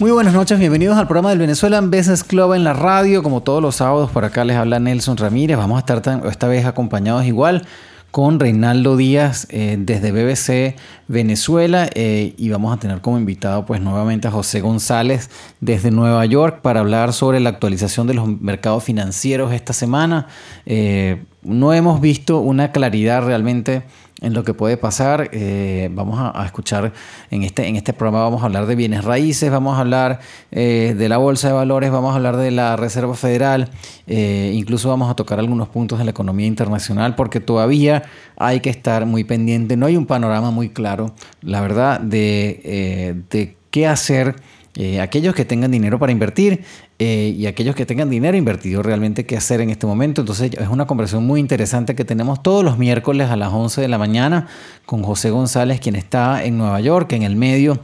Muy 0.00 0.12
buenas 0.12 0.32
noches, 0.32 0.58
bienvenidos 0.58 0.96
al 0.96 1.06
programa 1.06 1.28
del 1.28 1.40
Venezuelan 1.40 1.90
Business 1.90 2.24
Club 2.24 2.54
en 2.54 2.64
la 2.64 2.72
radio. 2.72 3.22
Como 3.22 3.42
todos 3.42 3.60
los 3.60 3.76
sábados, 3.76 4.10
por 4.10 4.24
acá 4.24 4.46
les 4.46 4.56
habla 4.56 4.80
Nelson 4.80 5.18
Ramírez. 5.18 5.58
Vamos 5.58 5.76
a 5.76 5.80
estar 5.80 6.22
esta 6.24 6.48
vez 6.48 6.64
acompañados 6.64 7.26
igual 7.26 7.66
con 8.10 8.40
Reinaldo 8.40 8.96
Díaz 8.96 9.46
eh, 9.50 9.76
desde 9.78 10.10
BBC 10.10 10.76
Venezuela 11.06 11.86
eh, 11.94 12.34
y 12.38 12.48
vamos 12.48 12.74
a 12.74 12.80
tener 12.80 13.02
como 13.02 13.18
invitado 13.18 13.66
pues 13.66 13.82
nuevamente 13.82 14.26
a 14.26 14.30
José 14.30 14.62
González 14.62 15.28
desde 15.60 15.90
Nueva 15.90 16.24
York 16.24 16.62
para 16.62 16.80
hablar 16.80 17.12
sobre 17.12 17.38
la 17.38 17.50
actualización 17.50 18.06
de 18.06 18.14
los 18.14 18.26
mercados 18.40 18.82
financieros 18.82 19.52
esta 19.52 19.74
semana. 19.74 20.28
Eh, 20.64 21.24
no 21.42 21.74
hemos 21.74 22.00
visto 22.00 22.40
una 22.40 22.72
claridad 22.72 23.22
realmente 23.24 23.82
en 24.20 24.34
lo 24.34 24.44
que 24.44 24.54
puede 24.54 24.76
pasar. 24.76 25.30
Eh, 25.32 25.88
vamos 25.92 26.18
a, 26.20 26.44
escuchar 26.44 26.92
en 27.30 27.42
este, 27.42 27.66
en 27.66 27.76
este 27.76 27.92
programa, 27.92 28.24
vamos 28.24 28.42
a 28.42 28.46
hablar 28.46 28.66
de 28.66 28.74
bienes 28.74 29.04
raíces, 29.04 29.50
vamos 29.50 29.76
a 29.76 29.80
hablar 29.80 30.20
eh, 30.50 30.94
de 30.96 31.08
la 31.08 31.18
bolsa 31.18 31.48
de 31.48 31.54
valores, 31.54 31.90
vamos 31.90 32.12
a 32.12 32.16
hablar 32.16 32.36
de 32.36 32.50
la 32.50 32.76
Reserva 32.76 33.14
Federal, 33.14 33.70
eh, 34.06 34.52
incluso 34.54 34.88
vamos 34.88 35.10
a 35.10 35.14
tocar 35.14 35.38
algunos 35.38 35.68
puntos 35.68 35.98
de 35.98 36.04
la 36.04 36.10
economía 36.10 36.46
internacional, 36.46 37.14
porque 37.14 37.40
todavía 37.40 38.02
hay 38.36 38.60
que 38.60 38.70
estar 38.70 39.06
muy 39.06 39.24
pendiente. 39.24 39.76
No 39.76 39.86
hay 39.86 39.96
un 39.96 40.06
panorama 40.06 40.50
muy 40.50 40.70
claro, 40.70 41.14
la 41.42 41.60
verdad, 41.60 42.00
de, 42.00 43.22
de 43.30 43.56
qué 43.70 43.86
hacer 43.86 44.36
aquellos 45.00 45.34
que 45.34 45.44
tengan 45.44 45.70
dinero 45.70 45.98
para 45.98 46.12
invertir 46.12 46.64
eh, 47.02 47.34
y 47.34 47.46
aquellos 47.46 47.74
que 47.74 47.86
tengan 47.86 48.10
dinero 48.10 48.36
invertido 48.36 48.82
realmente 48.82 49.24
qué 49.24 49.34
hacer 49.34 49.62
en 49.62 49.70
este 49.70 49.86
momento. 49.86 50.20
Entonces 50.20 50.52
es 50.52 50.68
una 50.68 50.86
conversación 50.86 51.26
muy 51.26 51.40
interesante 51.40 51.94
que 51.94 52.04
tenemos 52.04 52.42
todos 52.42 52.62
los 52.62 52.76
miércoles 52.76 53.30
a 53.30 53.36
las 53.36 53.50
11 53.54 53.80
de 53.80 53.88
la 53.88 53.96
mañana 53.96 54.48
con 54.84 55.02
José 55.02 55.30
González, 55.30 55.80
quien 55.80 55.96
está 55.96 56.44
en 56.44 56.58
Nueva 56.58 56.78
York, 56.80 57.10
en 57.14 57.22
el 57.22 57.36
medio 57.36 57.80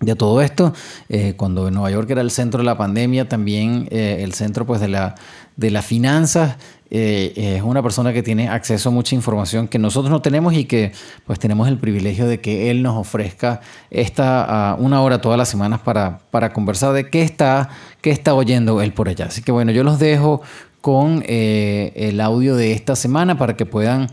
de 0.00 0.14
todo 0.14 0.42
esto, 0.42 0.74
eh, 1.08 1.32
cuando 1.38 1.70
Nueva 1.70 1.90
York 1.90 2.10
era 2.10 2.20
el 2.20 2.30
centro 2.30 2.58
de 2.58 2.66
la 2.66 2.76
pandemia, 2.76 3.26
también 3.26 3.88
el 3.90 4.34
centro 4.34 4.66
pues 4.66 4.82
de 4.82 4.88
la 4.88 5.14
de 5.56 5.70
las 5.70 5.86
finanzas 5.86 6.56
eh, 6.90 7.56
es 7.56 7.62
una 7.62 7.82
persona 7.82 8.12
que 8.12 8.22
tiene 8.22 8.48
acceso 8.48 8.90
a 8.90 8.92
mucha 8.92 9.14
información 9.14 9.68
que 9.68 9.78
nosotros 9.78 10.10
no 10.10 10.22
tenemos 10.22 10.54
y 10.54 10.64
que 10.64 10.92
pues 11.26 11.38
tenemos 11.38 11.68
el 11.68 11.78
privilegio 11.78 12.26
de 12.26 12.40
que 12.40 12.70
él 12.70 12.82
nos 12.82 12.96
ofrezca 12.96 13.60
esta 13.90 14.76
uh, 14.78 14.82
una 14.82 15.02
hora 15.02 15.20
todas 15.20 15.38
las 15.38 15.48
semanas 15.48 15.80
para, 15.80 16.20
para 16.30 16.52
conversar 16.52 16.92
de 16.92 17.10
qué 17.10 17.22
está, 17.22 17.68
qué 18.00 18.10
está 18.10 18.34
oyendo 18.34 18.80
él 18.80 18.92
por 18.92 19.08
allá. 19.08 19.26
Así 19.26 19.42
que 19.42 19.52
bueno, 19.52 19.72
yo 19.72 19.82
los 19.82 19.98
dejo 19.98 20.42
con 20.86 21.24
eh, 21.26 21.92
el 21.96 22.20
audio 22.20 22.54
de 22.54 22.70
esta 22.70 22.94
semana 22.94 23.36
para 23.36 23.56
que 23.56 23.66
puedan 23.66 24.06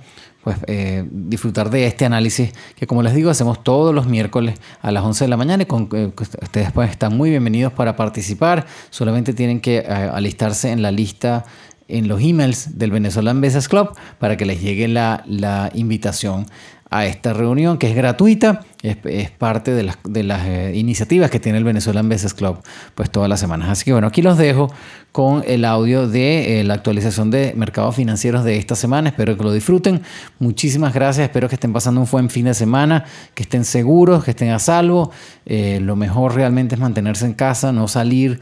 pues, 0.44 0.58
eh, 0.66 1.08
disfrutar 1.12 1.70
de 1.70 1.86
este 1.86 2.04
análisis 2.04 2.52
que 2.76 2.88
como 2.88 3.04
les 3.04 3.14
digo 3.14 3.30
hacemos 3.30 3.64
todos 3.64 3.94
los 3.94 4.08
miércoles 4.08 4.60
a 4.82 4.92
las 4.92 5.04
11 5.04 5.26
de 5.26 5.28
la 5.28 5.38
mañana 5.38 5.62
y 5.62 5.66
con, 5.68 5.88
eh, 5.94 6.12
ustedes 6.18 6.72
pues, 6.72 6.90
están 6.90 7.16
muy 7.16 7.30
bienvenidos 7.30 7.74
para 7.74 7.96
participar. 7.96 8.66
Solamente 8.90 9.36
tienen 9.36 9.62
que 9.62 9.82
alistarse 9.82 10.72
en 10.72 10.82
la 10.82 10.90
lista 10.90 11.46
en 11.88 12.08
los 12.08 12.22
emails 12.22 12.78
del 12.78 12.92
Venezuelan 12.92 13.42
Business 13.42 13.68
Club 13.68 13.90
para 14.20 14.38
que 14.38 14.46
les 14.46 14.62
llegue 14.62 14.88
la, 14.88 15.24
la 15.28 15.72
invitación 15.74 16.46
a 16.94 17.08
esta 17.08 17.34
reunión 17.34 17.80
que 17.80 17.90
es 17.90 17.96
gratuita, 17.96 18.62
es, 18.84 19.32
parte 19.32 19.74
de 19.74 19.82
las, 19.82 19.98
de 20.04 20.22
las 20.22 20.46
eh, 20.46 20.74
iniciativas 20.76 21.32
que 21.32 21.40
tiene 21.40 21.58
el 21.58 21.64
Venezuelan 21.64 22.08
Business 22.08 22.36
Club 22.36 22.60
pues 22.94 23.10
todas 23.10 23.28
las 23.28 23.40
semanas. 23.40 23.70
Así 23.70 23.84
que 23.84 23.94
bueno, 23.94 24.06
aquí 24.06 24.22
los 24.22 24.38
dejo 24.38 24.72
con 25.12 25.44
el 25.48 25.66
audio 25.66 26.08
de 26.08 26.60
eh, 26.60 26.64
la 26.64 26.76
actualización 26.76 27.32
de 27.32 27.54
mercados 27.56 27.96
financieros 27.96 28.44
de 28.44 28.58
esta 28.58 28.76
semana. 28.76 29.10
Espero 29.10 29.36
que 29.36 29.44
lo 29.44 29.52
disfruten. 29.52 30.04
Muchísimas 30.38 30.94
gracias. 30.94 31.26
Espero 31.26 31.50
que 31.50 31.56
estén 31.56 31.74
pasando 31.74 32.00
un 32.00 32.08
buen 32.12 32.30
fin 32.30 32.46
de 32.46 32.54
semana, 32.54 33.06
que 33.34 33.42
estén 33.42 33.66
seguros, 33.66 34.24
que 34.24 34.32
estén 34.32 34.52
a 34.52 34.60
salvo. 34.60 35.10
Eh, 35.48 35.80
lo 35.82 35.96
mejor 35.96 36.36
realmente 36.36 36.76
es 36.76 36.82
mantenerse 36.82 37.26
en 37.26 37.34
casa, 37.34 37.72
no 37.72 37.88
salir, 37.88 38.40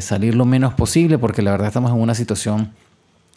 salir 0.00 0.34
lo 0.34 0.44
menos 0.44 0.74
posible, 0.74 1.18
porque 1.18 1.42
la 1.42 1.52
verdad 1.52 1.68
estamos 1.68 1.90
en 1.90 1.98
una 1.98 2.14
situación 2.14 2.72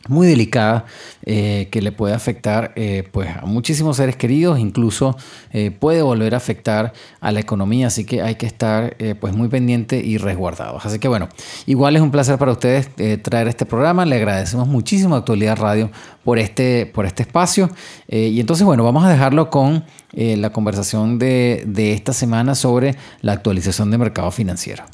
muy 0.08 0.28
delicada 0.28 0.86
eh, 1.26 1.68
que 1.72 1.82
le 1.82 1.92
puede 1.92 2.14
afectar 2.14 2.74
eh, 2.76 3.08
pues 3.12 3.30
a 3.36 3.46
muchísimos 3.46 3.98
seres 3.98 4.16
queridos 4.16 4.60
incluso 4.60 5.18
eh, 5.52 5.72
puede 5.72 6.02
volver 6.02 6.34
a 6.36 6.38
afectar 6.38 6.94
a 7.20 7.32
la 7.32 7.40
economía 7.40 7.88
así 7.88 8.06
que 8.06 8.22
hay 8.22 8.36
que 8.36 8.46
estar 8.46 8.96
pues 9.20 9.36
muy 9.36 9.48
pendiente 9.48 9.98
y 9.98 10.18
resguardados. 10.18 10.86
Así 10.86 11.00
que 11.00 11.08
bueno 11.08 11.30
igual 11.66 11.96
es 11.96 12.02
un 12.02 12.12
placer 12.12 12.38
para 12.38 12.52
ustedes 12.52 12.90
traer 13.24 13.48
este 13.48 13.66
programa. 13.66 14.06
Le 14.06 14.16
agradecemos 14.16 14.68
muchísimo 14.68 15.16
a 15.16 15.20
Actualidad 15.20 15.58
Radio 15.58 15.90
por 16.24 16.40
este 16.40 16.86
por 16.86 17.06
este 17.06 17.24
espacio. 17.24 17.70
Y 18.08 18.40
entonces 18.40 18.66
bueno 18.66 18.84
vamos 18.84 19.04
a 19.04 19.10
dejarlo 19.10 19.50
con 19.50 19.84
la 20.14 20.52
conversación 20.52 21.20
de, 21.20 21.64
de 21.68 21.94
esta 21.94 22.14
semana 22.14 22.56
sobre 22.56 22.96
la 23.22 23.34
actualización 23.34 23.92
de 23.92 23.98
mercado 23.98 24.32
financiero 24.32 24.86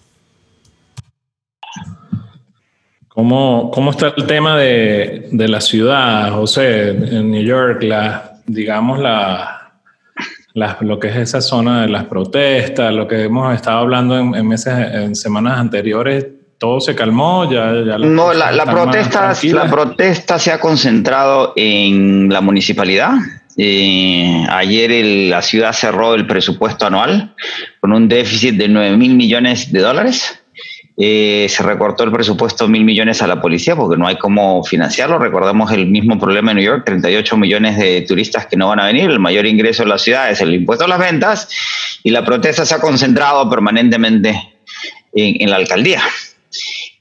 ¿Cómo, 3.21 3.69
¿Cómo, 3.69 3.91
está 3.91 4.15
el 4.17 4.25
tema 4.25 4.57
de, 4.57 5.27
de, 5.31 5.47
la 5.47 5.61
ciudad, 5.61 6.31
José, 6.31 6.89
en 6.89 7.29
New 7.29 7.43
York, 7.43 7.83
la, 7.83 8.39
digamos, 8.47 8.97
la, 8.97 9.73
lo 10.79 10.99
que 10.99 11.09
es 11.09 11.17
esa 11.17 11.39
zona 11.39 11.83
de 11.83 11.89
las 11.89 12.05
protestas, 12.05 12.91
lo 12.91 13.07
que 13.07 13.25
hemos 13.25 13.53
estado 13.53 13.77
hablando 13.77 14.17
en, 14.17 14.47
meses, 14.47 14.73
en 14.75 15.15
semanas 15.15 15.59
anteriores? 15.59 16.25
¿Todo 16.57 16.79
se 16.81 16.95
calmó? 16.95 17.43
¿Ya, 17.43 17.71
ya 17.85 17.99
no, 17.99 18.33
la, 18.33 18.51
la 18.51 18.65
protesta, 18.65 19.35
la 19.43 19.69
protesta 19.69 20.39
se 20.39 20.51
ha 20.51 20.59
concentrado 20.59 21.53
en 21.55 22.27
la 22.27 22.41
municipalidad. 22.41 23.11
Eh, 23.55 24.47
ayer 24.49 25.29
la 25.29 25.43
ciudad 25.43 25.73
cerró 25.73 26.15
el 26.15 26.25
presupuesto 26.25 26.87
anual 26.87 27.35
con 27.81 27.93
un 27.93 28.07
déficit 28.07 28.55
de 28.55 28.67
9 28.67 28.97
mil 28.97 29.13
millones 29.13 29.71
de 29.71 29.79
dólares. 29.79 30.40
Eh, 31.03 31.47
se 31.49 31.63
recortó 31.63 32.03
el 32.03 32.11
presupuesto 32.11 32.67
mil 32.67 32.83
millones 32.83 33.23
a 33.23 33.27
la 33.27 33.41
policía 33.41 33.75
porque 33.75 33.97
no 33.97 34.05
hay 34.05 34.17
cómo 34.17 34.63
financiarlo. 34.63 35.17
Recordemos 35.17 35.71
el 35.71 35.87
mismo 35.87 36.19
problema 36.19 36.51
en 36.51 36.57
New 36.57 36.65
York, 36.65 36.83
38 36.85 37.37
millones 37.37 37.75
de 37.77 38.01
turistas 38.01 38.45
que 38.45 38.55
no 38.55 38.67
van 38.67 38.79
a 38.79 38.85
venir. 38.85 39.09
El 39.09 39.19
mayor 39.19 39.47
ingreso 39.47 39.81
de 39.81 39.89
la 39.89 39.97
ciudad 39.97 40.29
es 40.29 40.41
el 40.41 40.53
impuesto 40.53 40.85
a 40.85 40.87
las 40.87 40.99
ventas 40.99 41.49
y 42.03 42.11
la 42.11 42.23
protesta 42.23 42.67
se 42.67 42.75
ha 42.75 42.79
concentrado 42.79 43.49
permanentemente 43.49 44.59
en 45.13 45.49
la 45.49 45.55
alcaldía 45.55 46.03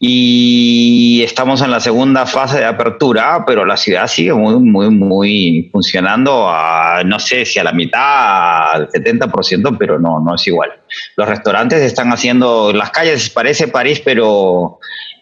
y 0.03 1.23
estamos 1.23 1.61
en 1.61 1.71
la 1.71 1.79
segunda 1.79 2.25
fase 2.25 2.57
de 2.57 2.65
apertura, 2.65 3.45
pero 3.47 3.67
la 3.67 3.77
ciudad 3.77 4.07
sigue 4.07 4.33
muy, 4.33 4.55
muy, 4.59 4.89
muy 4.89 5.69
funcionando 5.71 6.49
a, 6.49 7.03
no 7.05 7.19
sé 7.19 7.45
si 7.45 7.59
a 7.59 7.65
la 7.65 7.73
mitad, 7.73 8.73
al 8.73 8.89
70%, 8.89 9.77
pero 9.79 9.99
no, 9.99 10.19
no 10.19 10.37
es 10.37 10.47
igual. 10.47 10.71
Los 11.17 11.29
restaurantes 11.29 11.83
están 11.83 12.11
haciendo, 12.15 12.73
las 12.73 12.91
calles 12.93 13.29
parece 13.29 13.69
París, 13.69 14.01
pero 14.03 14.79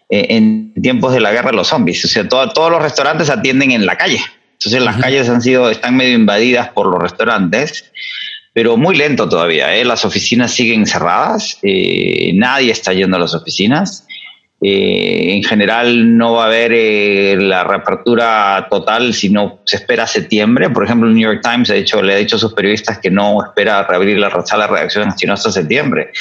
eh, 0.09 0.27
en 0.29 0.73
tiempos 0.81 1.11
de 1.11 1.19
la 1.19 1.33
guerra 1.33 1.51
de 1.51 1.57
los 1.57 1.67
zombies, 1.67 2.05
o 2.05 2.07
sea, 2.07 2.25
todos 2.29 2.71
los 2.71 2.81
restaurantes 2.81 3.29
atienden 3.29 3.71
en 3.71 3.85
la 3.85 3.97
calle. 3.97 4.21
Entonces 4.53 4.81
las 4.81 4.95
calles 4.95 5.27
han 5.27 5.41
sido, 5.41 5.69
están 5.69 5.97
medio 5.97 6.15
invadidas 6.15 6.69
por 6.69 6.87
los 6.87 7.01
restaurantes 7.01 7.91
pero 8.53 8.75
muy 8.75 8.95
lento 8.95 9.29
todavía. 9.29 9.73
¿eh? 9.75 9.85
Las 9.85 10.03
oficinas 10.03 10.51
siguen 10.51 10.85
cerradas, 10.85 11.57
eh, 11.63 12.31
nadie 12.33 12.71
está 12.71 12.93
yendo 12.93 13.15
a 13.15 13.19
las 13.21 13.33
oficinas. 13.33 14.05
Eh, 14.61 15.35
en 15.35 15.43
general 15.43 16.17
no 16.17 16.33
va 16.33 16.43
a 16.43 16.47
haber 16.47 16.73
eh, 16.73 17.37
la 17.39 17.63
reapertura 17.63 18.67
total 18.69 19.13
si 19.13 19.29
no 19.29 19.61
se 19.65 19.77
espera 19.77 20.05
septiembre. 20.05 20.69
Por 20.69 20.83
ejemplo, 20.83 21.07
el 21.07 21.15
New 21.15 21.31
York 21.31 21.41
Times 21.41 21.69
ha 21.69 21.75
dicho, 21.75 22.01
le 22.01 22.13
ha 22.13 22.17
dicho 22.17 22.35
a 22.35 22.39
sus 22.39 22.53
periodistas 22.53 22.99
que 22.99 23.09
no 23.09 23.41
espera 23.41 23.83
reabrir 23.83 24.17
la 24.17 24.29
sala 24.45 24.67
de 24.67 24.73
redacción 24.73 25.17
sino 25.17 25.33
hasta 25.33 25.51
septiembre. 25.51 26.11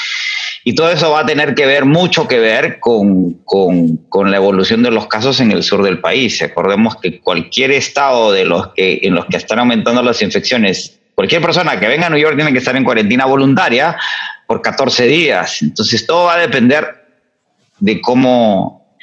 Y 0.62 0.74
todo 0.74 0.90
eso 0.90 1.10
va 1.10 1.20
a 1.20 1.26
tener 1.26 1.54
que 1.54 1.66
ver, 1.66 1.84
mucho 1.84 2.28
que 2.28 2.38
ver 2.38 2.78
con, 2.78 3.34
con, 3.44 3.96
con, 4.08 4.30
la 4.30 4.36
evolución 4.36 4.82
de 4.82 4.90
los 4.90 5.06
casos 5.08 5.40
en 5.40 5.50
el 5.50 5.62
sur 5.62 5.82
del 5.82 5.98
país. 5.98 6.38
Recordemos 6.40 6.96
que 6.96 7.20
cualquier 7.20 7.72
estado 7.72 8.32
de 8.32 8.44
los 8.44 8.68
que, 8.74 9.00
en 9.02 9.14
los 9.14 9.26
que 9.26 9.38
están 9.38 9.60
aumentando 9.60 10.02
las 10.02 10.20
infecciones, 10.22 11.00
cualquier 11.14 11.40
persona 11.42 11.80
que 11.80 11.88
venga 11.88 12.06
a 12.06 12.10
New 12.10 12.20
York 12.20 12.36
tiene 12.36 12.52
que 12.52 12.58
estar 12.58 12.76
en 12.76 12.84
cuarentena 12.84 13.24
voluntaria 13.24 13.96
por 14.46 14.62
14 14.62 15.06
días. 15.06 15.62
Entonces 15.62 16.06
todo 16.06 16.26
va 16.26 16.34
a 16.34 16.38
depender 16.38 17.07
de 17.80 18.00
cómo, 18.00 18.96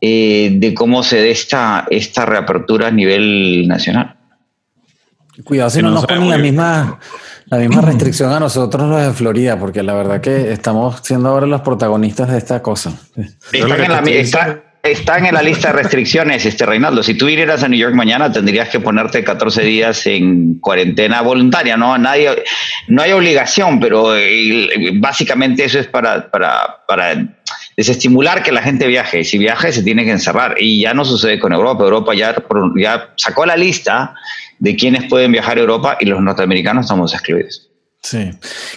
eh, 0.00 0.50
de 0.54 0.74
cómo 0.74 1.02
se 1.02 1.16
dé 1.16 1.30
esta, 1.30 1.86
esta 1.90 2.26
reapertura 2.26 2.88
a 2.88 2.90
nivel 2.90 3.66
nacional. 3.68 4.16
Cuidado 5.44 5.70
si 5.70 5.82
no, 5.82 5.90
nos 5.90 6.04
ponen 6.06 6.28
la 6.28 6.38
misma, 6.38 6.98
la 7.46 7.58
misma 7.58 7.80
restricción 7.80 8.32
a 8.32 8.40
nosotros 8.40 8.88
los 8.88 9.06
de 9.06 9.12
Florida, 9.12 9.58
porque 9.58 9.82
la 9.82 9.94
verdad 9.94 10.20
que 10.20 10.52
estamos 10.52 11.00
siendo 11.02 11.28
ahora 11.28 11.46
los 11.46 11.60
protagonistas 11.60 12.30
de 12.30 12.38
esta 12.38 12.60
cosa. 12.60 12.92
Están 13.52 13.84
en, 13.84 14.32
la, 14.32 14.62
están 14.82 15.26
en 15.26 15.34
la 15.34 15.42
lista 15.42 15.68
de 15.68 15.74
restricciones, 15.74 16.44
este 16.44 16.66
Reinaldo. 16.66 17.02
Si 17.04 17.14
tú 17.14 17.26
vinieras 17.26 17.62
a 17.62 17.68
New 17.68 17.78
York 17.78 17.94
mañana, 17.94 18.32
tendrías 18.32 18.68
que 18.68 18.80
ponerte 18.80 19.22
14 19.22 19.62
días 19.62 20.06
en 20.06 20.58
cuarentena 20.58 21.22
voluntaria, 21.22 21.76
¿no? 21.76 21.96
Nadie, 21.98 22.42
no 22.88 23.02
hay 23.02 23.12
obligación, 23.12 23.78
pero 23.78 24.14
básicamente 24.94 25.64
eso 25.64 25.78
es 25.78 25.86
para, 25.86 26.28
para, 26.30 26.84
para 26.86 27.14
desestimular 27.78 28.42
que 28.42 28.50
la 28.50 28.60
gente 28.60 28.88
viaje. 28.88 29.22
Si 29.22 29.38
viaje, 29.38 29.72
se 29.72 29.84
tiene 29.84 30.04
que 30.04 30.10
encerrar. 30.10 30.56
Y 30.58 30.82
ya 30.82 30.94
no 30.94 31.04
sucede 31.04 31.38
con 31.38 31.52
Europa. 31.52 31.84
Europa 31.84 32.12
ya, 32.12 32.34
sacó 33.16 33.46
la 33.46 33.56
lista 33.56 34.14
de 34.58 34.74
quienes 34.74 35.08
pueden 35.08 35.30
viajar 35.30 35.58
a 35.58 35.60
Europa 35.60 35.96
y 36.00 36.06
los 36.06 36.20
norteamericanos 36.20 36.86
estamos 36.86 37.14
excluidos. 37.14 37.70
Sí, 38.02 38.30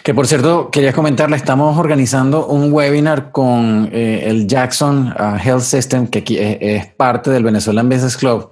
que 0.03 0.13
por 0.13 0.27
cierto, 0.27 0.69
quería 0.69 0.93
comentarle, 0.93 1.35
estamos 1.35 1.77
organizando 1.79 2.45
un 2.45 2.71
webinar 2.71 3.31
con 3.31 3.89
eh, 3.91 4.23
el 4.25 4.47
Jackson 4.47 5.13
uh, 5.19 5.37
Health 5.37 5.61
System, 5.61 6.07
que 6.07 6.23
es, 6.59 6.85
parte 6.93 7.31
del 7.31 7.43
Venezuelan 7.43 7.87
Business 7.87 8.17
Club, 8.17 8.51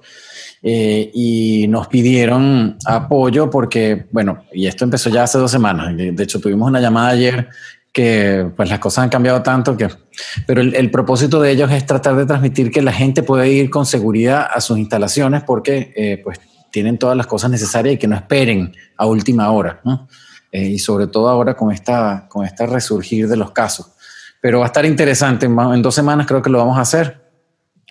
eh, 0.61 1.09
y 1.13 1.67
nos 1.69 1.87
pidieron 1.87 2.77
apoyo 2.85 3.49
porque, 3.49 4.05
bueno, 4.11 4.45
y 4.53 4.67
esto 4.67 4.83
empezó 4.83 5.09
ya 5.09 5.23
hace 5.23 5.39
dos 5.39 5.49
semanas, 5.49 5.95
de 5.97 6.23
hecho 6.23 6.39
tuvimos 6.39 6.69
una 6.69 6.79
llamada 6.79 7.09
ayer 7.09 7.49
que 7.91 8.49
pues 8.55 8.69
las 8.69 8.79
cosas 8.79 9.05
han 9.05 9.09
cambiado 9.09 9.41
tanto 9.41 9.75
que, 9.75 9.87
pero 10.45 10.61
el, 10.61 10.75
el 10.75 10.91
propósito 10.91 11.41
de 11.41 11.51
ellos 11.51 11.71
es 11.71 11.85
tratar 11.85 12.15
de 12.15 12.25
transmitir 12.25 12.71
que 12.71 12.81
la 12.81 12.91
gente 12.91 13.23
puede 13.23 13.49
ir 13.49 13.69
con 13.69 13.85
seguridad 13.85 14.47
a 14.51 14.61
sus 14.61 14.77
instalaciones 14.77 15.43
porque 15.43 15.91
eh, 15.95 16.21
pues 16.23 16.39
tienen 16.71 16.97
todas 16.97 17.17
las 17.17 17.27
cosas 17.27 17.49
necesarias 17.49 17.95
y 17.95 17.97
que 17.97 18.07
no 18.07 18.15
esperen 18.15 18.73
a 18.97 19.05
última 19.05 19.49
hora, 19.51 19.81
¿no? 19.83 20.07
Eh, 20.51 20.65
y 20.65 20.79
sobre 20.79 21.07
todo 21.07 21.29
ahora 21.29 21.55
con 21.55 21.71
esta, 21.71 22.27
con 22.27 22.45
esta 22.45 22.65
resurgir 22.65 23.27
de 23.27 23.37
los 23.37 23.51
casos. 23.51 23.91
Pero 24.41 24.59
va 24.59 24.65
a 24.65 24.67
estar 24.67 24.85
interesante, 24.85 25.45
en 25.45 25.81
dos 25.81 25.93
semanas 25.93 26.25
creo 26.25 26.41
que 26.41 26.49
lo 26.49 26.59
vamos 26.59 26.77
a 26.77 26.81
hacer. 26.81 27.29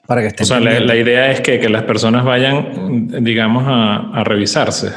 Para 0.07 0.23
que 0.23 0.29
estén 0.29 0.45
o 0.45 0.47
sea, 0.47 0.61
la, 0.61 0.81
la, 0.81 0.97
idea 0.97 1.31
es 1.31 1.43
que, 1.43 1.61
que, 1.61 1.69
las 1.69 1.83
personas 1.83 2.25
vayan, 2.25 3.09
digamos, 3.23 3.65
a, 3.67 4.19
a 4.19 4.25
revisarse. 4.25 4.91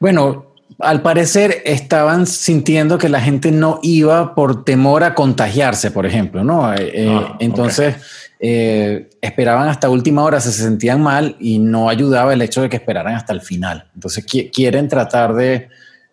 Bueno, 0.00 0.49
al 0.80 1.02
parecer 1.02 1.62
estaban 1.64 2.26
sintiendo 2.26 2.98
que 2.98 3.08
la 3.08 3.20
gente 3.20 3.50
no 3.50 3.80
iba 3.82 4.34
por 4.34 4.64
temor 4.64 5.04
a 5.04 5.14
contagiarse, 5.14 5.90
por 5.90 6.06
ejemplo, 6.06 6.44
¿no? 6.44 6.72
Eh, 6.74 6.90
eh 6.94 7.08
ah, 7.08 7.36
entonces 7.40 7.94
okay. 7.94 8.06
eh, 8.40 9.10
esperaban 9.20 9.68
hasta 9.68 9.90
última 9.90 10.22
hora, 10.22 10.40
se 10.40 10.52
sentían 10.52 11.02
mal 11.02 11.36
y 11.38 11.58
no 11.58 11.88
ayudaba 11.88 12.32
el 12.32 12.42
hecho 12.42 12.62
de 12.62 12.68
que 12.68 12.76
esperaran 12.76 13.14
hasta 13.14 13.32
el 13.32 13.40
final. 13.40 13.90
Entonces 13.94 14.24
qu 14.24 14.50
quieren 14.52 14.88
tratar 14.88 15.34
de 15.34 15.68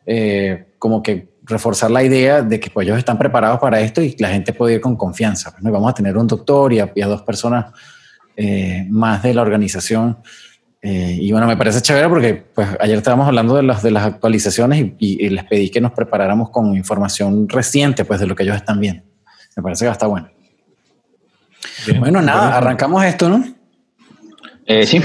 eh, 0.06 0.66
como 0.80 1.02
que 1.02 1.30
reforzar 1.44 1.92
la 1.92 2.04
idea 2.04 2.42
de 2.42 2.60
que 2.60 2.70
pues, 2.70 2.86
ellos 2.86 2.98
están 2.98 3.18
preparados 3.18 3.60
para 3.60 3.80
esto 3.80 4.02
y 4.02 4.16
la 4.20 4.30
gente 4.30 4.54
puede 4.54 4.76
ir 4.76 4.82
con 4.82 4.96
confianza. 4.96 5.52
Pues, 5.52 5.64
¿no? 5.64 5.72
Vamos 5.72 5.92
a 5.92 5.94
tener 5.94 6.18
un 6.18 6.28
doctor 6.28 6.74
y 6.74 6.80
a, 6.80 6.92
y 6.94 7.02
a 7.02 7.08
dos 7.08 7.22
personas 7.22 7.74
más 8.90 9.24
de 9.24 9.34
la 9.34 9.42
organización. 9.42 10.20
Eh, 10.82 11.18
y 11.20 11.32
bueno, 11.32 11.48
me 11.48 11.58
parece 11.58 11.82
chévere 11.82 12.08
porque 12.08 12.36
pues, 12.36 12.70
ayer 12.80 12.98
estábamos 12.98 13.28
hablando 13.28 13.56
de 13.56 13.64
las, 13.64 13.82
de 13.82 13.92
las 13.92 14.06
actualizaciones 14.06 14.80
y, 14.80 14.96
y, 15.00 15.26
y, 15.26 15.30
les 15.30 15.44
pedí 15.44 15.70
que 15.70 15.82
nos 15.82 15.92
preparáramos 15.92 16.52
con 16.52 16.76
información 16.76 17.50
reciente 17.50 18.06
pues, 18.06 18.20
de 18.20 18.28
lo 18.28 18.36
que 18.36 18.44
ellos 18.44 18.56
están 18.56 18.80
viendo. 18.80 19.04
Me 19.56 19.64
parece 19.64 19.86
que 19.86 19.92
está 19.92 20.06
bueno. 20.06 20.30
Bien, 21.86 22.00
bueno, 22.00 22.22
nada, 22.22 22.58
arrancamos 22.58 23.04
esto, 23.04 23.30
¿no? 23.30 23.44
Eh, 24.66 24.86
sí. 24.86 25.02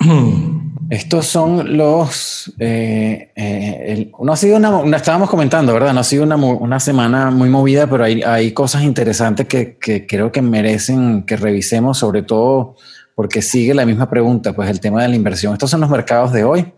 Estos 0.90 1.26
son 1.26 1.76
los. 1.76 2.52
Eh, 2.58 3.30
eh, 3.36 3.84
el, 3.86 4.12
no 4.20 4.32
ha 4.32 4.36
sido 4.36 4.56
una, 4.56 4.70
una, 4.70 4.96
Estábamos 4.96 5.30
comentando, 5.30 5.72
¿verdad? 5.72 5.94
No 5.94 6.00
ha 6.00 6.04
sido 6.04 6.24
una, 6.24 6.34
una 6.34 6.80
semana 6.80 7.30
muy 7.30 7.48
movida, 7.48 7.86
pero 7.86 8.02
hay, 8.02 8.22
hay 8.22 8.50
cosas 8.52 8.82
interesantes 8.82 9.46
que, 9.46 9.78
que, 9.78 10.04
creo 10.04 10.32
que 10.32 10.42
merecen 10.42 11.22
que 11.22 11.36
revisemos, 11.36 11.98
sobre 11.98 12.22
todo 12.22 12.74
porque 13.20 13.42
sigue 13.42 13.74
la 13.74 13.84
misma 13.84 14.08
pregunta, 14.08 14.54
pues 14.54 14.70
el 14.70 14.80
tema 14.80 15.02
de 15.02 15.08
la 15.08 15.14
inversión. 15.14 15.52
Estos 15.52 15.68
son 15.68 15.82
los 15.82 15.90
mercados 15.90 16.32
de 16.32 16.42
hoy. 16.42 16.72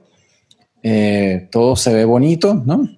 Eh, 0.83 1.47
todo 1.53 1.77
se 1.77 1.94
ve 1.94 2.05
bonito, 2.05 2.61
¿no? 2.67 2.89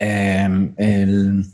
Eh, 0.00 0.72
el, 0.78 1.44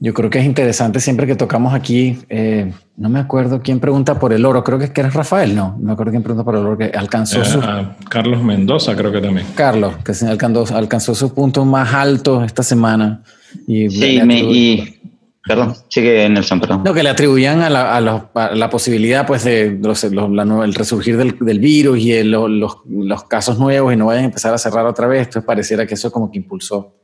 yo 0.00 0.12
creo 0.14 0.30
que 0.30 0.40
es 0.40 0.44
interesante 0.44 0.98
siempre 0.98 1.28
que 1.28 1.36
tocamos 1.36 1.74
aquí, 1.74 2.18
eh, 2.28 2.72
no 2.96 3.08
me 3.08 3.20
acuerdo 3.20 3.62
quién 3.62 3.78
pregunta 3.78 4.18
por 4.18 4.32
el 4.32 4.44
oro, 4.44 4.64
creo 4.64 4.80
que 4.80 4.86
es 4.86 4.90
que 4.90 5.02
eres 5.02 5.14
Rafael, 5.14 5.54
no, 5.54 5.76
no 5.78 5.86
me 5.86 5.92
acuerdo 5.92 6.10
quién 6.10 6.24
pregunta 6.24 6.42
por 6.42 6.56
el 6.56 6.66
oro, 6.66 6.76
que 6.76 6.86
alcanzó 6.86 7.42
eh, 7.42 7.44
su... 7.44 7.60
Carlos 8.08 8.42
Mendoza 8.42 8.96
creo 8.96 9.12
que 9.12 9.20
también. 9.20 9.46
Carlos, 9.54 9.94
que 10.04 10.12
se 10.12 10.26
alcanzó, 10.26 10.74
alcanzó 10.74 11.14
su 11.14 11.32
punto 11.32 11.64
más 11.64 11.94
alto 11.94 12.42
esta 12.42 12.64
semana. 12.64 13.22
Y 13.68 13.88
sí, 13.90 14.20
me, 14.24 14.40
y, 14.40 14.98
perdón, 15.46 15.74
sigue 15.88 16.28
Nelson, 16.28 16.60
perdón. 16.60 16.82
No, 16.84 16.92
que 16.92 17.02
le 17.02 17.08
atribuían 17.08 17.62
a 17.62 17.70
la, 17.70 17.96
a 17.96 18.00
la, 18.00 18.30
a 18.34 18.54
la 18.54 18.70
posibilidad 18.70 19.26
pues 19.26 19.44
de 19.44 19.78
los, 19.82 20.04
los, 20.04 20.30
la, 20.30 20.42
el 20.64 20.74
resurgir 20.74 21.16
del, 21.16 21.38
del 21.38 21.58
virus 21.58 21.98
y 21.98 22.12
el, 22.12 22.30
los, 22.30 22.78
los 22.88 23.24
casos 23.24 23.58
nuevos 23.58 23.92
y 23.92 23.96
no 23.96 24.06
vayan 24.06 24.24
a 24.24 24.26
empezar 24.26 24.52
a 24.52 24.58
cerrar 24.58 24.86
otra 24.86 25.06
vez, 25.06 25.26
entonces 25.26 25.44
pareciera 25.44 25.86
que 25.86 25.94
eso 25.94 26.10
como 26.10 26.30
que 26.30 26.38
impulsó 26.38 26.96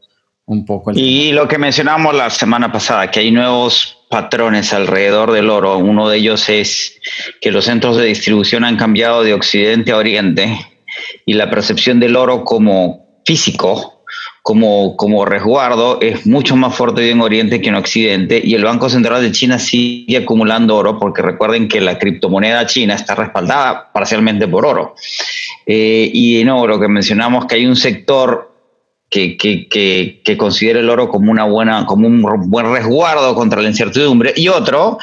un 0.44 0.65
poco. 0.65 0.93
y 0.94 1.29
tema. 1.29 1.43
lo 1.43 1.49
que 1.49 1.59
mencionamos 1.59 2.15
la 2.15 2.31
semana 2.31 2.73
pasada, 2.73 3.11
que 3.11 3.21
hay 3.21 3.31
nuevos 3.31 3.99
patrones 4.11 4.73
alrededor 4.73 5.33
del 5.33 5.49
oro. 5.49 5.79
Uno 5.79 6.09
de 6.09 6.19
ellos 6.19 6.49
es 6.49 7.00
que 7.41 7.50
los 7.50 7.65
centros 7.65 7.97
de 7.97 8.05
distribución 8.05 8.65
han 8.65 8.77
cambiado 8.77 9.23
de 9.23 9.35
occidente 9.35 9.93
a 9.93 9.97
oriente 9.97 10.59
y 11.25 11.35
la 11.35 11.49
percepción 11.49 12.00
del 12.00 12.17
oro 12.17 12.45
como 12.45 13.23
físico, 13.25 13.92
como, 14.43 14.97
como 14.97 15.25
resguardo, 15.25 16.00
es 16.00 16.27
mucho 16.27 16.56
más 16.56 16.75
fuerte 16.75 17.09
en 17.09 17.21
Oriente 17.21 17.61
que 17.61 17.69
en 17.69 17.77
Occidente. 17.77 18.41
Y 18.43 18.55
el 18.55 18.65
Banco 18.65 18.89
Central 18.89 19.23
de 19.23 19.31
China 19.31 19.61
sigue 19.61 20.17
acumulando 20.17 20.77
oro 20.77 20.99
porque 20.99 21.23
recuerden 21.23 21.69
que 21.69 21.81
la 21.81 21.97
criptomoneda 21.97 22.67
china 22.67 22.94
está 22.94 23.15
respaldada 23.15 23.93
parcialmente 23.93 24.49
por 24.49 24.67
oro. 24.67 24.94
Eh, 25.65 26.11
y 26.12 26.43
no, 26.44 26.67
lo 26.67 26.81
que 26.81 26.89
mencionamos 26.89 27.47
que 27.47 27.55
hay 27.55 27.67
un 27.67 27.77
sector 27.77 28.51
que, 29.12 29.37
que, 29.37 29.69
que, 29.69 30.23
que, 30.25 30.37
considere 30.38 30.81
el 30.81 30.88
oro 30.88 31.11
como, 31.11 31.31
una 31.31 31.44
buena, 31.44 31.85
como 31.85 32.06
un 32.06 32.23
buen 32.23 32.73
resguardo 32.73 33.35
contra 33.35 33.61
la 33.61 33.69
incertidumbre, 33.69 34.32
y 34.35 34.49
otro 34.49 34.99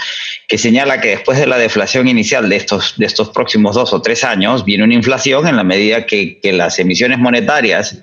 que 0.48 0.58
señala 0.58 1.00
que 1.00 1.10
después 1.10 1.38
de 1.38 1.46
la 1.46 1.60
deflación 1.60 2.08
inicial 2.08 2.50
de 2.50 2.56
estos, 2.56 2.96
de 2.98 3.06
estos 3.06 3.30
próximos 3.30 3.76
dos 3.76 3.94
o 3.94 4.02
tres 4.02 4.24
años, 4.24 4.66
viene 4.66 4.84
una 4.84 4.96
inflación 4.96 5.48
en 5.48 5.56
la 5.56 5.64
medida 5.64 6.08
que, 6.08 6.40
las 6.50 6.80
emisiones 6.80 7.20
monetarias 7.20 8.00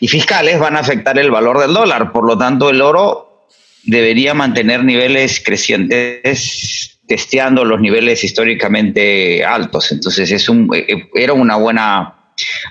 y 0.00 0.08
fiscales 0.08 0.58
van 0.58 0.76
a 0.76 0.80
afectar 0.80 1.18
el 1.18 1.30
valor 1.30 1.60
del 1.60 1.74
dólar. 1.74 2.10
Por 2.10 2.26
lo 2.26 2.38
tanto, 2.38 2.70
el 2.70 2.80
oro 2.80 3.46
debería 3.84 4.32
mantener 4.32 4.82
niveles 4.82 5.42
crecientes 5.44 6.98
testeando 7.06 7.66
los 7.66 7.78
niveles 7.82 8.24
históricamente 8.24 9.44
altos. 9.44 9.92
Entonces, 9.92 10.30
es 10.30 10.48
un, 10.48 10.70
era 11.14 11.34
una 11.34 11.56
buena 11.56 12.17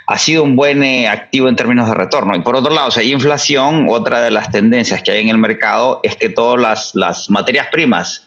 ha 0.06 0.18
sido 0.18 0.44
un 0.44 0.56
buen 0.56 0.84
eh, 0.84 1.08
activo 1.08 1.50
en 1.50 1.56
términos 1.56 1.88
de 1.88 1.96
retorno. 1.96 2.36
Y 2.36 2.42
por 2.42 2.56
otro 2.56 2.74
lado, 2.74 2.92
si 2.92 3.02
hay 3.02 3.12
inflación, 3.12 3.88
otra 3.90 4.22
de 4.22 4.32
las 4.32 4.52
tendencias 4.52 5.02
que 5.04 5.12
hay 5.12 5.22
en 5.22 5.30
el 5.30 5.38
mercado 5.38 6.00
es 6.04 6.16
que 6.16 6.30
todas 6.30 6.94
las, 6.96 7.30
materias 7.30 7.68
primas 7.72 8.26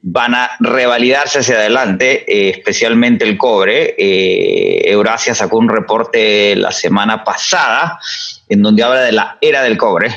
van 0.00 0.34
a 0.34 0.50
revalidarse 0.60 1.40
hacia 1.40 1.56
adelante, 1.56 2.24
eh, 2.26 2.50
especialmente 2.50 3.24
el 3.24 3.36
cobre. 3.36 3.94
Eh, 3.98 4.90
Eurasia 4.90 5.34
sacó 5.34 5.58
un 5.58 5.68
reporte 5.68 6.54
la 6.56 6.72
semana 6.72 7.24
pasada 7.24 7.98
en 8.48 8.62
donde 8.62 8.82
habla 8.82 9.00
de 9.00 9.12
la 9.12 9.38
era 9.40 9.62
del 9.62 9.76
cobre, 9.76 10.08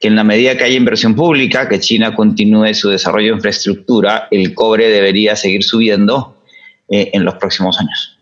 que 0.00 0.08
en 0.08 0.16
la 0.16 0.24
medida 0.24 0.56
que 0.56 0.64
haya 0.64 0.76
inversión 0.76 1.14
pública, 1.14 1.68
que 1.68 1.78
China 1.78 2.14
continúe 2.14 2.74
su 2.74 2.88
desarrollo 2.88 3.28
de 3.28 3.36
infraestructura, 3.36 4.28
el 4.30 4.54
cobre 4.54 4.88
debería 4.88 5.36
seguir 5.36 5.62
subiendo 5.62 6.42
eh, 6.88 7.10
en 7.12 7.24
los 7.24 7.34
próximos 7.34 7.78
años. 7.78 8.18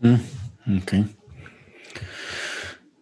Mm. 0.00 0.33
Okay. 0.82 1.04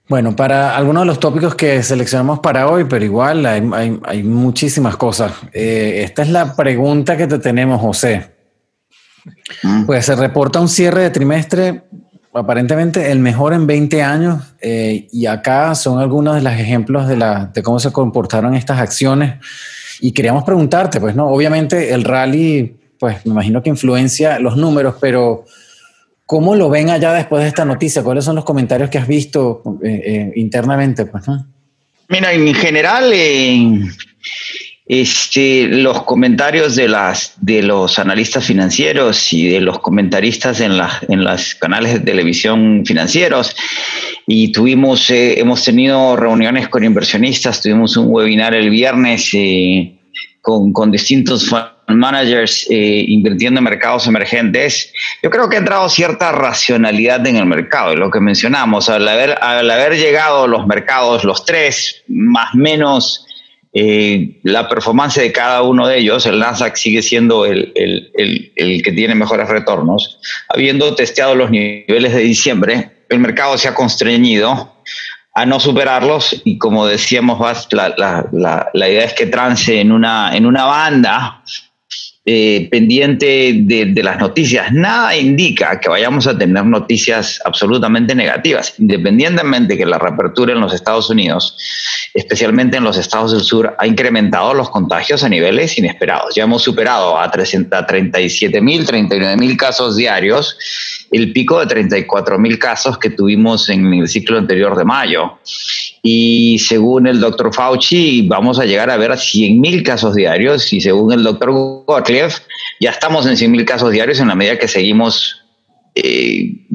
Bueno, 0.08 0.36
para 0.36 0.76
algunos 0.76 1.02
de 1.02 1.06
los 1.06 1.20
tópicos 1.20 1.54
que 1.54 1.82
seleccionamos 1.82 2.40
para 2.40 2.68
hoy, 2.68 2.84
pero 2.84 3.04
igual 3.04 3.46
hay, 3.46 3.68
hay, 3.72 4.00
hay 4.04 4.22
muchísimas 4.22 4.96
cosas. 4.96 5.32
Eh, 5.52 6.02
esta 6.04 6.22
es 6.22 6.28
la 6.28 6.54
pregunta 6.54 7.16
que 7.16 7.26
te 7.26 7.38
tenemos, 7.38 7.80
José. 7.80 8.32
Mm. 9.62 9.86
Pues 9.86 10.04
se 10.04 10.14
reporta 10.16 10.60
un 10.60 10.68
cierre 10.68 11.02
de 11.02 11.10
trimestre 11.10 11.84
aparentemente 12.34 13.10
el 13.10 13.18
mejor 13.18 13.52
en 13.52 13.66
20 13.66 14.02
años 14.02 14.54
eh, 14.60 15.08
y 15.12 15.26
acá 15.26 15.74
son 15.74 15.98
algunos 15.98 16.34
de 16.34 16.42
los 16.42 16.52
ejemplos 16.54 17.06
de, 17.06 17.16
la, 17.16 17.50
de 17.52 17.62
cómo 17.62 17.78
se 17.78 17.92
comportaron 17.92 18.54
estas 18.54 18.80
acciones 18.80 19.34
y 20.00 20.12
queríamos 20.12 20.44
preguntarte, 20.44 21.00
pues 21.00 21.14
no, 21.14 21.28
obviamente 21.28 21.92
el 21.92 22.04
rally, 22.04 22.76
pues 22.98 23.24
me 23.26 23.32
imagino 23.32 23.62
que 23.62 23.68
influencia 23.68 24.38
los 24.38 24.56
números, 24.56 24.96
pero 25.00 25.44
¿Cómo 26.32 26.54
lo 26.54 26.70
ven 26.70 26.88
allá 26.88 27.12
después 27.12 27.42
de 27.42 27.48
esta 27.48 27.66
noticia? 27.66 28.02
¿Cuáles 28.02 28.24
son 28.24 28.36
los 28.36 28.46
comentarios 28.46 28.88
que 28.88 28.96
has 28.96 29.06
visto 29.06 29.62
eh, 29.84 30.02
eh, 30.02 30.32
internamente? 30.36 31.04
Pues, 31.04 31.28
¿no? 31.28 31.46
Mira, 32.08 32.32
en 32.32 32.54
general, 32.54 33.12
eh, 33.12 33.80
este, 34.86 35.66
los 35.66 36.04
comentarios 36.04 36.74
de, 36.74 36.88
las, 36.88 37.34
de 37.38 37.62
los 37.62 37.98
analistas 37.98 38.46
financieros 38.46 39.30
y 39.34 39.50
de 39.50 39.60
los 39.60 39.80
comentaristas 39.80 40.60
en, 40.60 40.78
la, 40.78 41.02
en 41.06 41.22
los 41.22 41.54
canales 41.56 41.92
de 41.92 42.00
televisión 42.00 42.84
financieros, 42.86 43.54
y 44.26 44.52
tuvimos, 44.52 45.10
eh, 45.10 45.38
hemos 45.38 45.62
tenido 45.62 46.16
reuniones 46.16 46.66
con 46.70 46.82
inversionistas, 46.82 47.60
tuvimos 47.60 47.94
un 47.98 48.06
webinar 48.08 48.54
el 48.54 48.70
viernes 48.70 49.28
eh, 49.34 49.98
con, 50.40 50.72
con 50.72 50.90
distintos 50.90 51.52
managers 51.96 52.66
eh, 52.70 53.04
invirtiendo 53.08 53.58
en 53.58 53.64
mercados 53.64 54.06
emergentes, 54.06 54.92
yo 55.22 55.30
creo 55.30 55.48
que 55.48 55.56
ha 55.56 55.60
entrado 55.60 55.88
cierta 55.88 56.32
racionalidad 56.32 57.26
en 57.26 57.36
el 57.36 57.46
mercado. 57.46 57.94
Lo 57.96 58.10
que 58.10 58.20
mencionamos, 58.20 58.88
al 58.88 59.06
haber, 59.06 59.38
al 59.42 59.70
haber 59.70 59.96
llegado 59.96 60.46
los 60.46 60.66
mercados, 60.66 61.24
los 61.24 61.44
tres, 61.44 62.02
más 62.08 62.54
menos 62.54 63.26
eh, 63.74 64.38
la 64.42 64.68
performance 64.68 65.20
de 65.20 65.32
cada 65.32 65.62
uno 65.62 65.86
de 65.88 65.98
ellos, 65.98 66.26
el 66.26 66.38
Nasdaq 66.38 66.76
sigue 66.76 67.00
siendo 67.00 67.46
el, 67.46 67.72
el, 67.74 68.10
el, 68.14 68.52
el, 68.56 68.82
que 68.82 68.92
tiene 68.92 69.14
mejores 69.14 69.48
retornos. 69.48 70.20
Habiendo 70.48 70.94
testeado 70.94 71.34
los 71.34 71.50
niveles 71.50 72.12
de 72.12 72.20
diciembre, 72.20 73.04
el 73.08 73.18
mercado 73.18 73.56
se 73.56 73.68
ha 73.68 73.74
constreñido 73.74 74.72
a 75.34 75.46
no 75.46 75.58
superarlos 75.58 76.42
y 76.44 76.58
como 76.58 76.86
decíamos, 76.86 77.38
la, 77.72 77.94
la, 77.96 78.68
la, 78.72 78.88
idea 78.88 79.04
es 79.04 79.14
que 79.14 79.26
trance 79.26 79.80
en 79.80 79.90
una, 79.90 80.36
en 80.36 80.44
una 80.44 80.64
banda 80.64 81.42
eh, 82.24 82.68
pendiente 82.70 83.52
de, 83.64 84.00
las 84.00 84.16
noticias. 84.20 84.72
Nada 84.72 85.16
indica 85.16 85.80
que 85.80 85.88
vayamos 85.88 86.28
a 86.28 86.38
tener 86.38 86.64
noticias 86.64 87.40
absolutamente 87.44 88.14
negativas, 88.14 88.74
independientemente 88.78 89.76
que 89.76 89.84
la 89.84 89.98
reapertura 89.98 90.52
en 90.52 90.60
los 90.60 90.72
Estados 90.72 91.10
Unidos, 91.10 91.56
especialmente 92.14 92.76
en 92.76 92.84
los 92.84 92.96
estados 92.96 93.32
del 93.32 93.40
sur, 93.40 93.74
ha 93.76 93.86
incrementado 93.88 94.54
los 94.54 94.70
contagios 94.70 95.24
a 95.24 95.28
niveles 95.28 95.76
inesperados. 95.78 96.36
Ya 96.36 96.44
hemos 96.44 96.62
superado 96.62 97.18
a, 97.18 97.28
337 97.28 98.60
mil, 98.60 98.86
39 98.86 99.36
mil 99.36 99.56
casos 99.56 99.96
diarios, 99.96 100.56
el 101.12 101.32
pico 101.32 101.60
de 101.60 101.66
34 101.66 102.38
mil 102.38 102.58
casos 102.58 102.98
que 102.98 103.10
tuvimos 103.10 103.68
en 103.68 103.92
el 103.92 104.08
ciclo 104.08 104.38
anterior 104.38 104.76
de 104.76 104.84
mayo. 104.84 105.38
Y 106.02 106.58
según 106.58 107.06
el 107.06 107.20
doctor 107.20 107.54
Fauci, 107.54 108.26
vamos 108.26 108.58
a 108.58 108.64
llegar 108.64 108.90
a 108.90 108.96
ver 108.96 109.16
100 109.16 109.60
mil 109.60 109.82
casos 109.82 110.14
diarios 110.14 110.72
y 110.72 110.80
según 110.80 111.12
el 111.12 111.22
doctor 111.22 111.52
Gottlieb, 111.86 112.32
ya 112.80 112.90
estamos 112.90 113.26
en 113.26 113.36
100.000 113.36 113.64
casos 113.64 113.92
diarios 113.92 114.18
en 114.20 114.28
la 114.28 114.34
medida 114.34 114.58
que 114.58 114.66
seguimos 114.66 115.42
eh, 115.94 116.66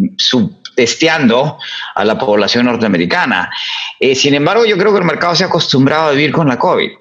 testeando 0.75 1.57
a 1.95 2.05
la 2.05 2.17
población 2.17 2.67
norteamericana. 2.67 3.49
Eh, 3.99 4.15
sin 4.15 4.35
embargo, 4.35 4.65
yo 4.65 4.77
creo 4.77 4.93
que 4.93 4.99
el 4.99 5.05
mercado 5.05 5.35
se 5.35 5.43
ha 5.43 5.47
acostumbrado 5.47 6.09
a 6.09 6.11
vivir 6.11 6.31
con 6.31 6.47
la 6.47 6.59
COVID, 6.59 6.91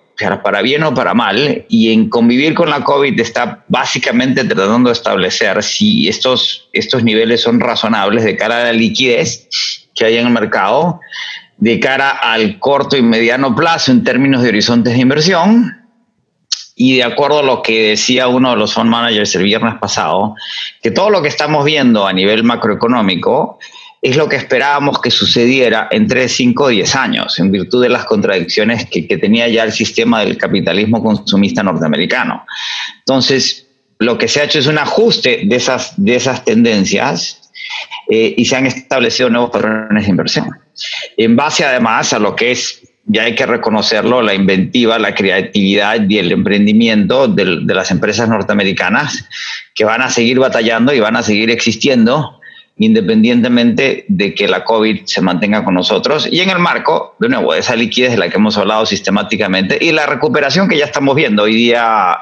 para 0.43 0.63
bien 0.63 0.83
o 0.83 0.95
para 0.95 1.15
mal, 1.15 1.65
y 1.69 1.93
en 1.93 2.09
convivir 2.09 2.55
con 2.55 2.71
la 2.71 2.83
COVID 2.83 3.19
está 3.21 3.65
básicamente 3.69 4.45
tratando 4.45 4.89
de 4.89 4.95
establecer 4.95 5.63
si 5.63 6.09
estos, 6.09 6.69
estos 6.73 7.03
niveles 7.03 7.43
son 7.43 7.61
razonables 7.61 8.25
de 8.25 8.37
cara 8.37 8.63
a 8.63 8.65
la 8.65 8.73
liquidez 8.73 9.49
que 9.95 10.07
hay 10.07 10.17
en 10.17 10.27
el 10.27 10.33
mercado, 10.33 11.01
de 11.59 11.81
cara 11.81 12.11
al 12.11 12.59
corto 12.59 12.97
y 12.97 13.03
mediano 13.03 13.55
plazo 13.55 13.93
en 13.93 14.05
términos 14.05 14.43
de 14.43 14.49
horizontes 14.49 14.95
de 14.95 15.01
inversión, 15.01 15.87
y 16.79 16.97
de 16.97 17.05
acuerdo 17.05 17.39
a 17.39 17.43
lo 17.43 17.63
que 17.63 17.89
decía 17.91 18.29
uno 18.29 18.51
de 18.51 18.57
los 18.57 18.75
fund 18.75 18.91
managers 18.91 19.35
el 19.35 19.45
viernes 19.45 19.77
pasado, 19.81 20.35
que 20.83 20.91
todo 20.91 21.09
lo 21.09 21.23
que 21.23 21.29
estamos 21.29 21.65
viendo 21.65 22.07
a 22.07 22.13
nivel 22.13 22.45
macroeconómico 22.45 23.59
es 24.07 24.17
lo 24.17 24.29
que 24.29 24.37
esperábamos 24.37 25.01
que 25.01 25.11
sucediera 25.11 25.89
entre 25.91 26.29
5 26.29 26.71
y 26.71 26.77
10 26.77 26.95
años, 26.95 27.39
en 27.41 27.51
virtud 27.51 27.83
de 27.83 27.89
las 27.89 28.05
contradicciones 28.05 28.87
que, 28.87 29.03
tenía 29.03 29.49
ya 29.49 29.65
el 29.65 29.73
sistema 29.73 30.21
del 30.21 30.39
capitalismo 30.39 31.03
consumista 31.03 31.65
norteamericano. 31.65 32.47
Entonces, 33.01 33.67
lo 33.99 34.17
que 34.17 34.29
se 34.29 34.41
ha 34.41 34.45
hecho 34.45 34.61
es 34.61 34.69
un 34.69 34.79
ajuste 34.79 35.43
de 35.47 35.57
esas, 35.57 35.95
de 35.97 36.15
esas 36.15 36.45
tendencias 36.45 37.51
eh, 38.09 38.33
y 38.37 38.45
se 38.45 38.55
han 38.55 38.67
establecido 38.67 39.29
nuevos 39.29 39.51
patrones 39.51 40.05
de 40.05 40.11
inversión. 40.11 40.51
En 41.17 41.35
base 41.35 41.65
además 41.65 42.13
a 42.13 42.21
lo 42.21 42.37
que 42.37 42.53
es 42.53 42.83
ya 43.07 43.23
hay 43.23 43.35
que 43.35 43.47
reconocerlo, 43.47 44.21
la 44.21 44.35
inventiva, 44.35 44.99
la 44.99 45.15
creatividad 45.15 46.09
y 46.09 46.19
el 46.19 46.33
emprendimiento 46.33 47.29
de, 47.29 47.45
las 47.45 47.91
empresas 47.93 48.29
norteamericanas 48.29 49.29
que 49.75 49.85
van 49.85 50.03
a 50.03 50.11
seguir 50.11 50.41
batallando 50.41 50.93
y 50.93 51.01
van 51.01 51.15
a 51.15 51.23
seguir 51.23 51.51
existiendo 51.51 52.36
independientemente 52.79 54.05
de 54.09 54.35
que 54.35 54.49
la 54.49 54.65
COVID 54.65 55.05
se 55.05 55.23
mantenga 55.23 55.65
con 55.65 55.75
nosotros 55.75 56.29
y 56.31 56.41
en 56.41 56.51
el 56.51 56.59
marco, 56.59 57.17
de 57.19 57.29
nuevo, 57.29 57.55
de 57.55 57.61
esa 57.61 57.75
liquidez 57.75 58.11
de 58.13 58.19
la 58.19 58.29
que 58.29 58.37
hemos 58.37 58.59
hablado 58.59 58.85
sistemáticamente 58.85 59.79
y 59.81 59.93
la 59.93 60.07
recuperación 60.07 60.69
que 60.69 60.77
ya 60.77 60.85
estamos 60.85 61.17
viendo 61.17 61.45
hoy 61.45 61.55
día 61.55 62.19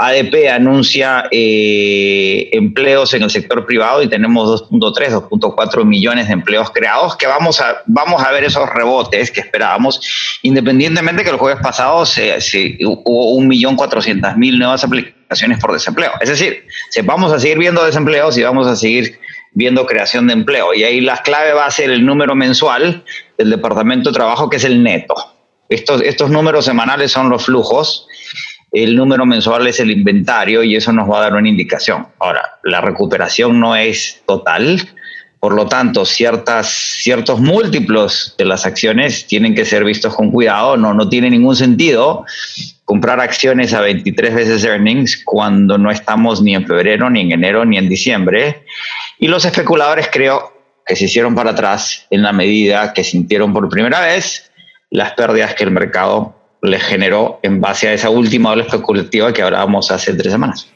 ADP 0.00 0.48
anuncia 0.50 1.24
eh, 1.30 2.48
empleos 2.52 3.12
en 3.12 3.22
el 3.22 3.30
sector 3.30 3.66
privado 3.66 4.02
y 4.02 4.08
tenemos 4.08 4.70
2.3, 4.70 5.28
2.4 5.28 5.84
millones 5.84 6.28
de 6.28 6.32
empleos 6.32 6.70
creados 6.70 7.16
que 7.16 7.26
vamos 7.26 7.60
a, 7.60 7.82
vamos 7.86 8.22
a 8.22 8.32
ver 8.32 8.44
esos 8.44 8.68
rebotes 8.70 9.30
que 9.30 9.40
esperábamos, 9.40 10.00
independientemente 10.42 11.22
que 11.22 11.30
el 11.30 11.36
jueves 11.36 11.60
pasado 11.62 12.06
se, 12.06 12.40
se 12.40 12.78
hubo 12.82 13.38
1.400.000 13.38 14.58
nuevas 14.58 14.82
aplicaciones 14.82 15.58
por 15.58 15.72
desempleo. 15.72 16.12
Es 16.20 16.30
decir, 16.30 16.64
se, 16.88 17.02
vamos 17.02 17.32
a 17.32 17.38
seguir 17.38 17.58
viendo 17.58 17.84
desempleos 17.84 18.38
y 18.38 18.42
vamos 18.42 18.66
a 18.66 18.76
seguir 18.76 19.18
viendo 19.52 19.86
creación 19.86 20.26
de 20.26 20.34
empleo. 20.34 20.74
Y 20.74 20.84
ahí 20.84 21.00
la 21.00 21.18
clave 21.18 21.52
va 21.52 21.66
a 21.66 21.70
ser 21.70 21.90
el 21.90 22.04
número 22.04 22.34
mensual 22.34 23.04
del 23.36 23.50
Departamento 23.50 24.10
de 24.10 24.14
Trabajo, 24.14 24.48
que 24.48 24.56
es 24.56 24.64
el 24.64 24.82
neto. 24.82 25.14
Estos, 25.68 26.02
estos 26.02 26.30
números 26.30 26.64
semanales 26.64 27.12
son 27.12 27.28
los 27.30 27.44
flujos 27.44 28.06
el 28.72 28.94
número 28.94 29.26
mensual 29.26 29.66
es 29.66 29.80
el 29.80 29.90
inventario 29.90 30.62
y 30.62 30.76
eso 30.76 30.92
nos 30.92 31.10
va 31.10 31.18
a 31.18 31.22
dar 31.22 31.34
una 31.34 31.48
indicación. 31.48 32.06
Ahora, 32.20 32.58
la 32.62 32.80
recuperación 32.80 33.58
no 33.58 33.74
es 33.74 34.22
total, 34.26 34.88
por 35.40 35.54
lo 35.54 35.66
tanto, 35.66 36.04
ciertas, 36.04 36.68
ciertos 36.68 37.40
múltiplos 37.40 38.34
de 38.38 38.44
las 38.44 38.66
acciones 38.66 39.26
tienen 39.26 39.54
que 39.54 39.64
ser 39.64 39.84
vistos 39.84 40.14
con 40.14 40.30
cuidado. 40.30 40.76
No, 40.76 40.94
no 40.94 41.08
tiene 41.08 41.30
ningún 41.30 41.56
sentido 41.56 42.24
comprar 42.84 43.20
acciones 43.20 43.72
a 43.72 43.80
23 43.80 44.34
veces 44.34 44.64
earnings 44.64 45.22
cuando 45.24 45.78
no 45.78 45.90
estamos 45.90 46.42
ni 46.42 46.54
en 46.54 46.66
febrero, 46.66 47.08
ni 47.08 47.22
en 47.22 47.32
enero, 47.32 47.64
ni 47.64 47.78
en 47.78 47.88
diciembre. 47.88 48.64
Y 49.20 49.28
los 49.28 49.44
especuladores 49.44 50.08
creo 50.10 50.52
que 50.86 50.96
se 50.96 51.04
hicieron 51.04 51.34
para 51.34 51.50
atrás 51.50 52.06
en 52.10 52.22
la 52.22 52.32
medida 52.32 52.92
que 52.92 53.04
sintieron 53.04 53.52
por 53.52 53.68
primera 53.68 54.00
vez 54.00 54.50
las 54.90 55.12
pérdidas 55.12 55.54
que 55.54 55.64
el 55.64 55.70
mercado 55.70 56.34
le 56.62 56.80
generó 56.80 57.38
en 57.42 57.60
base 57.60 57.88
a 57.88 57.92
esa 57.92 58.10
última 58.10 58.50
ola 58.50 58.64
especulativa 58.64 59.32
que 59.32 59.42
hablábamos 59.42 59.90
hace 59.90 60.14
tres 60.14 60.32
semanas. 60.32 60.68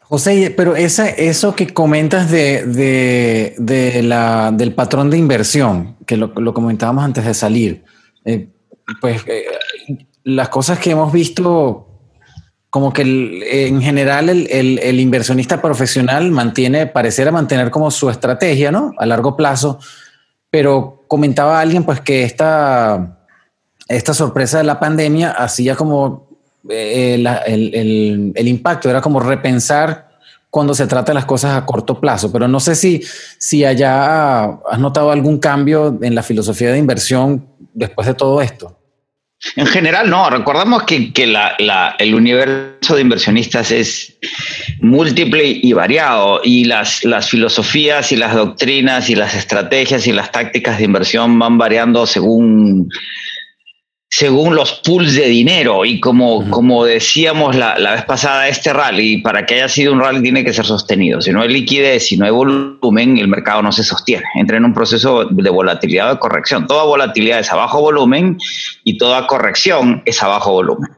José, 0.00 0.52
pero 0.56 0.76
esa, 0.76 1.08
eso 1.08 1.54
que 1.54 1.72
comentas 1.72 2.30
de, 2.30 3.54
de, 3.56 4.02
la, 4.02 4.50
del 4.52 4.74
patrón 4.74 5.10
de 5.10 5.18
inversión, 5.18 5.96
que 6.06 6.16
lo, 6.16 6.28
lo 6.36 6.52
comentábamos 6.52 7.04
antes 7.04 7.24
de 7.24 7.34
salir, 7.34 7.84
eh, 8.24 8.48
pues 9.00 9.22
eh, 9.26 9.46
las 10.24 10.50
cosas 10.50 10.78
que 10.78 10.90
hemos 10.90 11.12
visto, 11.12 11.93
como 12.74 12.92
que 12.92 13.02
en 13.68 13.80
general 13.80 14.28
el, 14.28 14.48
el, 14.50 14.80
el, 14.80 14.98
inversionista 14.98 15.62
profesional 15.62 16.32
mantiene, 16.32 16.88
pareciera 16.88 17.30
mantener 17.30 17.70
como 17.70 17.88
su 17.92 18.10
estrategia, 18.10 18.72
¿no? 18.72 18.92
A 18.98 19.06
largo 19.06 19.36
plazo, 19.36 19.78
pero 20.50 21.04
comentaba 21.06 21.60
alguien 21.60 21.84
pues 21.84 22.00
que 22.00 22.24
esta 22.24 23.20
esta 23.86 24.12
sorpresa 24.12 24.58
de 24.58 24.64
la 24.64 24.80
pandemia 24.80 25.30
hacía 25.30 25.76
como 25.76 26.26
eh, 26.68 27.14
el, 27.46 28.48
impacto, 28.48 28.90
era 28.90 29.00
como 29.00 29.20
repensar 29.20 30.08
cuando 30.50 30.74
se 30.74 30.88
trata 30.88 31.12
de 31.12 31.14
las 31.14 31.26
cosas 31.26 31.56
a 31.56 31.64
corto 31.64 32.00
plazo, 32.00 32.32
pero 32.32 32.48
no 32.48 32.58
sé 32.58 32.74
si, 32.74 33.04
si 33.38 33.64
allá 33.64 34.46
has 34.46 34.80
notado 34.80 35.12
algún 35.12 35.38
cambio 35.38 35.96
en 36.02 36.16
la 36.16 36.24
filosofía 36.24 36.72
de 36.72 36.78
inversión 36.78 37.46
después 37.72 38.08
de 38.08 38.14
todo 38.14 38.42
esto. 38.42 38.76
En 39.56 39.66
general, 39.66 40.10
no. 40.10 40.28
Recordamos 40.30 40.84
que, 40.84 41.12
el 41.98 42.14
universo 42.14 42.94
de 42.94 43.00
inversionistas 43.00 43.70
es 43.70 44.16
múltiple 44.80 45.44
y 45.62 45.72
variado 45.72 46.40
y 46.42 46.64
las, 46.64 47.04
las 47.04 47.30
filosofías 47.30 48.10
y 48.12 48.16
las 48.16 48.34
doctrinas 48.34 49.10
y 49.10 49.14
las 49.14 49.34
estrategias 49.34 50.06
y 50.06 50.12
las 50.12 50.32
tácticas 50.32 50.78
de 50.78 50.84
inversión 50.84 51.38
van 51.38 51.58
variando 51.58 52.06
según 52.06 52.88
según 54.16 54.54
los 54.54 54.74
pools 54.74 55.14
de 55.14 55.26
dinero. 55.26 55.84
Y 55.84 55.98
como, 55.98 56.48
como 56.48 56.84
decíamos 56.84 57.56
la, 57.56 57.76
la, 57.80 57.92
vez 57.94 58.04
pasada, 58.04 58.46
este 58.46 58.72
rally, 58.72 59.18
para 59.18 59.44
que 59.44 59.54
haya 59.54 59.68
sido 59.68 59.92
un 59.92 59.98
rally, 59.98 60.22
tiene 60.22 60.44
que 60.44 60.52
ser 60.52 60.64
sostenido. 60.64 61.20
Si 61.20 61.32
no 61.32 61.42
hay 61.42 61.48
liquidez, 61.48 62.06
si 62.06 62.16
no 62.16 62.24
hay 62.24 62.30
volumen, 62.30 63.18
el 63.18 63.26
mercado 63.26 63.60
no 63.60 63.72
se 63.72 63.82
sostiene. 63.82 64.24
Entra 64.36 64.56
en 64.56 64.66
un 64.66 64.72
proceso 64.72 65.24
de 65.24 65.50
volatilidad 65.50 66.10
o 66.10 66.14
de 66.14 66.20
corrección. 66.20 66.68
Toda 66.68 66.84
volatilidad 66.84 67.40
es 67.40 67.50
a 67.50 67.56
bajo 67.56 67.80
volumen 67.80 68.38
y 68.84 68.98
toda 68.98 69.26
corrección 69.26 70.00
es 70.06 70.22
a 70.22 70.28
bajo 70.28 70.52
volumen. 70.52 70.90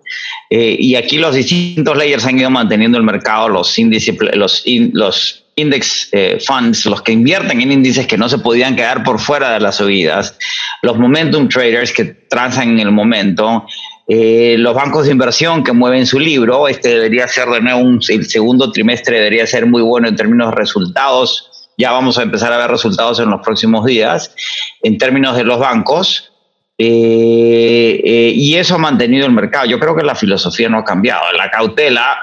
Eh, 0.51 0.77
y 0.79 0.97
aquí 0.97 1.17
los 1.17 1.35
distintos 1.35 1.97
layers 1.97 2.27
han 2.27 2.39
ido 2.39 2.51
manteniendo 2.51 2.99
el 2.99 3.05
mercado, 3.05 3.49
los 3.49 3.79
índices, 3.79 4.15
los, 4.35 4.63
los 4.93 5.46
index 5.57 6.11
eh, 6.13 6.39
funds, 6.47 6.85
los 6.85 7.01
que 7.01 7.13
invierten 7.13 7.61
en 7.63 7.73
índices 7.73 8.07
que 8.07 8.19
no 8.19 8.29
se 8.29 8.39
podían 8.39 8.77
quedar 8.77 9.03
por 9.03 9.19
fuera 9.19 9.55
de 9.55 9.61
las 9.61 9.77
subidas, 9.77 10.39
los 10.83 10.99
momentum 10.99 11.49
traders 11.49 11.93
que 11.93 12.05
transan 12.05 12.73
en 12.73 12.81
el 12.81 12.93
momento, 12.93 13.67
eh, 14.07 14.57
los 14.59 14.75
bancos 14.75 15.07
de 15.07 15.13
inversión 15.13 15.65
que 15.65 15.73
mueven 15.73 16.07
su 16.07 16.21
libro, 16.21 16.69
este 16.69 16.91
debería 16.91 17.27
ser 17.27 17.49
de 17.49 17.63
nuevo 17.63 17.81
un, 17.81 18.01
el 18.07 18.27
segundo 18.27 18.71
trimestre 18.71 19.17
debería 19.17 19.47
ser 19.47 19.65
muy 19.65 19.81
bueno 19.81 20.09
en 20.09 20.17
términos 20.17 20.51
de 20.51 20.57
resultados, 20.57 21.71
ya 21.79 21.91
vamos 21.91 22.19
a 22.19 22.23
empezar 22.23 22.53
a 22.53 22.59
ver 22.59 22.71
resultados 22.71 23.19
en 23.19 23.31
los 23.31 23.41
próximos 23.41 23.87
días, 23.87 24.35
en 24.83 24.99
términos 24.99 25.37
de 25.37 25.45
los 25.45 25.59
bancos, 25.59 26.33
eh, 26.79 28.33
y 28.35 28.55
eso 28.57 28.75
ha 28.75 28.79
mantenido 28.79 29.25
el 29.25 29.33
mercado. 29.33 29.67
Yo 29.67 29.79
creo 29.81 29.97
que 29.97 30.05
la 30.05 30.15
filosofía 30.15 30.69
no 30.69 30.79
ha 30.79 30.85
cambiado. 30.85 31.23
La 31.37 31.51
cautela 31.51 32.19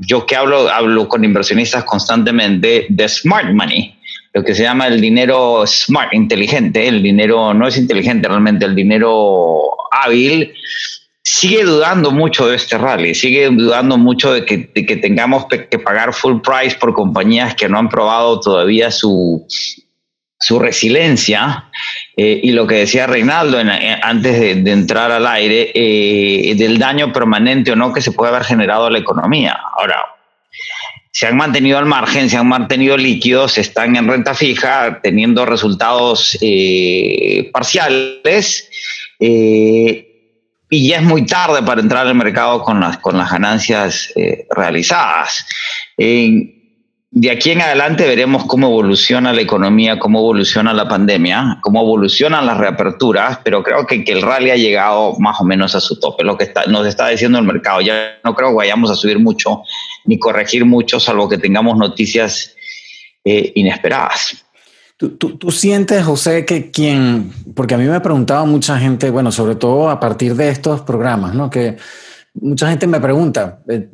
yo 0.00 0.26
que 0.26 0.36
hablo, 0.36 0.68
hablo 0.68 1.08
con 1.08 1.24
inversionistas 1.24 1.84
constantemente 1.84 2.86
de 2.88 3.08
smart 3.08 3.52
money, 3.52 3.94
lo 4.34 4.44
que 4.44 4.54
se 4.54 4.62
llama 4.62 4.86
el 4.86 5.00
dinero 5.00 5.64
smart, 5.66 6.12
inteligente, 6.12 6.86
el 6.86 7.02
dinero 7.02 7.54
no 7.54 7.66
es 7.66 7.78
inteligente 7.78 8.28
realmente, 8.28 8.66
el 8.66 8.74
dinero 8.74 9.70
hábil, 9.90 10.52
sigue 11.22 11.64
dudando 11.64 12.10
mucho 12.10 12.46
de 12.46 12.56
este 12.56 12.76
rally, 12.78 13.14
sigue 13.14 13.48
dudando 13.48 13.96
mucho 13.96 14.32
de 14.32 14.44
que, 14.44 14.70
de 14.74 14.86
que 14.86 14.96
tengamos 14.96 15.46
que 15.46 15.78
pagar 15.78 16.12
full 16.12 16.40
price 16.40 16.76
por 16.78 16.92
compañías 16.92 17.54
que 17.54 17.68
no 17.68 17.78
han 17.78 17.88
probado 17.88 18.40
todavía 18.40 18.90
su, 18.90 19.46
su 20.38 20.58
resiliencia 20.58 21.70
eh, 22.18 22.40
y 22.42 22.52
lo 22.52 22.66
que 22.66 22.76
decía 22.76 23.06
Reinaldo 23.06 23.58
antes 24.02 24.64
de, 24.64 24.72
entrar 24.72 25.12
al 25.12 25.26
aire, 25.26 25.70
eh, 25.74 26.54
del 26.56 26.78
daño 26.78 27.12
permanente 27.12 27.72
o 27.72 27.76
no 27.76 27.92
que 27.92 28.00
se 28.00 28.12
puede 28.12 28.30
haber 28.30 28.44
generado 28.44 28.86
a 28.86 28.90
la 28.90 28.98
economía. 28.98 29.58
Ahora, 29.76 30.02
se 31.10 31.26
han 31.26 31.36
mantenido 31.36 31.76
al 31.76 31.84
margen, 31.84 32.30
se 32.30 32.38
han 32.38 32.48
mantenido 32.48 32.96
líquidos, 32.96 33.58
están 33.58 33.96
en 33.96 34.08
renta 34.08 34.34
fija, 34.34 35.00
teniendo 35.02 35.44
resultados 35.44 36.38
eh, 36.40 37.50
parciales. 37.52 38.66
y 39.18 40.88
ya 40.88 40.96
es 40.96 41.02
muy 41.02 41.26
tarde 41.26 41.62
para 41.62 41.82
entrar 41.82 42.06
al 42.06 42.14
mercado 42.14 42.62
con 42.62 42.80
las, 42.80 42.96
con 42.98 43.18
las 43.18 43.30
ganancias 43.30 44.12
realizadas 44.50 45.46
de 47.18 47.30
aquí 47.30 47.52
en 47.52 47.62
adelante 47.62 48.06
veremos 48.06 48.44
cómo 48.44 48.66
evoluciona 48.66 49.32
la 49.32 49.40
economía, 49.40 49.98
cómo 49.98 50.18
evoluciona 50.18 50.74
la 50.74 50.86
pandemia, 50.86 51.60
cómo 51.62 51.80
evolucionan 51.80 52.44
las 52.44 52.58
reaperturas, 52.58 53.38
pero 53.42 53.62
creo 53.62 53.86
que, 53.86 54.04
el 54.06 54.20
rally 54.20 54.50
ha 54.50 54.56
llegado 54.56 55.18
más 55.18 55.40
o 55.40 55.44
menos 55.44 55.74
a 55.74 55.80
su 55.80 55.98
tope, 55.98 56.24
lo 56.24 56.36
que 56.36 56.52
nos 56.68 56.86
está 56.86 57.08
diciendo 57.08 57.38
el 57.38 57.46
mercado. 57.46 57.80
Ya 57.80 58.18
no 58.22 58.34
creo 58.34 58.50
que 58.50 58.56
vayamos 58.56 58.90
a 58.90 58.94
subir 58.94 59.18
mucho 59.18 59.62
ni 60.04 60.18
corregir 60.18 60.66
mucho, 60.66 61.00
salvo 61.00 61.26
que 61.26 61.38
tengamos 61.38 61.78
noticias 61.78 62.54
eh, 63.24 63.50
inesperadas. 63.54 64.44
¿Tú, 64.98 65.16
¿Tú, 65.16 65.50
sientes, 65.50 66.04
José, 66.04 66.44
que 66.44 66.70
quien, 66.70 67.32
porque 67.54 67.76
a 67.76 67.78
mí 67.78 67.86
me 67.86 67.94
ha 67.94 68.02
preguntado 68.02 68.44
mucha 68.44 68.78
gente, 68.78 69.08
bueno, 69.08 69.32
sobre 69.32 69.54
todo 69.54 69.88
a 69.88 69.98
partir 69.98 70.34
de 70.34 70.50
estos 70.50 70.82
programas, 70.82 71.34
¿no? 71.34 71.48
Que 71.48 71.78
mucha 72.34 72.68
gente 72.68 72.86
me 72.86 73.00
pregunta, 73.00 73.60
eh, 73.70 73.88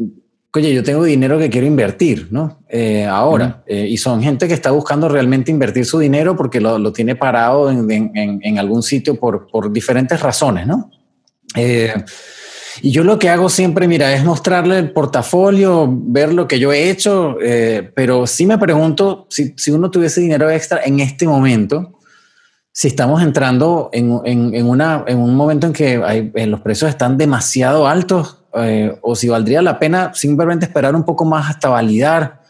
oye, 0.55 0.75
yo 0.75 0.83
tengo 0.83 1.05
dinero 1.05 1.39
que 1.39 1.49
quiero 1.49 1.67
invertir, 1.67 2.29
¿no? 2.31 2.59
Eh, 2.69 3.07
ahora, 3.07 3.63
eh, 3.67 3.87
y 3.89 3.97
son 3.97 4.23
gente 4.23 4.47
que 4.47 4.55
está 4.55 4.71
buscando 4.71 5.09
realmente 5.09 5.51
invertir 5.51 5.87
su 5.87 5.99
dinero 5.99 6.37
porque 6.37 6.61
lo, 6.61 6.93
tiene 6.93 7.17
parado 7.17 7.71
en, 7.71 8.59
algún 8.59 8.83
sitio 8.83 9.19
por, 9.19 9.73
diferentes 9.73 10.21
razones, 10.21 10.67
¿no? 10.67 10.91
Eh, 11.57 11.95
y 12.83 12.91
yo 12.91 13.05
lo 13.05 13.19
que 13.19 13.29
hago 13.29 13.49
siempre, 13.49 13.89
mira, 13.89 14.15
es 14.15 14.25
mostrarle 14.25 14.79
el 14.79 14.93
portafolio, 14.93 15.87
ver 15.91 16.33
lo 16.33 16.49
que 16.49 16.59
yo 16.59 16.73
he 16.73 16.91
hecho, 16.91 17.37
pero 17.95 18.27
sí 18.27 18.47
me 18.47 18.57
pregunto 18.57 19.27
si, 19.29 19.55
uno 19.71 19.91
tuviese 19.91 20.23
dinero 20.23 20.51
extra 20.51 20.81
en 20.85 21.01
este 21.01 21.27
momento, 21.27 21.99
si 22.73 22.88
estamos 22.88 23.23
entrando 23.23 23.91
en, 23.93 24.11
una, 24.67 25.05
en 25.07 25.19
un 25.19 25.37
momento 25.37 25.67
en 25.67 25.73
que 25.75 26.33
los 26.47 26.61
precios 26.61 26.88
están 26.88 27.19
demasiado 27.19 27.87
altos 27.87 28.38
eh, 28.55 28.97
o 29.02 29.14
si 29.14 29.29
valdría 29.29 29.61
la 29.61 29.79
pena 29.79 30.12
simplemente 30.14 30.64
esperar 30.64 30.95
un 30.95 31.05
poco 31.05 31.25
más 31.26 31.50
hasta 31.50 31.69
validar 31.69 32.41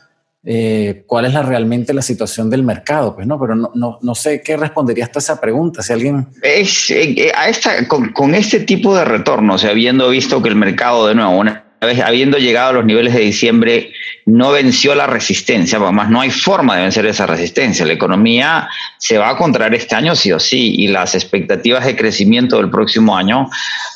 eh, 0.44 1.04
cuál 1.06 1.26
es 1.26 1.34
la, 1.34 1.42
realmente 1.42 1.92
la 1.94 2.02
situación 2.02 2.50
del 2.50 2.62
mercado, 2.62 3.14
pues 3.14 3.26
no, 3.26 3.38
pero 3.38 3.54
no, 3.54 3.70
no, 3.74 3.98
no 4.00 4.14
sé 4.14 4.42
qué 4.42 4.56
respondería 4.56 5.04
hasta 5.04 5.20
esa 5.20 5.40
pregunta, 5.40 5.82
si 5.82 5.92
alguien... 5.92 6.28
Es, 6.42 6.90
eh, 6.90 7.30
a 7.36 7.48
esta, 7.48 7.86
con, 7.86 8.08
con, 8.12 8.34
este 8.34 8.60
tipo 8.60 8.96
de 8.96 9.04
retornos, 9.04 9.64
habiendo 9.64 10.08
visto 10.10 10.42
que 10.42 10.48
el 10.48 10.56
mercado 10.56 11.06
de 11.06 11.14
nuevo, 11.14 11.38
una 11.38 11.71
habiendo 12.04 12.38
llegado 12.38 12.70
a 12.70 12.72
los 12.74 12.84
niveles 12.84 13.12
de 13.14 13.20
diciembre, 13.20 13.92
no 14.24 14.52
venció 14.52 14.94
la 14.94 15.06
resistencia, 15.06 15.78
además 15.78 16.10
no 16.10 16.20
hay 16.20 16.30
forma 16.30 16.76
de 16.76 16.82
vencer 16.82 17.06
esa 17.06 17.26
resistencia, 17.26 17.84
la 17.84 17.92
economía 17.92 18.68
se 18.98 19.18
va 19.18 19.30
a 19.30 19.36
contraer 19.36 19.74
este 19.74 19.96
año 19.96 20.14
sí 20.14 20.30
o 20.32 20.38
sí, 20.38 20.74
y 20.78 20.88
las 20.88 21.14
expectativas 21.14 21.84
de 21.84 21.96
crecimiento 21.96 22.58
del 22.58 22.70
próximo 22.70 23.16
año 23.16 23.50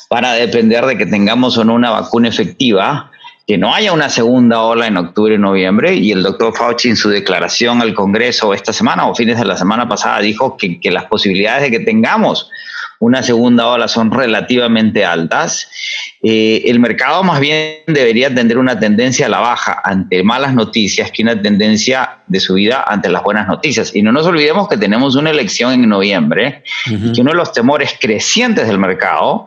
van 0.09 0.25
a 0.25 0.33
depender 0.33 0.85
de 0.85 0.97
que 0.97 1.05
tengamos 1.05 1.57
o 1.57 1.63
no 1.63 1.73
una 1.75 1.91
vacuna 1.91 2.27
efectiva, 2.27 3.11
que 3.45 3.57
no 3.57 3.73
haya 3.73 3.93
una 3.93 4.09
segunda 4.09 4.61
ola 4.61 4.87
en 4.87 4.97
octubre 4.97 5.35
y 5.35 5.37
noviembre. 5.37 5.95
Y 5.95 6.11
el 6.11 6.21
doctor 6.21 6.53
Fauci 6.53 6.89
en 6.89 6.97
su 6.97 7.07
declaración 7.07 7.81
al 7.81 7.93
Congreso 7.93 8.53
esta 8.53 8.73
semana 8.73 9.07
o 9.07 9.15
fines 9.15 9.39
de 9.39 9.45
la 9.45 9.55
semana 9.55 9.87
pasada 9.87 10.19
dijo 10.19 10.57
que 10.57 10.91
las 10.91 11.05
posibilidades 11.05 11.63
de 11.63 11.71
que 11.71 11.85
tengamos 11.85 12.51
una 12.99 13.21
segunda 13.23 13.67
ola 13.67 13.87
son 13.87 14.11
relativamente 14.11 15.05
altas. 15.05 15.69
Eh, 16.23 16.63
el 16.65 16.79
mercado 16.79 17.23
más 17.23 17.39
bien 17.39 17.77
debería 17.85 18.33
tener 18.33 18.57
una 18.57 18.79
tendencia 18.79 19.27
a 19.27 19.29
la 19.29 19.39
baja 19.39 19.81
ante 19.83 20.23
malas 20.23 20.55
noticias 20.55 21.11
que 21.11 21.21
una 21.21 21.39
tendencia 21.39 22.19
de 22.25 22.39
subida 22.39 22.83
ante 22.87 23.09
las 23.09 23.23
buenas 23.23 23.47
noticias. 23.47 23.95
Y 23.95 24.01
no 24.01 24.11
nos 24.11 24.25
olvidemos 24.25 24.67
que 24.67 24.77
tenemos 24.77 25.15
una 25.15 25.29
elección 25.29 25.73
en 25.73 25.87
noviembre 25.87 26.63
y 26.87 27.13
que 27.13 27.21
uno 27.21 27.31
de 27.31 27.37
los 27.37 27.53
temores 27.53 27.95
crecientes 27.99 28.67
del 28.67 28.79
mercado 28.79 29.45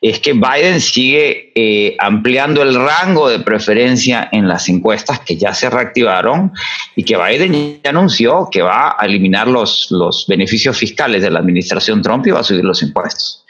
es 0.00 0.20
que 0.20 0.32
Biden 0.32 0.80
sigue 0.80 1.52
eh, 1.54 1.96
ampliando 1.98 2.62
el 2.62 2.74
rango 2.74 3.28
de 3.28 3.40
preferencia 3.40 4.28
en 4.32 4.48
las 4.48 4.68
encuestas 4.68 5.20
que 5.20 5.36
ya 5.36 5.52
se 5.52 5.68
reactivaron 5.68 6.52
y 6.94 7.04
que 7.04 7.16
Biden 7.16 7.80
ya 7.82 7.90
anunció 7.90 8.48
que 8.50 8.62
va 8.62 8.96
a 8.98 9.04
eliminar 9.04 9.48
los, 9.48 9.88
los 9.90 10.26
beneficios 10.28 10.76
fiscales 10.76 11.22
de 11.22 11.30
la 11.30 11.40
administración 11.40 12.02
Trump 12.02 12.26
y 12.26 12.30
va 12.30 12.40
a 12.40 12.44
subir 12.44 12.64
los 12.64 12.82
impuestos. 12.82 13.45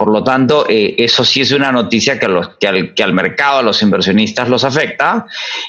Por 0.00 0.12
lo 0.12 0.24
tanto, 0.24 0.64
eh, 0.66 0.94
eso 0.96 1.26
sí 1.26 1.42
es 1.42 1.52
una 1.52 1.70
noticia 1.70 2.18
que, 2.18 2.26
los, 2.26 2.56
que, 2.56 2.66
al, 2.66 2.94
que, 2.94 3.02
al, 3.02 3.12
mercado, 3.12 3.58
a 3.58 3.62
los 3.62 3.82
inversionistas 3.82 4.48
los 4.48 4.64
afecta 4.64 5.26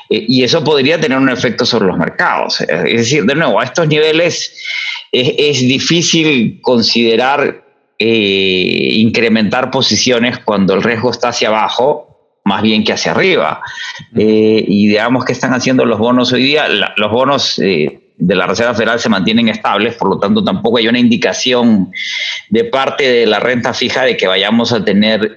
eh, 0.09 0.25
y 0.25 0.45
eso 0.45 0.63
podría 0.63 0.97
tener 1.01 1.17
un 1.17 1.27
efecto 1.27 1.65
sobre 1.65 1.87
los 1.87 1.97
mercados. 1.97 2.61
Es 2.61 2.69
decir, 2.97 3.25
de 3.25 3.35
nuevo, 3.35 3.59
a 3.59 3.65
estos 3.65 3.89
niveles 3.89 4.57
es, 5.11 5.33
es 5.37 5.59
difícil 5.59 6.61
considerar 6.61 7.61
eh, 7.99 8.89
incrementar 8.93 9.69
posiciones 9.69 10.39
cuando 10.39 10.75
el 10.75 10.81
riesgo 10.81 11.11
está 11.11 11.27
hacia 11.27 11.49
abajo 11.49 12.39
más 12.45 12.61
bien 12.61 12.85
que 12.85 12.93
hacia 12.93 13.11
arriba. 13.11 13.61
Y 14.15 14.87
digamos 14.87 15.25
que 15.25 15.33
están 15.33 15.53
haciendo 15.53 15.83
los 15.83 15.99
bonos 15.99 16.31
hoy 16.31 16.43
día, 16.43 16.69
los 16.69 17.11
bonos 17.11 17.61
de 18.21 18.35
la 18.35 18.45
Reserva 18.45 18.75
Federal 18.75 18.99
se 18.99 19.09
mantienen 19.09 19.49
estables, 19.49 19.95
por 19.95 20.09
lo 20.09 20.19
tanto 20.19 20.43
tampoco 20.43 20.77
hay 20.77 20.87
una 20.87 20.99
indicación 20.99 21.91
de 22.49 22.63
parte 22.65 23.11
de 23.11 23.25
la 23.25 23.39
renta 23.39 23.73
fija 23.73 24.03
de 24.03 24.15
que 24.15 24.27
vayamos 24.27 24.71
a 24.71 24.85
tener... 24.85 25.35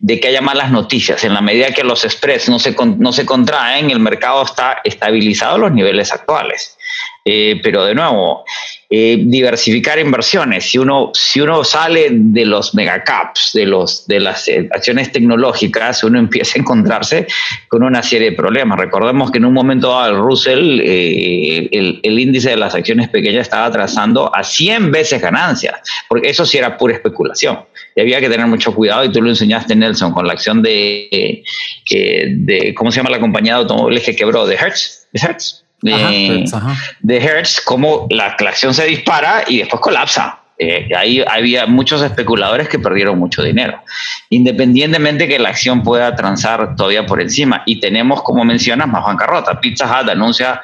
de 0.00 0.20
que 0.20 0.28
haya 0.28 0.42
malas 0.42 0.70
noticias. 0.70 1.24
En 1.24 1.32
la 1.32 1.40
medida 1.40 1.70
que 1.70 1.84
los 1.84 2.02
spreads 2.02 2.48
no 2.48 2.58
se, 2.58 2.74
no 2.98 3.12
se 3.12 3.24
contraen, 3.24 3.90
el 3.90 4.00
mercado 4.00 4.42
está 4.42 4.80
estabilizado 4.84 5.54
a 5.54 5.58
los 5.58 5.72
niveles 5.72 6.12
actuales. 6.12 6.76
pero 7.24 7.84
de 7.84 7.94
nuevo, 7.94 8.44
eh, 8.96 9.24
diversificar 9.26 9.98
inversiones. 9.98 10.70
Si 10.70 10.78
uno, 10.78 11.10
si 11.14 11.40
uno 11.40 11.64
sale 11.64 12.10
de 12.12 12.44
los 12.44 12.76
megacaps, 12.76 13.50
de, 13.52 13.66
de 14.06 14.20
las 14.20 14.46
eh, 14.46 14.68
acciones 14.72 15.10
tecnológicas, 15.10 16.04
uno 16.04 16.16
empieza 16.20 16.56
a 16.56 16.60
encontrarse 16.60 17.26
con 17.66 17.82
una 17.82 18.04
serie 18.04 18.30
de 18.30 18.36
problemas. 18.36 18.78
Recordemos 18.78 19.32
que 19.32 19.38
en 19.38 19.46
un 19.46 19.52
momento 19.52 19.88
dado 19.88 20.10
el 20.12 20.18
Russell, 20.18 20.80
eh, 20.80 21.68
el, 21.72 21.98
el, 22.04 22.18
índice 22.20 22.50
de 22.50 22.56
las 22.56 22.76
acciones 22.76 23.08
pequeñas 23.08 23.42
estaba 23.42 23.68
trazando 23.72 24.32
a 24.32 24.44
100 24.44 24.92
veces 24.92 25.20
ganancias, 25.20 25.80
porque 26.08 26.28
eso 26.28 26.46
sí 26.46 26.58
era 26.58 26.76
pura 26.78 26.94
especulación. 26.94 27.64
Y 27.96 28.00
había 28.00 28.20
que 28.20 28.28
tener 28.28 28.46
mucho 28.46 28.72
cuidado 28.72 29.04
y 29.04 29.10
tú 29.10 29.20
lo 29.20 29.28
enseñaste, 29.28 29.74
Nelson, 29.74 30.12
con 30.12 30.24
la 30.24 30.34
acción 30.34 30.62
de, 30.62 31.42
de 31.90 32.74
¿cómo 32.76 32.92
se 32.92 32.98
llama 32.98 33.10
la 33.10 33.18
compañía 33.18 33.54
de 33.54 33.62
automóviles 33.62 34.04
que 34.04 34.14
quebró? 34.14 34.46
¿De 34.46 34.54
Hertz? 34.54 35.08
¿De 35.12 35.20
Hertz? 35.20 35.63
De, 35.84 37.16
Hertz, 37.16 37.60
cómo 37.60 38.06
la, 38.10 38.36
acción 38.38 38.74
se 38.74 38.86
dispara 38.86 39.44
y 39.46 39.58
después 39.58 39.80
colapsa. 39.80 40.40
Eh, 40.56 40.88
ahí 40.96 41.22
había 41.26 41.66
muchos 41.66 42.00
especuladores 42.00 42.68
que 42.68 42.78
perdieron 42.78 43.18
mucho 43.18 43.42
dinero, 43.42 43.82
independientemente 44.30 45.26
que 45.26 45.38
la 45.40 45.48
acción 45.48 45.82
pueda 45.82 46.14
transar 46.14 46.76
todavía 46.76 47.04
por 47.06 47.20
encima. 47.20 47.62
Y 47.66 47.80
tenemos, 47.80 48.22
como 48.22 48.44
mencionas, 48.44 48.88
más 48.88 49.04
bancarrotas. 49.04 49.58
Pizza 49.58 49.86
Hut 49.86 50.08
anuncia 50.08 50.62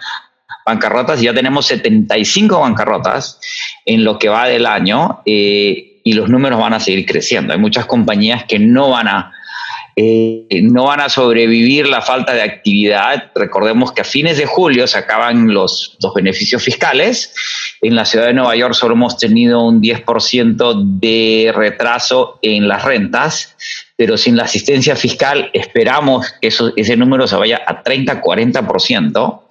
bancarrotas 0.64 1.20
y 1.20 1.24
ya 1.24 1.35
tenemos 1.35 1.66
75 1.66 2.61
bancarrotas 2.61 3.40
en 3.85 4.04
lo 4.04 4.18
que 4.18 4.28
va 4.28 4.46
del 4.46 4.66
año 4.66 5.22
eh, 5.26 6.00
y 6.04 6.12
los 6.12 6.28
números 6.28 6.61
van 6.61 6.74
a 6.74 6.80
seguir 6.80 7.04
creciendo. 7.04 7.52
Hay 7.52 7.59
muchas 7.59 7.87
compañías 7.87 8.44
que 8.44 8.59
no 8.59 8.90
van 8.90 9.09
a 9.09 9.33
eh, 9.96 10.46
no 10.62 10.85
van 10.85 11.00
a 11.00 11.09
sobrevivir 11.09 11.88
la 11.88 12.00
falta 12.00 12.33
de 12.33 12.42
actividad. 12.42 13.31
Recordemos 13.35 13.92
que 13.92 14.03
a 14.03 14.05
fines 14.05 14.38
de 14.38 14.46
julio 14.46 14.87
se 14.87 14.98
acaban 14.98 15.53
los, 15.53 15.96
los 16.03 16.14
beneficios 16.14 16.62
fiscales. 16.62 17.35
En 17.83 17.96
la 17.96 18.05
ciudad 18.05 18.26
de 18.26 18.35
Nueva 18.35 18.57
York 18.57 18.74
solo 18.74 18.94
hemos 18.94 19.16
tenido 19.16 19.62
un 19.62 19.81
10% 19.83 20.98
de 21.00 21.53
retraso 21.55 22.38
en 22.42 22.68
las 22.68 22.85
rentas, 22.85 23.57
pero 23.96 24.16
sin 24.16 24.37
la 24.37 24.44
asistencia 24.44 24.96
fiscal 24.96 25.50
esperamos 25.53 26.33
que 26.40 26.48
ese 26.48 26.96
número 26.96 27.26
se 27.26 27.37
vaya 27.37 27.61
a 27.66 27.83
30-40%. 27.83 29.42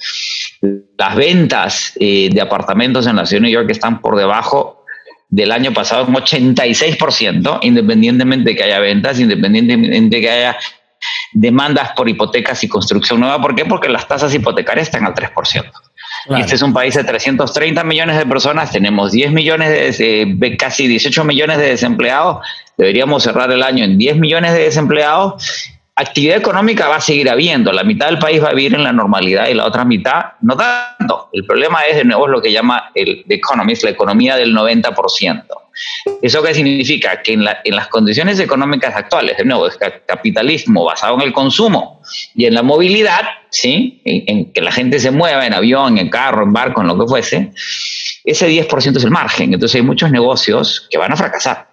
Las 0.98 1.16
ventas 1.16 1.94
eh, 2.00 2.30
de 2.32 2.42
apartamentos 2.42 3.08
en 3.08 3.16
la 3.16 3.26
ciudad 3.26 3.42
de 3.42 3.50
Nueva 3.50 3.62
York 3.62 3.72
están 3.72 4.02
por 4.02 4.18
debajo 4.18 4.79
del 5.30 5.52
año 5.52 5.74
pasado 5.74 6.06
un 6.06 6.16
86%, 6.16 7.60
independientemente 7.62 8.50
de 8.50 8.56
que 8.56 8.64
haya 8.64 8.80
ventas, 8.80 9.20
independientemente 9.20 10.16
de 10.16 10.22
que 10.22 10.30
haya 10.30 10.58
demandas 11.32 11.92
por 11.96 12.10
hipotecas 12.10 12.64
y 12.64 12.68
construcción 12.68 13.20
nueva. 13.20 13.40
¿Por 13.42 13.56
qué? 13.56 13.66
Porque 13.66 13.90
las 13.90 14.08
tasas 14.08 14.34
hipotecarias 14.34 14.88
están 14.88 15.06
al 15.06 15.14
3%. 15.14 15.72
Y 16.30 16.42
este 16.42 16.56
es 16.56 16.62
un 16.62 16.74
país 16.74 16.96
de 16.96 17.04
330 17.04 17.84
millones 17.84 18.18
de 18.18 18.26
personas, 18.26 18.72
tenemos 18.72 19.12
10 19.12 19.32
millones 19.32 19.98
de, 19.98 20.58
casi 20.58 20.88
18 20.88 21.24
millones 21.24 21.58
de 21.58 21.70
desempleados, 21.70 22.46
deberíamos 22.78 23.24
cerrar 23.24 23.52
el 23.52 23.64
año 23.64 23.86
en 23.86 23.98
10 23.98 24.18
millones 24.18 24.54
de 24.54 24.64
desempleados 24.64 25.72
actividad 26.02 26.38
económica 26.38 26.88
va 26.88 26.96
a 26.96 27.02
seguir 27.02 27.30
habiendo. 27.30 27.72
La 27.72 27.84
mitad 27.84 28.08
del 28.08 28.20
país 28.20 28.42
va 28.42 28.50
a 28.50 28.54
vivir 28.54 28.74
en 28.76 28.84
la 28.84 28.94
normalidad 28.94 29.50
y 29.50 29.54
la 29.54 29.66
otra 29.66 29.84
mitad 29.84 30.34
no 30.42 30.56
tanto. 30.56 31.30
El 31.34 31.46
problema 31.46 31.82
es, 31.84 31.98
de 31.98 32.06
nuevo, 32.06 32.28
lo 32.28 32.42
que 32.42 32.52
llama 32.52 32.92
el 32.96 33.26
Economist, 33.28 33.84
la 33.84 33.90
economía 33.92 34.36
del 34.38 34.56
90%. 34.56 35.44
¿Eso 36.22 36.42
qué 36.42 36.54
significa? 36.54 37.22
Que 37.22 37.34
en, 37.34 37.44
las 37.44 37.88
condiciones 37.90 38.40
económicas 38.40 38.96
actuales, 38.96 39.38
de 39.38 39.46
nuevo, 39.46 39.68
es 39.68 39.78
capitalismo 40.06 40.86
basado 40.86 41.16
en 41.16 41.22
el 41.22 41.34
consumo 41.34 42.02
y 42.34 42.46
en 42.46 42.54
la 42.54 42.64
movilidad, 42.64 43.22
¿sí? 43.50 44.02
En, 44.06 44.52
que 44.52 44.62
la 44.62 44.72
gente 44.72 45.00
se 45.00 45.12
mueva 45.12 45.46
en 45.46 45.54
avión, 45.54 45.98
en 45.98 46.10
carro, 46.10 46.44
en 46.44 46.54
barco, 46.54 46.82
en 46.82 46.88
lo 46.88 47.00
que 47.00 47.08
fuese, 47.08 47.52
ese 48.24 48.50
10% 48.50 48.98
es 48.98 49.04
el 49.04 49.12
margen. 49.12 49.54
Entonces 49.54 49.76
hay 49.76 49.82
muchos 49.86 50.12
negocios 50.12 50.88
que 50.90 50.98
van 50.98 51.12
a 51.12 51.16
fracasar. 51.16 51.69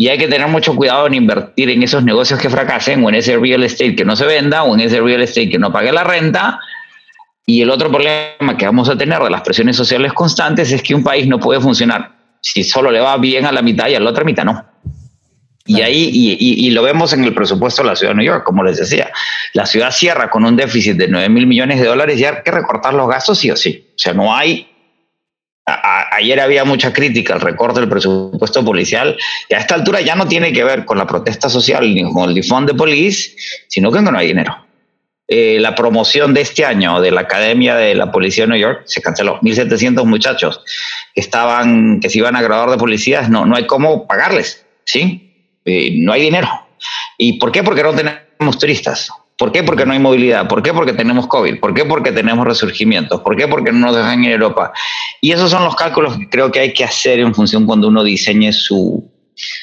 Y 0.00 0.08
hay 0.08 0.16
que 0.16 0.28
tener 0.28 0.48
mucho 0.48 0.74
cuidado 0.74 1.06
en 1.06 1.12
invertir 1.12 1.68
en 1.68 1.82
esos 1.82 2.02
negocios 2.02 2.40
que 2.40 2.48
fracasen 2.48 3.04
o 3.04 3.10
en 3.10 3.16
ese 3.16 3.36
real 3.36 3.62
estate 3.62 3.94
que 3.94 4.06
no 4.06 4.16
se 4.16 4.24
venda 4.24 4.62
o 4.62 4.72
en 4.72 4.80
ese 4.80 4.98
real 4.98 5.20
estate 5.20 5.50
que 5.50 5.58
no 5.58 5.70
pague 5.70 5.92
la 5.92 6.04
renta. 6.04 6.58
Y 7.44 7.60
el 7.60 7.68
otro 7.68 7.90
problema 7.90 8.56
que 8.56 8.64
vamos 8.64 8.88
a 8.88 8.96
tener 8.96 9.22
de 9.22 9.28
las 9.28 9.42
presiones 9.42 9.76
sociales 9.76 10.14
constantes 10.14 10.72
es 10.72 10.82
que 10.82 10.94
un 10.94 11.04
país 11.04 11.28
no 11.28 11.38
puede 11.38 11.60
funcionar 11.60 12.12
si 12.40 12.64
solo 12.64 12.90
le 12.90 12.98
va 12.98 13.18
bien 13.18 13.44
a 13.44 13.52
la 13.52 13.60
mitad 13.60 13.88
y 13.88 13.94
a 13.94 14.00
la 14.00 14.08
otra 14.08 14.24
mitad 14.24 14.42
no. 14.42 14.64
Y 15.66 15.82
ahí, 15.82 16.08
y, 16.10 16.66
y, 16.66 16.70
lo 16.70 16.82
vemos 16.82 17.12
en 17.12 17.22
el 17.22 17.34
presupuesto 17.34 17.82
de 17.82 17.88
la 17.88 17.94
ciudad 17.94 18.12
de 18.12 18.16
New 18.16 18.26
York, 18.26 18.42
como 18.42 18.64
les 18.64 18.78
decía. 18.78 19.12
La 19.52 19.66
ciudad 19.66 19.90
cierra 19.90 20.30
con 20.30 20.46
un 20.46 20.56
déficit 20.56 20.96
de 20.96 21.08
9 21.08 21.28
mil 21.28 21.46
millones 21.46 21.78
de 21.78 21.86
dólares 21.86 22.18
y 22.18 22.24
hay 22.24 22.36
que 22.42 22.50
recortar 22.50 22.94
los 22.94 23.06
gastos 23.06 23.38
sí 23.38 23.50
o 23.50 23.56
sí. 23.56 23.90
O 23.90 23.98
sea, 23.98 24.14
no 24.14 24.34
hay. 24.34 24.69
Ayer 26.20 26.40
había 26.40 26.64
mucha 26.64 26.92
crítica 26.92 27.34
al 27.34 27.40
recorte 27.40 27.80
del 27.80 27.88
presupuesto 27.88 28.64
policial 28.64 29.16
y 29.48 29.54
a 29.54 29.58
esta 29.58 29.74
altura 29.74 30.00
ya 30.00 30.14
no 30.14 30.26
tiene 30.28 30.52
que 30.52 30.64
ver 30.64 30.84
con 30.84 30.98
la 30.98 31.06
protesta 31.06 31.48
social 31.48 31.94
ni 31.94 32.10
con 32.12 32.28
el 32.28 32.34
defund 32.34 32.68
de 32.68 32.74
police, 32.74 33.36
sino 33.68 33.90
que 33.90 34.00
no 34.00 34.16
hay 34.16 34.28
dinero. 34.28 34.56
Eh, 35.32 35.58
la 35.60 35.76
promoción 35.76 36.34
de 36.34 36.40
este 36.40 36.64
año 36.64 37.00
de 37.00 37.12
la 37.12 37.20
Academia 37.20 37.76
de 37.76 37.94
la 37.94 38.10
Policía 38.10 38.44
de 38.44 38.50
New 38.50 38.58
York 38.58 38.82
se 38.86 39.00
canceló. 39.00 39.38
1.700 39.42 40.04
muchachos 40.04 40.60
que 41.14 41.20
estaban, 41.20 42.00
que 42.00 42.10
se 42.10 42.18
iban 42.18 42.34
a 42.34 42.42
graduar 42.42 42.70
de 42.70 42.78
policías, 42.78 43.30
no, 43.30 43.46
no 43.46 43.54
hay 43.54 43.64
cómo 43.64 44.08
pagarles, 44.08 44.66
¿sí? 44.84 45.54
Eh, 45.64 45.92
no 45.98 46.12
hay 46.12 46.22
dinero. 46.22 46.48
¿Y 47.16 47.34
por 47.34 47.52
qué? 47.52 47.62
Porque 47.62 47.84
no 47.84 47.94
tenemos 47.94 48.58
turistas. 48.58 49.10
¿Por 49.40 49.52
qué? 49.52 49.62
Porque 49.62 49.86
no 49.86 49.94
hay 49.94 49.98
movilidad. 49.98 50.46
¿Por 50.48 50.62
qué? 50.62 50.74
Porque 50.74 50.92
tenemos 50.92 51.26
COVID. 51.26 51.60
¿Por 51.60 51.72
qué? 51.72 51.86
Porque 51.86 52.12
tenemos 52.12 52.46
resurgimientos. 52.46 53.22
¿Por 53.22 53.36
qué? 53.36 53.48
Porque 53.48 53.72
no 53.72 53.86
nos 53.86 53.96
dejan 53.96 54.22
en 54.22 54.32
Europa. 54.32 54.70
Y 55.22 55.32
esos 55.32 55.50
son 55.50 55.64
los 55.64 55.74
cálculos 55.76 56.18
que 56.18 56.28
creo 56.28 56.52
que 56.52 56.60
hay 56.60 56.74
que 56.74 56.84
hacer 56.84 57.20
en 57.20 57.34
función 57.34 57.64
cuando 57.64 57.88
uno 57.88 58.04
diseñe 58.04 58.52
su, 58.52 59.10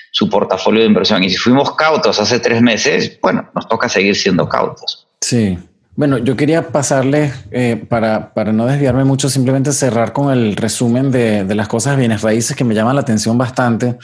su 0.09 0.29
portafolio 0.31 0.81
de 0.81 0.87
inversión. 0.87 1.23
Y 1.23 1.29
si 1.29 1.37
fuimos 1.37 1.75
cautos 1.75 2.19
hace 2.19 2.39
tres 2.39 2.59
meses, 2.59 3.19
bueno, 3.21 3.51
nos 3.53 3.67
toca 3.67 3.87
seguir 3.87 4.15
siendo 4.15 4.49
cautos. 4.49 5.07
Sí. 5.21 5.59
Bueno, 5.97 6.19
yo 6.19 6.35
quería 6.35 6.67
pasarle, 6.67 7.33
eh, 7.49 7.83
para, 7.89 8.31
para, 8.35 8.53
no 8.53 8.67
desviarme 8.67 9.03
mucho, 9.03 9.29
simplemente 9.29 9.73
cerrar 9.73 10.13
con 10.13 10.31
el 10.31 10.55
resumen 10.55 11.09
de, 11.09 11.43
de, 11.43 11.55
las 11.55 11.67
cosas 11.67 11.97
bienes 11.97 12.21
raíces 12.21 12.55
que 12.55 12.63
me 12.63 12.75
llaman 12.75 12.93
la 12.93 13.01
atención 13.01 13.35
bastante. 13.35 13.97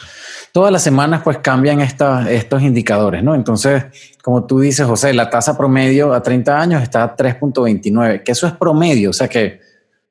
Todas 0.52 0.72
las 0.72 0.82
semanas 0.82 1.22
pues 1.24 1.38
cambian 1.38 1.82
estos 1.82 2.64
indicadores, 2.64 3.24
¿no? 3.24 3.36
Entonces, 3.36 3.84
como 4.24 4.44
tú 4.46 4.60
dices, 4.60 4.88
José, 4.88 5.14
la 5.14 5.30
tasa 5.30 5.56
promedio 5.56 6.16
a 6.16 6.24
30 6.24 6.60
años 6.60 6.82
está 6.82 7.04
a 7.04 7.16
3.29, 7.16 8.24
que 8.24 8.32
eso 8.32 8.48
es 8.48 8.54
promedio, 8.54 9.12
o 9.12 9.14
sea 9.14 9.28
que 9.28 9.60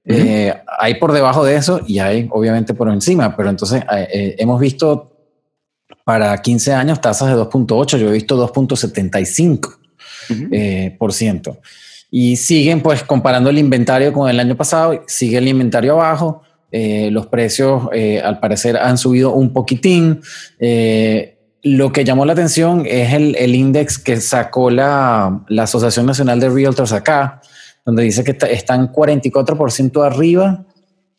eh, 0.05 0.55
hay 0.79 0.95
por 1.01 1.11
debajo 1.11 1.45
de 1.45 1.57
eso 1.57 1.81
y 1.85 1.99
hay 1.99 2.29
obviamente 2.31 2.75
por 2.75 2.89
encima, 2.91 3.37
pero 3.37 3.51
entonces 3.51 3.83
eh, 3.91 4.37
hemos 4.39 4.61
visto 4.61 5.11
para 6.05 6.41
15 6.41 6.75
años 6.75 7.01
tasas 7.01 7.27
de 7.27 7.35
2.8, 7.35 7.99
yo 7.99 8.09
he 8.09 8.13
visto 8.13 8.37
2.75 8.37 9.82
eh, 10.31 10.95
por 10.99 11.13
ciento. 11.13 11.59
Y 12.11 12.37
siguen 12.37 12.83
pues 12.83 13.03
comparando 13.03 13.51
el 13.51 13.59
inventario 13.59 14.13
con 14.13 14.29
el 14.29 14.39
año 14.39 14.57
pasado, 14.57 15.03
sigue 15.07 15.39
el 15.39 15.49
inventario 15.49 15.95
abajo, 15.95 16.43
eh, 16.71 17.11
los 17.11 17.27
precios 17.27 17.89
eh, 17.93 18.21
al 18.21 18.39
parecer 18.39 18.77
han 18.77 18.99
subido 18.99 19.33
un 19.33 19.53
poquitín. 19.53 20.21
lo 21.65 21.93
que 21.93 22.05
llamó 22.05 22.25
la 22.25 22.33
atención 22.33 22.85
es 22.87 23.13
el, 23.15 23.37
el 23.37 23.55
index 23.55 23.99
que 23.99 24.21
sacó 24.21 24.71
la, 24.71 25.45
la, 25.49 25.63
Asociación 25.63 26.07
Nacional 26.07 26.41
de 26.41 26.51
Realtors 26.51 26.93
acá, 26.93 27.41
donde 27.85 28.03
dice 28.03 28.25
que 28.25 28.37
están 28.51 28.93
44% 28.93 30.05
arriba 30.05 30.65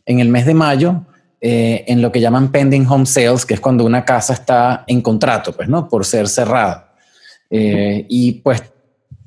en 0.06 0.20
el 0.20 0.30
mes 0.30 0.46
de 0.46 0.54
mayo 0.54 1.06
en 1.46 2.02
lo 2.02 2.10
que 2.10 2.22
llaman 2.22 2.54
pending 2.54 2.88
home 2.88 3.06
sales, 3.06 3.46
que 3.46 3.54
es 3.56 3.60
cuando 3.60 3.84
una 3.84 4.06
casa 4.06 4.32
está 4.32 4.86
en 4.88 5.02
contrato, 5.02 5.52
pues, 5.52 5.68
¿no? 5.68 5.90
Por 5.90 6.06
ser 6.06 6.30
cerrada. 6.30 6.94
y 7.50 8.32
pues 8.44 8.73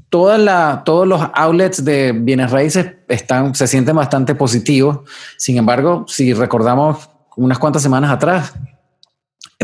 todos 0.08 1.06
los 1.06 1.20
outlets 1.34 1.84
de 1.84 2.12
bienes 2.12 2.50
raíces 2.50 2.92
están, 3.08 3.54
se 3.54 3.66
sienten 3.66 3.96
bastante 3.96 4.34
positivos. 4.34 5.00
Sin 5.36 5.56
embargo, 5.56 6.04
si 6.08 6.32
recordamos 6.32 7.10
unas 7.36 7.58
cuantas 7.58 7.82
semanas 7.82 8.10
atrás, 8.10 8.54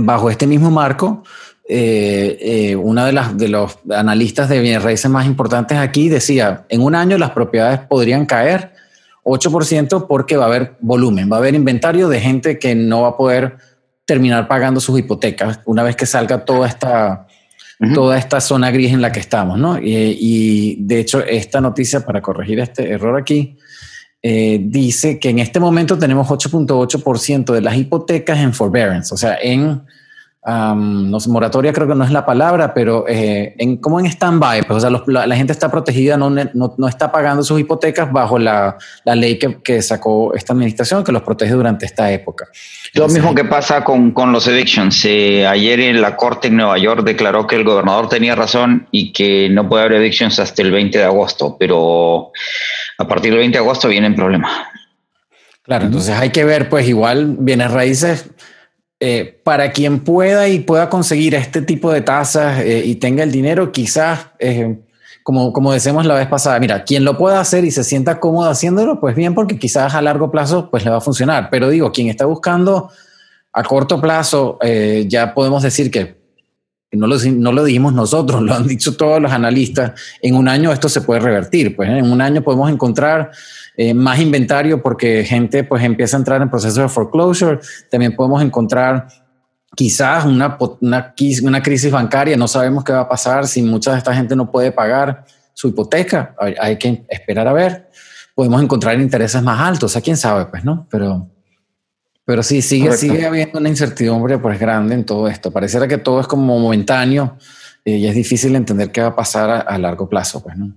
bajo 0.00 0.30
este 0.30 0.46
mismo 0.46 0.70
marco, 0.70 1.22
eh, 1.68 2.38
eh, 2.40 2.76
una 2.76 3.06
de 3.06 3.12
las 3.12 3.36
de 3.36 3.48
los 3.48 3.78
analistas 3.90 4.48
de 4.48 4.60
bienes 4.60 4.82
raíces 4.82 5.10
más 5.10 5.26
importantes 5.26 5.78
aquí 5.78 6.08
decía, 6.08 6.66
en 6.68 6.82
un 6.82 6.94
año 6.94 7.16
las 7.18 7.30
propiedades 7.30 7.80
podrían 7.80 8.26
caer 8.26 8.72
8% 9.24 10.06
porque 10.08 10.36
va 10.36 10.44
a 10.44 10.48
haber 10.48 10.74
volumen, 10.80 11.30
va 11.30 11.36
a 11.36 11.38
haber 11.38 11.54
inventario 11.54 12.08
de 12.08 12.20
gente 12.20 12.58
que 12.58 12.74
no 12.74 13.02
va 13.02 13.08
a 13.08 13.16
poder 13.16 13.58
terminar 14.04 14.48
pagando 14.48 14.80
sus 14.80 14.98
hipotecas 14.98 15.60
una 15.64 15.84
vez 15.84 15.94
que 15.94 16.06
salga 16.06 16.44
toda 16.44 16.66
esta 16.66 17.28
toda 17.94 18.18
esta 18.18 18.40
zona 18.40 18.70
gris 18.70 18.92
en 18.92 19.02
la 19.02 19.10
que 19.10 19.20
estamos, 19.20 19.58
¿no? 19.58 19.78
Y, 19.78 20.76
de 20.80 21.00
hecho, 21.00 21.24
esta 21.24 21.60
noticia, 21.60 22.04
para 22.04 22.20
corregir 22.20 22.60
este 22.60 22.90
error 22.90 23.18
aquí, 23.18 23.56
eh, 24.22 24.60
dice 24.62 25.18
que 25.18 25.30
en 25.30 25.40
este 25.40 25.58
momento 25.58 25.98
tenemos 25.98 26.28
8.8% 26.28 27.52
de 27.52 27.60
las 27.60 27.76
hipotecas 27.76 28.38
en 28.38 28.54
forbearance, 28.54 29.12
o 29.12 29.16
sea, 29.16 29.36
en 29.42 29.82
no 30.44 31.18
moratoria 31.28 31.72
creo 31.72 31.86
que 31.86 31.94
no 31.94 32.04
es 32.04 32.10
la 32.10 32.26
palabra, 32.26 32.74
pero 32.74 33.04
eh, 33.08 33.54
en, 33.58 33.76
como 33.76 34.00
en 34.00 34.06
stand-by, 34.06 34.64
pues, 34.64 34.84
o 34.84 35.02
sea, 35.04 35.26
la, 35.26 35.36
gente 35.36 35.52
está 35.52 35.70
protegida, 35.70 36.16
no, 36.16 36.30
no, 36.30 36.88
está 36.88 37.12
pagando 37.12 37.44
sus 37.44 37.60
hipotecas 37.60 38.10
bajo 38.10 38.38
la, 38.38 38.76
la 39.04 39.14
ley 39.14 39.38
que, 39.38 39.62
que, 39.62 39.80
sacó 39.82 40.34
esta 40.34 40.52
administración 40.52 41.04
que 41.04 41.12
los 41.12 41.22
protege 41.22 41.52
durante 41.52 41.86
esta 41.86 42.10
época. 42.10 42.48
Lo 42.94 43.08
mismo 43.08 43.34
que 43.34 43.44
pasa 43.44 43.84
con, 43.84 44.10
con 44.10 44.32
los 44.32 44.48
evictions. 44.48 45.04
Eh, 45.04 45.46
ayer 45.46 45.78
en 45.78 46.00
la 46.00 46.16
Corte 46.16 46.48
en 46.48 46.56
Nueva 46.56 46.76
York 46.76 47.04
declaró 47.04 47.46
que 47.46 47.54
el 47.54 47.64
gobernador 47.64 48.08
tenía 48.08 48.34
razón 48.34 48.88
y 48.90 49.12
que 49.12 49.48
no 49.48 49.68
puede 49.68 49.84
haber 49.84 49.98
evictions 49.98 50.40
hasta 50.40 50.62
el 50.62 50.72
20 50.72 50.98
de 50.98 51.04
agosto, 51.04 51.56
pero 51.58 52.32
a 52.98 53.06
partir 53.06 53.30
del 53.30 53.40
20 53.40 53.58
de 53.58 53.62
agosto 53.62 53.88
vienen 53.88 54.16
problemas. 54.16 54.50
Claro, 55.62 55.84
entonces 55.84 56.16
hay 56.16 56.30
que 56.30 56.44
ver, 56.44 56.68
pues 56.68 56.88
igual 56.88 57.36
bienes 57.38 57.70
raíces 57.70 58.28
eh, 59.04 59.40
para 59.42 59.72
quien 59.72 59.98
pueda 59.98 60.46
y 60.46 60.60
pueda 60.60 60.88
conseguir 60.88 61.34
este 61.34 61.60
tipo 61.60 61.90
de 61.90 62.02
tasas 62.02 62.60
eh, 62.60 62.84
y 62.84 62.94
tenga 62.94 63.24
el 63.24 63.32
dinero, 63.32 63.72
quizás, 63.72 64.28
eh, 64.38 64.78
como, 65.24 65.52
como 65.52 65.72
decimos 65.72 66.06
la 66.06 66.14
vez 66.14 66.28
pasada, 66.28 66.60
mira, 66.60 66.84
quien 66.84 67.04
lo 67.04 67.18
pueda 67.18 67.40
hacer 67.40 67.64
y 67.64 67.72
se 67.72 67.82
sienta 67.82 68.20
cómodo 68.20 68.48
haciéndolo, 68.48 69.00
pues 69.00 69.16
bien, 69.16 69.34
porque 69.34 69.58
quizás 69.58 69.96
a 69.96 70.02
largo 70.02 70.30
plazo 70.30 70.70
pues 70.70 70.84
le 70.84 70.92
va 70.92 70.98
a 70.98 71.00
funcionar. 71.00 71.48
Pero 71.50 71.68
digo, 71.68 71.90
quien 71.90 72.10
está 72.10 72.26
buscando 72.26 72.90
a 73.52 73.64
corto 73.64 74.00
plazo, 74.00 74.60
ya 75.08 75.34
podemos 75.34 75.64
decir 75.64 75.90
que 75.90 76.21
no 76.92 77.06
lo, 77.06 77.16
no 77.18 77.52
lo 77.52 77.64
dijimos 77.64 77.92
nosotros, 77.92 78.42
lo 78.42 78.54
han 78.54 78.66
dicho 78.66 78.96
todos 78.96 79.20
los 79.20 79.32
analistas, 79.32 79.92
en 80.20 80.36
un 80.36 80.48
año 80.48 80.72
esto 80.72 80.88
se 80.88 81.00
puede 81.00 81.20
revertir, 81.20 81.74
pues 81.74 81.88
en 81.88 82.10
un 82.10 82.20
año 82.20 82.42
podemos 82.42 82.70
encontrar 82.70 83.30
eh, 83.74 83.94
más 83.94 84.20
inventario 84.20 84.82
porque 84.82 85.24
gente 85.24 85.64
pues 85.64 85.82
empieza 85.82 86.16
a 86.16 86.18
entrar 86.18 86.42
en 86.42 86.50
procesos 86.50 86.76
de 86.76 86.88
foreclosure. 86.88 87.58
También 87.90 88.14
podemos 88.14 88.42
encontrar 88.42 89.08
quizás 89.74 90.26
una, 90.26 90.58
una, 90.80 91.14
una, 91.42 91.62
crisis 91.62 91.90
bancaria. 91.90 92.36
No 92.36 92.48
sabemos 92.48 92.84
qué 92.84 92.92
va 92.92 93.00
a 93.00 93.08
pasar 93.08 93.46
si 93.46 93.62
mucha 93.62 93.92
de 93.92 93.98
esta 93.98 94.14
gente 94.14 94.36
no 94.36 94.50
puede 94.50 94.72
pagar 94.72 95.24
su 95.54 95.68
hipoteca. 95.68 96.34
Hay, 96.38 96.76
que 96.76 97.04
esperar 97.08 97.48
a 97.48 97.52
ver. 97.54 97.88
Podemos 98.34 98.62
encontrar 98.62 99.00
intereses 99.00 99.42
más 99.42 99.60
altos. 99.60 99.96
A 99.96 100.02
quién 100.02 100.16
sabe, 100.18 100.46
pues, 100.46 100.64
¿no? 100.64 100.86
Pero, 100.90 101.30
pero 102.32 102.42
sí, 102.42 102.62
sigue, 102.62 102.90
sigue 102.96 103.26
habiendo 103.26 103.58
una 103.58 103.68
incertidumbre 103.68 104.38
pues 104.38 104.58
grande 104.58 104.94
en 104.94 105.04
todo 105.04 105.28
esto. 105.28 105.50
Pareciera 105.50 105.86
que 105.86 105.98
todo 105.98 106.18
es 106.18 106.26
como 106.26 106.58
momentáneo 106.58 107.36
eh, 107.84 107.96
y 107.96 108.06
es 108.06 108.14
difícil 108.14 108.56
entender 108.56 108.90
qué 108.90 109.02
va 109.02 109.08
a 109.08 109.14
pasar 109.14 109.50
a, 109.50 109.60
a 109.60 109.76
largo 109.76 110.08
plazo, 110.08 110.42
pues, 110.42 110.56
¿no? 110.56 110.72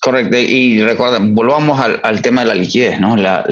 Correcto. 0.00 0.36
Y 0.38 0.80
recuerda, 0.84 1.18
volvamos 1.20 1.80
al, 1.80 2.22
tema 2.22 2.42
de 2.42 2.46
la 2.46 2.54
liquidez, 2.54 3.00
¿no? 3.00 3.16
La, 3.16 3.44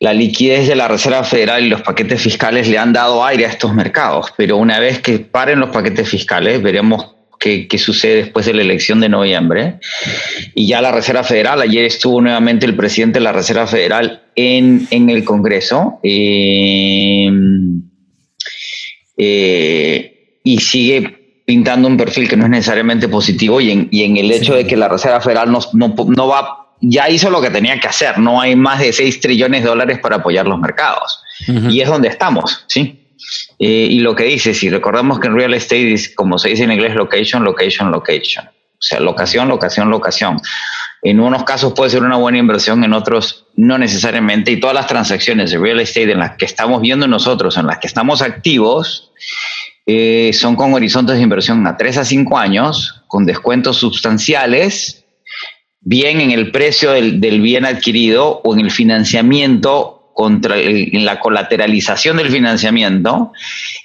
la, 0.00 0.14
liquidez 0.14 0.66
de 0.66 0.76
la 0.76 0.88
Reserva 0.88 1.24
Federal 1.24 1.62
y 1.62 1.68
los 1.68 1.82
paquetes 1.82 2.22
fiscales 2.22 2.66
le 2.66 2.78
han 2.78 2.94
dado 2.94 3.22
aire 3.22 3.44
a 3.44 3.50
estos 3.50 3.74
mercados, 3.74 4.32
pero 4.38 4.56
una 4.56 4.80
vez 4.80 5.00
que 5.00 5.18
paren 5.18 5.60
los 5.60 5.68
paquetes 5.68 6.08
fiscales, 6.08 6.62
veremos 6.62 7.16
qué, 7.38 7.68
sucede 7.76 8.16
después 8.16 8.46
de 8.46 8.54
la 8.54 8.62
elección 8.62 8.98
de 9.00 9.10
noviembre. 9.10 9.78
Y 10.54 10.68
ya 10.68 10.80
la 10.80 10.90
Reserva 10.90 11.22
Federal, 11.22 11.60
ayer 11.60 11.84
estuvo 11.84 12.18
nuevamente 12.22 12.64
el 12.64 12.76
presidente 12.76 13.18
de 13.18 13.24
la 13.24 13.32
Reserva 13.32 13.66
Federal 13.66 14.21
en, 14.34 14.86
el 14.90 15.24
Congreso. 15.24 16.00
Eh, 16.02 17.30
eh, 19.16 20.38
y 20.44 20.58
sigue 20.58 21.42
pintando 21.44 21.88
un 21.88 21.96
perfil 21.96 22.28
que 22.28 22.36
no 22.36 22.44
es 22.44 22.50
necesariamente 22.50 23.08
positivo 23.08 23.60
y 23.60 23.70
en, 23.70 23.88
y 23.90 24.04
en 24.04 24.16
el 24.16 24.30
hecho 24.32 24.54
de 24.54 24.66
que 24.66 24.76
la 24.76 24.88
Reserva 24.88 25.20
Federal 25.20 25.50
no, 25.50 25.60
no, 25.74 25.94
no, 26.08 26.26
va, 26.28 26.74
ya 26.80 27.08
hizo 27.10 27.30
lo 27.30 27.40
que 27.40 27.50
tenía 27.50 27.78
que 27.78 27.88
hacer, 27.88 28.18
no 28.18 28.40
hay 28.40 28.56
más 28.56 28.80
de 28.80 28.92
6 28.92 29.20
trillones 29.20 29.62
de 29.62 29.68
dólares 29.68 29.98
para 30.00 30.16
apoyar 30.16 30.46
los 30.46 30.58
mercados. 30.58 31.20
Y 31.70 31.80
es 31.80 31.88
donde 31.88 32.08
estamos, 32.08 32.64
¿sí? 32.68 33.02
Eh, 33.58 33.88
y 33.90 34.00
lo 34.00 34.14
que 34.14 34.24
dice, 34.24 34.54
si 34.54 34.70
recordamos 34.70 35.20
que 35.20 35.28
en 35.28 35.34
real 35.34 35.54
estate 35.54 35.92
es, 35.92 36.14
como 36.14 36.38
se 36.38 36.50
dice 36.50 36.64
en 36.64 36.72
inglés, 36.72 36.94
location, 36.94 37.44
location, 37.44 37.90
location. 37.90 38.46
O 38.46 38.84
sea, 38.84 39.00
locación, 39.00 39.48
locación, 39.48 39.90
locación. 39.90 40.40
En 41.02 41.18
unos 41.18 41.42
casos 41.42 41.72
puede 41.72 41.90
ser 41.90 42.04
una 42.04 42.16
buena 42.16 42.38
inversión, 42.38 42.84
en 42.84 42.92
otros 42.92 43.46
no 43.56 43.76
necesariamente. 43.76 44.52
Y 44.52 44.60
todas 44.60 44.74
las 44.74 44.86
transacciones 44.86 45.50
de 45.50 45.58
real 45.58 45.80
estate 45.80 46.12
en 46.12 46.20
las 46.20 46.36
que 46.36 46.44
estamos 46.44 46.80
viendo 46.80 47.08
nosotros, 47.08 47.56
en 47.56 47.66
las 47.66 47.78
que 47.78 47.88
estamos 47.88 48.22
activos, 48.22 49.10
eh, 49.84 50.30
son 50.32 50.54
con 50.54 50.72
horizontes 50.74 51.16
de 51.16 51.22
inversión 51.22 51.66
a 51.66 51.76
3 51.76 51.98
a 51.98 52.04
5 52.04 52.38
años, 52.38 53.02
con 53.08 53.26
descuentos 53.26 53.78
sustanciales, 53.78 55.04
bien 55.80 56.20
en 56.20 56.30
el 56.30 56.52
precio 56.52 56.92
del, 56.92 57.18
bien 57.18 57.64
adquirido 57.64 58.40
o 58.44 58.54
en 58.54 58.60
el 58.60 58.70
financiamiento 58.70 60.12
contra 60.14 60.56
en 60.58 61.04
la 61.04 61.18
colateralización 61.18 62.18
del 62.18 62.30
financiamiento 62.30 63.32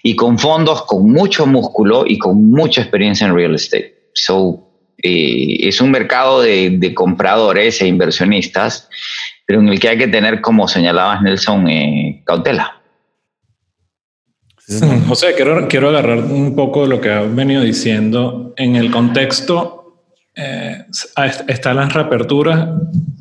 y 0.03 0.15
con 0.15 0.37
fondos 0.37 0.83
con 0.83 1.09
mucho 1.09 1.47
músculo 1.47 2.03
y 2.05 2.19
con 2.19 2.51
mucha 2.51 2.81
experiencia 2.81 3.25
en 3.25 3.33
real 3.33 3.55
estate. 3.55 4.11
So, 4.13 4.66
eh, 5.01 5.67
es 5.67 5.79
un 5.81 5.91
mercado 5.91 6.41
de, 6.41 6.93
compradores 6.95 7.81
e 7.81 7.87
inversionistas, 7.87 8.89
pero 9.45 9.59
en 9.59 9.69
el 9.69 9.79
que 9.79 9.89
hay 9.89 9.97
que 9.97 10.07
tener, 10.07 10.41
como 10.41 10.67
señalabas 10.67 11.21
Nelson, 11.21 11.67
eh, 11.67 12.23
cautela. 12.25 12.81
José, 15.07 15.33
quiero, 15.35 15.67
quiero 15.69 15.89
agarrar 15.89 16.19
un 16.19 16.53
poco 16.53 16.83
de 16.83 16.89
lo 16.89 16.99
que 16.99 17.09
has 17.09 17.33
venido 17.33 17.61
diciendo. 17.61 18.53
En 18.57 18.75
el 18.75 18.91
contexto, 18.91 19.77
eh, 20.35 20.85
están 21.47 21.77
las 21.77 21.93
reaperturas, 21.93 22.69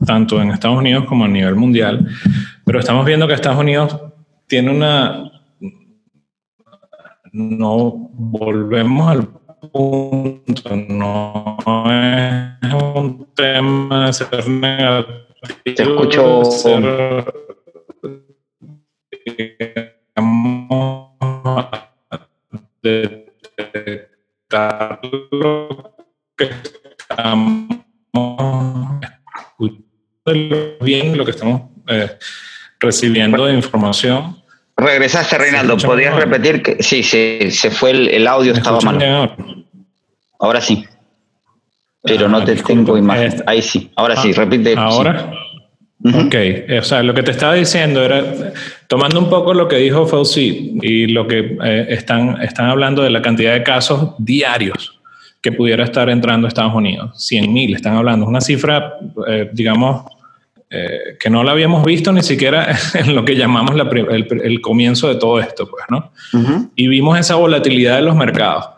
tanto 0.04 0.42
en 0.42 0.50
Estados 0.50 0.78
Unidos 0.78 1.04
como 1.06 1.24
a 1.24 1.28
nivel 1.28 1.54
mundial, 1.54 2.08
pero 2.64 2.80
estamos 2.80 3.06
viendo 3.06 3.28
que 3.28 3.34
Estados 3.34 3.60
Unidos 3.60 3.96
tiene 4.46 4.70
una... 4.70 5.30
No 7.32 8.10
volvemos 8.12 9.10
al 9.10 9.28
punto, 9.72 10.76
no 10.76 11.56
es 12.62 12.74
un 12.74 13.26
tema 13.34 14.06
de 14.06 14.12
ser 14.12 14.48
negativo. 14.48 15.18
Te 15.64 15.82
escucho. 15.82 16.42
detectar 22.82 25.00
lo 25.30 25.94
que 26.36 26.50
estamos 26.98 27.68
escuchando 29.02 29.86
bien, 30.80 31.16
lo 31.16 31.24
que 31.24 31.30
estamos 31.32 31.62
eh, 31.88 32.10
recibiendo 32.80 33.46
de 33.46 33.54
información. 33.54 34.35
Regresaste, 34.76 35.38
Reinaldo. 35.38 35.76
¿Podrías 35.78 36.14
repetir 36.14 36.62
que 36.62 36.82
sí, 36.82 37.02
se, 37.02 37.50
se 37.50 37.70
fue 37.70 37.92
el, 37.92 38.26
audio, 38.26 38.52
estaba 38.52 38.78
mal. 38.80 39.64
Ahora 40.38 40.60
sí. 40.60 40.84
Pero 42.02 42.28
no 42.28 42.38
ah, 42.38 42.44
te 42.44 42.56
tengo 42.56 42.96
imagen. 42.96 43.42
Ahí 43.46 43.62
sí, 43.62 43.90
ahora 43.96 44.16
sí, 44.16 44.30
ah, 44.34 44.38
repite. 44.40 44.74
Ahora. 44.76 45.32
Ok, 46.04 46.34
o 46.78 46.82
sea, 46.82 47.02
lo 47.02 47.14
que 47.14 47.22
te 47.22 47.30
estaba 47.30 47.54
diciendo 47.54 48.04
era, 48.04 48.22
tomando 48.86 49.18
un 49.18 49.30
poco 49.30 49.54
lo 49.54 49.66
que 49.66 49.76
dijo 49.76 50.06
Fauci 50.06 50.78
y 50.82 51.06
lo 51.06 51.26
que 51.26 51.56
eh, 51.64 51.86
están, 51.88 52.40
están 52.42 52.66
hablando 52.66 53.02
de 53.02 53.10
la 53.10 53.22
cantidad 53.22 53.54
de 53.54 53.62
casos 53.62 54.14
diarios 54.18 55.00
que 55.40 55.52
pudiera 55.52 55.84
estar 55.84 56.08
entrando 56.10 56.46
a 56.46 56.48
Estados 56.48 56.74
Unidos, 56.74 57.24
100 57.26 57.52
mil 57.52 57.74
están 57.74 57.96
hablando, 57.96 58.26
es 58.26 58.28
una 58.28 58.40
cifra, 58.40 58.98
eh, 59.26 59.48
digamos, 59.52 60.04
eh, 60.70 61.16
que 61.20 61.30
no 61.30 61.44
la 61.44 61.52
habíamos 61.52 61.84
visto 61.84 62.12
ni 62.12 62.22
siquiera 62.22 62.76
en 62.94 63.14
lo 63.14 63.24
que 63.24 63.36
llamamos 63.36 63.74
el, 63.74 64.60
comienzo 64.60 65.08
de 65.08 65.16
todo 65.16 65.40
esto, 65.40 65.68
pues, 65.68 65.84
¿no? 65.88 66.12
Y 66.74 66.88
vimos 66.88 67.18
esa 67.18 67.36
volatilidad 67.36 67.96
de 67.96 68.02
los 68.02 68.16
mercados. 68.16 68.68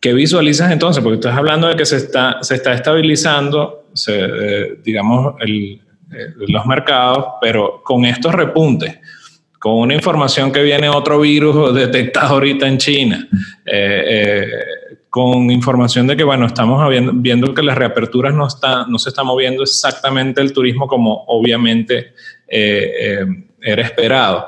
¿Qué 0.00 0.12
visualizas 0.12 0.70
entonces? 0.70 1.02
Porque 1.02 1.16
estás 1.16 1.36
hablando 1.36 1.68
de 1.68 1.76
que 1.76 1.86
se 1.86 1.96
está, 1.96 2.38
se 2.42 2.54
está 2.54 2.74
estabilizando, 2.74 3.86
se, 3.94 4.76
digamos, 4.84 5.34
el, 5.40 5.80
eh, 6.12 6.32
los 6.46 6.64
mercados, 6.66 7.26
pero 7.40 7.82
con 7.82 8.04
estos 8.04 8.32
repuntes, 8.32 8.96
con 9.58 9.74
una 9.74 9.94
información 9.94 10.52
que 10.52 10.62
viene 10.62 10.88
otro 10.88 11.18
virus 11.18 11.74
detectado 11.74 12.34
ahorita 12.34 12.68
en 12.68 12.78
China, 12.78 13.28
eh, 13.66 14.04
eh, 14.06 14.48
con 15.16 15.50
información 15.50 16.06
de 16.06 16.14
que, 16.14 16.24
bueno, 16.24 16.44
estamos 16.44 16.86
viendo, 17.14 17.54
que 17.54 17.62
las 17.62 17.78
reaperturas 17.78 18.34
no, 18.34 18.46
está, 18.46 18.84
no 18.86 18.98
se 18.98 19.08
está 19.08 19.22
moviendo 19.22 19.62
exactamente 19.62 20.42
el 20.42 20.52
turismo 20.52 20.86
como 20.86 21.24
obviamente 21.28 22.12
era 22.46 23.82
esperado. 23.82 24.46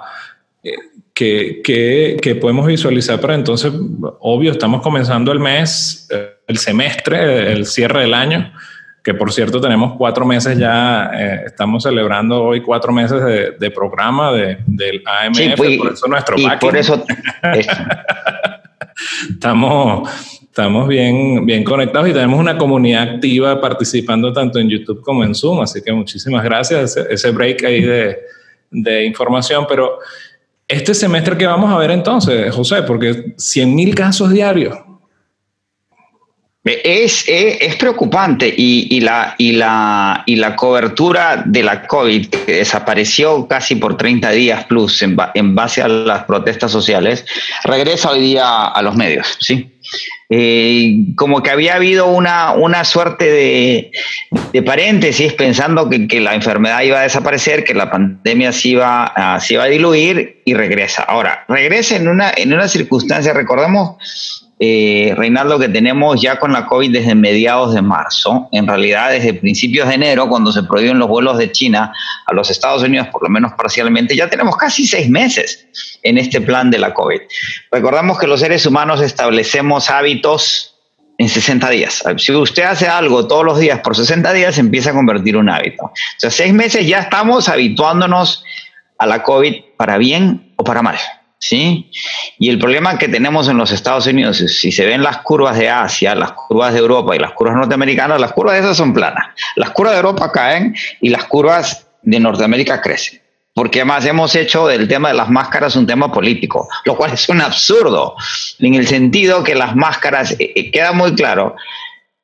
Que, 1.15 1.63
que, 1.65 2.35
podemos 2.39 2.67
visualizar 2.67 3.19
para 3.19 3.35
entonces, 3.35 3.73
obvio, 4.21 4.53
estamos 4.53 4.83
comenzando 4.83 5.33
el 5.33 5.41
mes, 5.41 6.07
el 6.47 6.59
semestre, 6.59 7.51
el 7.51 7.65
cierre 7.65 8.03
del 8.03 8.13
año 8.13 8.53
que 9.03 9.15
por 9.15 9.33
cierto 9.33 9.59
tenemos 9.59 9.95
cuatro 9.97 10.27
meses 10.27 10.59
ya, 10.59 11.11
eh, 11.15 11.45
estamos 11.47 11.83
celebrando 11.83 12.43
hoy 12.45 12.61
cuatro 12.61 12.93
meses 12.93 13.59
de, 13.59 13.71
programa 13.71 14.33
de, 14.33 14.59
del 14.67 15.03
AMF, 15.07 15.57
pues, 15.57 15.79
por 15.79 15.93
eso 15.95 16.09
nuestro 16.09 16.39
y 16.39 16.47
por 16.61 16.77
eso 16.77 17.03
estamos, 19.31 20.38
estamos 20.59 20.89
bien, 20.89 21.47
bien 21.47 21.63
conectados 21.63 22.09
y 22.09 22.13
tenemos 22.13 22.41
una 22.41 22.59
comunidad 22.59 23.03
activa 23.03 23.61
participando 23.61 24.33
tanto 24.33 24.59
en 24.59 24.69
YouTube 24.69 25.03
como 25.03 25.23
en 25.23 25.33
Zoom, 25.33 25.61
así 25.61 25.81
que 25.81 25.93
muchísimas 25.93 26.43
gracias, 26.43 26.97
ese, 26.97 27.15
ese 27.15 27.31
break 27.31 27.63
ahí 27.63 27.81
de, 27.81 29.05
información, 29.05 29.67
pero 29.69 30.01
este 30.67 30.95
semestre 30.95 31.39
que 31.39 31.47
vamos 31.47 31.73
a 31.73 31.79
ver 31.79 31.93
entonces, 31.93 32.53
José, 32.53 32.83
porque 32.83 33.35
100 33.37 33.73
mil 33.73 33.95
casos 33.95 34.33
diarios, 34.33 34.77
es, 36.65 37.25
es, 37.29 37.77
preocupante 37.77 38.53
y, 38.55 39.01
la, 39.01 39.37
y, 39.39 39.53
la, 39.53 40.25
y 40.27 40.37
la 40.37 40.57
cobertura 40.57 41.45
de 41.47 41.63
la 41.63 41.87
COVID, 41.87 42.29
que 42.29 42.53
desapareció 42.55 43.47
casi 43.47 43.77
por 43.77 43.97
30 43.97 44.31
días 44.33 44.65
plus 44.65 45.03
en 45.03 45.55
base 45.55 45.83
a 45.83 45.89
las 45.89 46.25
protestas 46.25 46.73
sociales, 46.73 47.25
regresa 47.65 48.11
hoy 48.11 48.21
día 48.21 48.67
a 48.67 48.83
los 48.83 48.97
medios. 48.97 49.39
¿sí? 49.41 49.78
Eh, 50.31 51.15
como 51.17 51.43
que 51.43 51.51
había 51.51 51.77
habido 51.77 52.07
una, 52.07 52.53
una 52.53 52.85
suerte 52.85 53.31
de, 53.31 53.91
de 54.53 54.63
paréntesis 54.63 55.33
pensando 55.33 55.89
que, 55.89 56.07
que, 56.07 56.21
la 56.21 56.35
enfermedad 56.35 56.83
iba 56.83 57.01
a 57.01 57.03
desaparecer, 57.03 57.65
que 57.65 57.73
la 57.73 57.91
pandemia 57.91 58.53
se 58.53 58.69
iba, 58.69 59.13
a 59.17 59.41
diluir 59.71 60.43
y 60.45 60.55
regresa. 60.55 61.03
Ahora, 61.05 61.45
regresa 61.49 61.97
en 61.97 62.09
una, 62.09 62.31
en 62.37 62.53
una 62.53 62.69
circunstancia, 62.69 63.33
recordemos 63.33 64.48
eh, 64.61 65.15
Reinaldo, 65.17 65.59
que 65.59 65.69
tenemos 65.69 66.21
ya 66.21 66.39
con 66.39 66.53
la 66.53 66.67
COVID 66.67 66.93
desde 66.93 67.15
mediados 67.15 67.75
de 67.75 67.83
marzo, 67.83 68.49
en 68.51 68.67
realidad 68.67 69.11
desde 69.11 69.35
principios 69.35 69.87
de 69.89 69.95
enero, 69.95 70.29
cuando 70.29 70.51
se 70.51 70.65
prohíben 70.65 70.99
los 70.99 71.09
vuelos 71.09 71.39
de 71.39 71.53
China 71.53 71.95
a 72.27 72.35
los 72.35 72.51
Estados 72.51 72.83
Unidos, 72.83 73.07
por 73.13 73.23
lo 73.23 73.29
menos 73.29 73.53
parcialmente, 73.53 74.17
ya 74.17 74.29
tenemos 74.29 74.57
casi 74.57 74.87
seis 74.87 75.09
meses 75.09 75.69
en 76.03 76.19
este 76.19 76.41
plan 76.41 76.71
de 76.71 76.79
la 76.79 76.93
COVID. 76.93 77.21
Recordamos 77.71 78.19
que 78.19 78.27
los 78.27 78.41
seres 78.41 78.67
humanos 78.67 79.01
establecemos 79.01 79.91
hábitos 79.91 80.75
en 81.19 81.29
60 81.29 81.71
días. 81.71 82.05
Si 82.17 82.33
usted 82.33 82.63
hace 82.65 82.89
algo 82.89 83.27
todos 83.27 83.45
los 83.45 83.59
días 83.59 83.81
por 83.81 83.97
60 83.97 84.33
días, 84.33 84.59
empieza 84.59 84.91
a 84.91 84.95
convertir 84.95 85.37
un 85.37 85.51
hábito. 85.51 85.85
O 85.85 85.93
sea, 86.17 86.31
seis 86.31 86.53
meses 86.53 86.87
ya 86.87 87.01
estamos 87.01 87.49
habituándonos 87.49 88.45
a 88.99 89.07
la 89.07 89.23
COVID 89.23 89.55
para 89.77 89.99
bien 89.99 90.53
o 90.57 90.65
para 90.65 90.83
mal. 90.83 90.97
¿Sí? 91.39 91.91
Y 92.39 92.49
el 92.49 92.59
problema 92.59 92.99
que 92.99 93.09
tenemos 93.09 93.49
en 93.49 93.57
los 93.57 93.71
Estados 93.71 94.07
Unidos 94.07 94.39
si 94.39 94.73
se 94.73 94.87
ven 94.87 95.03
las 95.03 95.19
curvas 95.19 95.57
de 95.57 95.69
Asia, 95.69 96.15
las 96.15 96.33
curvas 96.33 96.73
de 96.73 96.81
Europa 96.81 97.15
y 97.15 97.19
las 97.19 97.33
curvas 97.33 97.57
norteamericanas, 97.57 98.21
las 98.21 98.33
curvas 98.33 98.55
de 98.55 98.61
esas 98.61 98.77
son 98.77 98.93
planas. 98.93 99.27
Las 99.57 99.71
curvas 99.71 99.93
de 99.93 99.99
Europa 99.99 100.33
caen 100.33 100.75
y 101.01 101.11
las 101.11 101.25
curvas 101.25 101.87
de 102.03 102.21
Norteamérica 102.21 102.81
crecen. 102.81 103.21
Porque 103.55 103.81
además 103.81 104.07
hemos 104.07 104.37
hecho 104.37 104.69
del 104.69 104.87
tema 104.87 105.09
de 105.09 105.15
las 105.15 105.31
máscaras 105.31 105.75
un 105.75 105.87
tema 105.87 106.13
político, 106.13 106.69
lo 106.85 106.97
cual 106.97 107.13
es 107.13 107.29
un 107.29 107.41
absurdo, 107.41 108.15
en 108.61 108.75
el 108.75 108.87
sentido 108.87 109.43
que 109.43 109.57
las 109.57 109.75
máscaras, 109.75 110.33
eh, 110.33 110.53
eh, 110.55 110.71
queda 110.71 110.93
muy 110.93 111.15
claro 111.15 111.57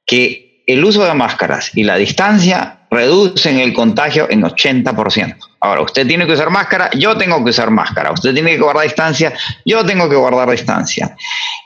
que 0.06 0.62
el 0.66 0.84
uso 0.84 1.04
de 1.04 1.12
máscaras 1.14 1.76
y 1.76 1.82
la 1.82 1.96
distancia 1.96 2.83
reducen 2.94 3.58
el 3.58 3.72
contagio 3.72 4.26
en 4.30 4.42
80%. 4.42 5.36
Ahora, 5.60 5.82
usted 5.82 6.06
tiene 6.06 6.26
que 6.26 6.32
usar 6.32 6.50
máscara, 6.50 6.90
yo 6.92 7.16
tengo 7.16 7.42
que 7.42 7.50
usar 7.50 7.70
máscara. 7.70 8.12
Usted 8.12 8.32
tiene 8.34 8.52
que 8.52 8.58
guardar 8.58 8.84
distancia, 8.84 9.32
yo 9.64 9.84
tengo 9.84 10.08
que 10.08 10.16
guardar 10.16 10.50
distancia. 10.50 11.16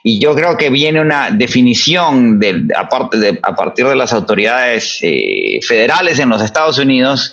Y 0.03 0.21
yo 0.21 0.35
creo 0.35 0.57
que 0.57 0.71
viene 0.71 1.01
una 1.01 1.31
definición 1.31 2.39
de, 2.39 2.69
aparte 2.77 3.19
de, 3.19 3.39
a 3.43 3.55
partir 3.55 3.87
de 3.87 3.97
las 3.97 4.13
autoridades 4.13 4.99
eh, 5.03 5.59
federales 5.67 6.19
en 6.19 6.29
los 6.29 6.43
Estados 6.43 6.79
Unidos 6.79 7.33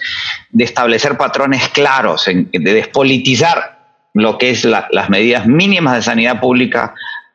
de 0.49 0.63
establecer 0.63 1.17
patrones 1.17 1.69
claros, 1.69 2.25
de 2.25 2.73
despolitizar 2.73 3.75
lo 4.13 4.38
que 4.38 4.51
es 4.51 4.65
las 4.65 5.10
medidas 5.10 5.45
mínimas 5.45 5.95
de 5.95 6.01
sanidad 6.01 6.39
pública 6.39 6.93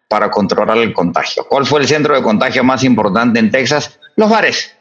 para 0.08 0.30
controlar 0.30 0.78
el 0.78 0.92
contagio. 0.92 1.46
¿Cuál 1.48 1.66
fue 1.66 1.80
el 1.80 1.86
centro 1.86 2.16
de 2.16 2.22
contagio 2.22 2.64
más 2.64 2.82
importante 2.82 3.38
en 3.38 3.50
Texas? 3.50 4.00
Los 4.16 4.28
bares. 4.28 4.74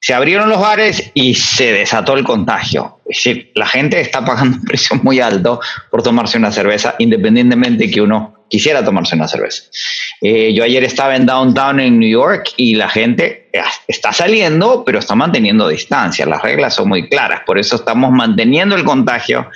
Se 0.00 0.14
abrieron 0.14 0.48
los 0.48 0.60
bares 0.60 1.10
y 1.12 1.34
se 1.34 1.72
desató 1.72 2.16
el 2.16 2.24
contagio. 2.24 3.00
Es 3.06 3.18
decir, 3.18 3.52
la 3.54 3.66
gente 3.66 4.00
está 4.00 4.24
pagando 4.24 4.56
un 4.56 4.64
precio 4.64 4.96
muy 5.02 5.20
alto 5.20 5.60
por 5.90 6.02
tomarse 6.02 6.38
una 6.38 6.50
cerveza, 6.50 6.94
independientemente 6.98 7.86
de 7.86 7.90
que 7.90 8.00
uno 8.00 8.46
quisiera 8.48 8.84
tomarse 8.84 9.14
una 9.14 9.28
cerveza. 9.28 9.64
Eh, 10.20 10.52
yo 10.54 10.64
ayer 10.64 10.84
estaba 10.84 11.16
en 11.16 11.26
downtown 11.26 11.80
en 11.80 11.98
New 11.98 12.08
York 12.08 12.52
y 12.56 12.74
la 12.74 12.88
gente 12.88 13.50
está 13.86 14.12
saliendo, 14.12 14.84
pero 14.84 14.98
está 14.98 15.14
manteniendo 15.14 15.68
distancia. 15.68 16.24
Las 16.26 16.42
reglas 16.42 16.74
son 16.74 16.88
muy 16.88 17.08
claras, 17.08 17.42
por 17.46 17.58
eso 17.58 17.76
estamos 17.76 18.10
manteniendo 18.10 18.76
el 18.76 18.84
contagio 18.84 19.48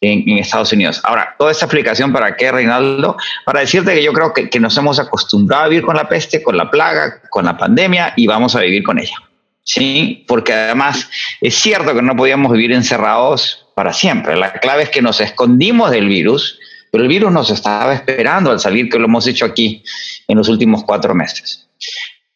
en, 0.00 0.38
Estados 0.38 0.72
Unidos. 0.72 1.00
Ahora, 1.04 1.34
toda 1.38 1.52
esta 1.52 1.66
explicación 1.66 2.12
para 2.12 2.36
qué, 2.36 2.50
Reinaldo, 2.50 3.16
para 3.44 3.60
decirte 3.60 3.94
que 3.94 4.02
yo 4.02 4.12
creo 4.12 4.32
que, 4.32 4.48
que 4.48 4.60
nos 4.60 4.76
hemos 4.76 4.98
acostumbrado 4.98 5.64
a 5.64 5.68
vivir 5.68 5.84
con 5.84 5.96
la 5.96 6.08
peste, 6.08 6.42
con 6.42 6.56
la 6.56 6.70
plaga, 6.70 7.20
con 7.30 7.44
la 7.44 7.56
pandemia 7.56 8.14
y 8.16 8.26
vamos 8.26 8.56
a 8.56 8.60
vivir 8.60 8.82
con 8.82 8.98
ella. 8.98 9.16
Sí, 9.64 10.24
porque 10.26 10.52
además 10.52 11.08
es 11.40 11.54
cierto 11.54 11.94
que 11.94 12.02
no 12.02 12.16
podíamos 12.16 12.52
vivir 12.52 12.72
encerrados 12.72 13.66
para 13.74 13.92
siempre. 13.92 14.36
La 14.36 14.52
clave 14.52 14.84
es 14.84 14.90
que 14.90 15.02
nos 15.02 15.20
escondimos 15.20 15.90
del 15.90 16.08
virus, 16.08 16.58
pero 16.90 17.04
el 17.04 17.08
virus 17.08 17.32
nos 17.32 17.50
estaba 17.50 17.94
esperando 17.94 18.50
al 18.50 18.60
salir, 18.60 18.88
que 18.88 18.98
lo 18.98 19.06
hemos 19.06 19.26
hecho 19.26 19.44
aquí 19.44 19.84
en 20.28 20.38
los 20.38 20.48
últimos 20.48 20.84
cuatro 20.84 21.14
meses. 21.14 21.68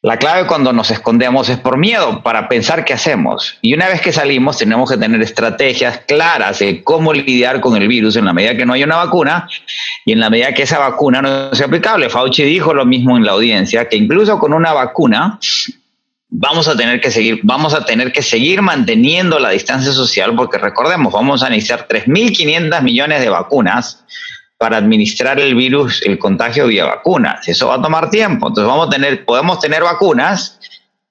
La 0.03 0.19
clave 0.19 0.47
cuando 0.47 0.73
nos 0.73 0.91
escondemos 0.93 1.49
es 1.49 1.59
por 1.59 1.79
miedo, 1.79 2.23
para 2.23 2.49
pensar 2.49 2.85
qué 2.85 2.93
hacemos. 2.93 3.59
Y 3.61 3.75
una 3.75 3.89
vez 3.89 4.01
que 4.01 4.13
salimos, 4.13 4.57
tenemos 4.57 4.89
que 4.89 4.97
tener 4.97 5.21
estrategias 5.21 6.03
claras 6.07 6.61
de 6.61 6.85
cómo 6.85 7.13
lidiar 7.13 7.61
con 7.61 7.77
el 7.77 7.89
virus 7.89 8.15
en 8.15 8.27
la 8.27 8.33
medida 8.33 8.57
que 8.57 8.65
no 8.65 8.75
haya 8.75 8.85
una 8.85 8.97
vacuna 8.97 9.49
y 10.05 10.13
en 10.13 10.21
la 10.21 10.31
medida 10.31 10.55
que 10.55 10.63
esa 10.63 10.79
vacuna 10.79 11.23
no 11.23 11.53
sea 11.55 11.67
aplicable. 11.67 12.09
Fauci 12.09 12.45
dijo 12.45 12.73
lo 12.73 12.87
mismo 12.87 13.17
en 13.17 13.25
la 13.25 13.33
audiencia, 13.33 13.89
que 13.89 13.97
incluso 13.97 14.39
con 14.39 14.53
una 14.53 14.73
vacuna 14.73 15.41
vamos 16.29 16.69
a 16.69 16.77
tener 16.77 17.01
que 17.01 17.11
seguir, 17.11 17.41
vamos 17.43 17.75
a 17.75 17.85
tener 17.85 18.13
que 18.13 18.23
seguir 18.23 18.63
manteniendo 18.63 19.39
la 19.39 19.51
distancia 19.51 19.93
social 19.93 20.35
porque 20.35 20.59
recordemos, 20.59 21.13
vamos 21.13 21.43
a 21.43 21.51
necesitar 21.51 21.87
3.500 21.89 22.83
millones 22.83 23.21
de 23.21 23.29
vacunas 23.29 24.05
para 24.59 24.79
administrar 24.79 25.39
el 25.39 25.55
virus, 25.55 26.03
el 26.03 26.19
contagio 26.19 26.67
vía 26.67 26.87
vacunas. 26.87 27.47
Eso 27.47 27.69
va 27.69 27.75
a 27.75 27.83
tomar 27.83 28.11
tiempo. 28.11 28.49
Entonces 28.49 28.69
vamos 28.69 28.89
a 28.89 28.91
tener, 28.91 29.25
podemos 29.25 29.61
tener 29.61 29.83
vacunas 29.83 30.59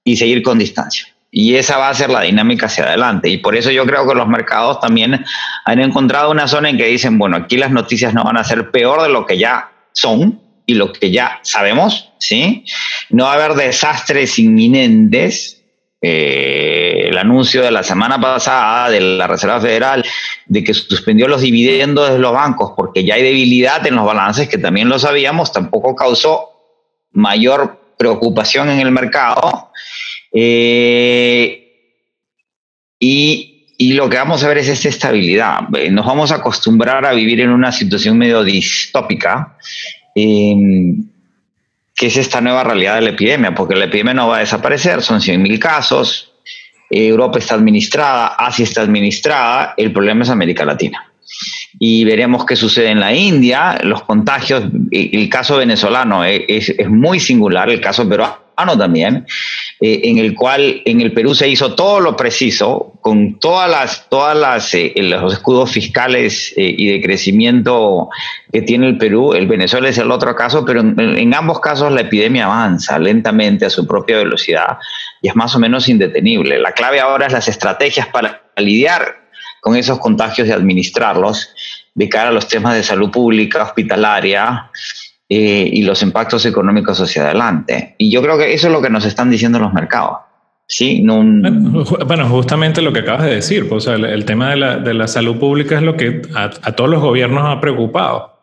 y 0.03 0.17
seguir 0.17 0.41
con 0.41 0.57
distancia. 0.57 1.07
Y 1.31 1.55
esa 1.55 1.77
va 1.77 1.89
a 1.89 1.93
ser 1.93 2.09
la 2.09 2.21
dinámica 2.21 2.67
hacia 2.67 2.85
adelante. 2.85 3.29
Y 3.29 3.37
por 3.37 3.55
eso 3.55 3.69
yo 3.69 3.85
creo 3.85 4.07
que 4.07 4.15
los 4.15 4.27
mercados 4.27 4.79
también 4.79 5.23
han 5.65 5.79
encontrado 5.79 6.31
una 6.31 6.47
zona 6.47 6.69
en 6.69 6.77
que 6.77 6.85
dicen, 6.85 7.17
bueno, 7.17 7.37
aquí 7.37 7.57
las 7.57 7.71
noticias 7.71 8.13
no 8.13 8.23
van 8.23 8.37
a 8.37 8.43
ser 8.43 8.71
peor 8.71 9.03
de 9.03 9.09
lo 9.09 9.25
que 9.25 9.37
ya 9.37 9.69
son 9.91 10.39
y 10.65 10.75
lo 10.75 10.91
que 10.91 11.11
ya 11.11 11.39
sabemos, 11.43 12.11
¿sí? 12.19 12.65
No 13.09 13.25
va 13.25 13.33
a 13.33 13.35
haber 13.35 13.53
desastres 13.53 14.39
inminentes. 14.39 15.61
Eh, 16.01 17.07
el 17.09 17.17
anuncio 17.17 17.63
de 17.63 17.71
la 17.71 17.81
semana 17.81 18.19
pasada 18.19 18.89
de 18.89 18.99
la 18.99 19.25
Reserva 19.25 19.59
Federal 19.59 20.05
de 20.45 20.63
que 20.63 20.73
suspendió 20.73 21.27
los 21.27 21.41
dividendos 21.41 22.11
de 22.11 22.19
los 22.19 22.31
bancos 22.31 22.73
porque 22.75 23.03
ya 23.03 23.15
hay 23.15 23.23
debilidad 23.23 23.85
en 23.87 23.95
los 23.95 24.05
balances, 24.05 24.47
que 24.47 24.59
también 24.59 24.89
lo 24.89 24.99
sabíamos, 24.99 25.51
tampoco 25.51 25.95
causó 25.95 26.51
mayor 27.11 27.95
preocupación 27.97 28.69
en 28.69 28.79
el 28.79 28.91
mercado. 28.91 29.71
Eh, 30.31 31.61
y, 32.99 33.51
lo 33.93 34.09
que 34.09 34.17
vamos 34.17 34.43
a 34.43 34.47
ver 34.47 34.59
es 34.59 34.69
esta 34.69 34.89
estabilidad. 34.89 35.61
Nos 35.91 36.05
vamos 36.05 36.31
a 36.31 36.35
acostumbrar 36.35 37.05
a 37.05 37.13
vivir 37.13 37.41
en 37.41 37.49
una 37.49 37.71
situación 37.71 38.17
medio 38.17 38.43
distópica. 38.43 39.57
Eh, 40.15 40.95
que 41.95 42.07
es 42.07 42.17
esta 42.17 42.41
nueva 42.41 42.63
realidad 42.63 42.95
de 42.95 43.01
la 43.01 43.09
epidemia, 43.11 43.55
porque 43.55 43.75
la 43.75 43.85
epidemia 43.85 44.13
no 44.13 44.27
va 44.27 44.37
a 44.37 44.39
desaparecer, 44.39 45.01
son 45.01 45.21
100.000 45.21 45.59
casos, 45.59 46.33
Europa 46.89 47.39
está 47.39 47.55
administrada, 47.55 48.27
Asia 48.27 48.63
está 48.63 48.81
administrada, 48.81 49.73
el 49.77 49.93
problema 49.93 50.23
es 50.23 50.29
América 50.29 50.65
Latina. 50.65 51.11
Y 51.79 52.03
veremos 52.03 52.45
qué 52.45 52.55
sucede 52.55 52.89
en 52.89 52.99
la 52.99 53.13
India, 53.13 53.77
los 53.83 54.03
contagios, 54.03 54.65
el 54.91 55.29
caso 55.29 55.57
venezolano 55.57 56.23
es, 56.25 56.69
es 56.69 56.89
muy 56.89 57.19
singular, 57.19 57.69
el 57.69 57.81
caso 57.81 58.07
peruano 58.07 58.44
también, 58.55 59.25
eh, 59.81 60.01
en 60.03 60.17
el 60.17 60.33
cual 60.33 60.81
en 60.85 61.01
el 61.01 61.13
Perú 61.13 61.35
se 61.35 61.47
hizo 61.47 61.75
todo 61.75 61.99
lo 61.99 62.15
preciso, 62.15 62.93
con 63.01 63.39
todas 63.39 63.69
las, 63.69 64.09
todas 64.09 64.35
las, 64.35 64.73
eh, 64.73 64.93
los 64.95 65.33
escudos 65.33 65.71
fiscales 65.71 66.53
eh, 66.57 66.73
y 66.77 66.87
de 66.87 67.01
crecimiento 67.01 68.09
que 68.51 68.61
tiene 68.61 68.87
el 68.87 68.97
Perú. 68.97 69.33
El 69.33 69.47
Venezuela 69.47 69.89
es 69.89 69.97
el 69.97 70.09
otro 70.11 70.35
caso, 70.35 70.65
pero 70.65 70.81
en, 70.81 71.33
ambos 71.33 71.59
casos 71.59 71.91
la 71.91 72.01
epidemia 72.01 72.45
avanza 72.45 72.97
lentamente 72.97 73.65
a 73.65 73.69
su 73.69 73.85
propia 73.85 74.17
velocidad 74.17 74.77
y 75.21 75.27
es 75.27 75.35
más 75.35 75.55
o 75.55 75.59
menos 75.59 75.87
indetenible. 75.89 76.59
La 76.59 76.71
clave 76.71 76.99
ahora 76.99 77.27
es 77.27 77.33
las 77.33 77.47
estrategias 77.47 78.07
para 78.07 78.43
lidiar 78.57 79.25
con 79.61 79.75
esos 79.75 79.99
contagios 79.99 80.47
y 80.47 80.51
administrarlos 80.51 81.49
de 81.93 82.09
cara 82.09 82.29
a 82.29 82.31
los 82.33 82.47
temas 82.47 82.75
de 82.75 82.83
salud 82.83 83.09
pública, 83.09 83.63
hospitalaria, 83.63 84.69
eh, 85.27 85.69
y 85.71 85.81
los 85.83 86.01
impactos 86.03 86.45
económicos 86.45 86.99
hacia 87.01 87.25
adelante. 87.25 87.95
Y 87.97 88.11
yo 88.11 88.21
creo 88.21 88.37
que 88.37 88.53
eso 88.53 88.67
es 88.67 88.73
lo 88.73 88.81
que 88.81 88.89
nos 88.89 89.05
están 89.05 89.29
diciendo 89.29 89.59
los 89.59 89.73
mercados. 89.73 90.17
Sí, 90.67 91.01
no 91.03 91.23
Bueno, 92.05 92.27
justamente 92.29 92.81
lo 92.81 92.91
que 92.91 92.99
acabas 92.99 93.23
de 93.23 93.35
decir, 93.35 93.69
pues, 93.69 93.85
el, 93.87 94.25
tema 94.25 94.49
de 94.49 94.55
la, 94.55 94.77
de 94.77 94.93
la, 94.93 95.07
salud 95.07 95.37
pública 95.37 95.75
es 95.75 95.83
lo 95.83 95.95
que 95.95 96.21
a, 96.33 96.49
todos 96.49 96.89
los 96.89 97.01
gobiernos 97.01 97.43
ha 97.45 97.61
preocupado. 97.61 98.39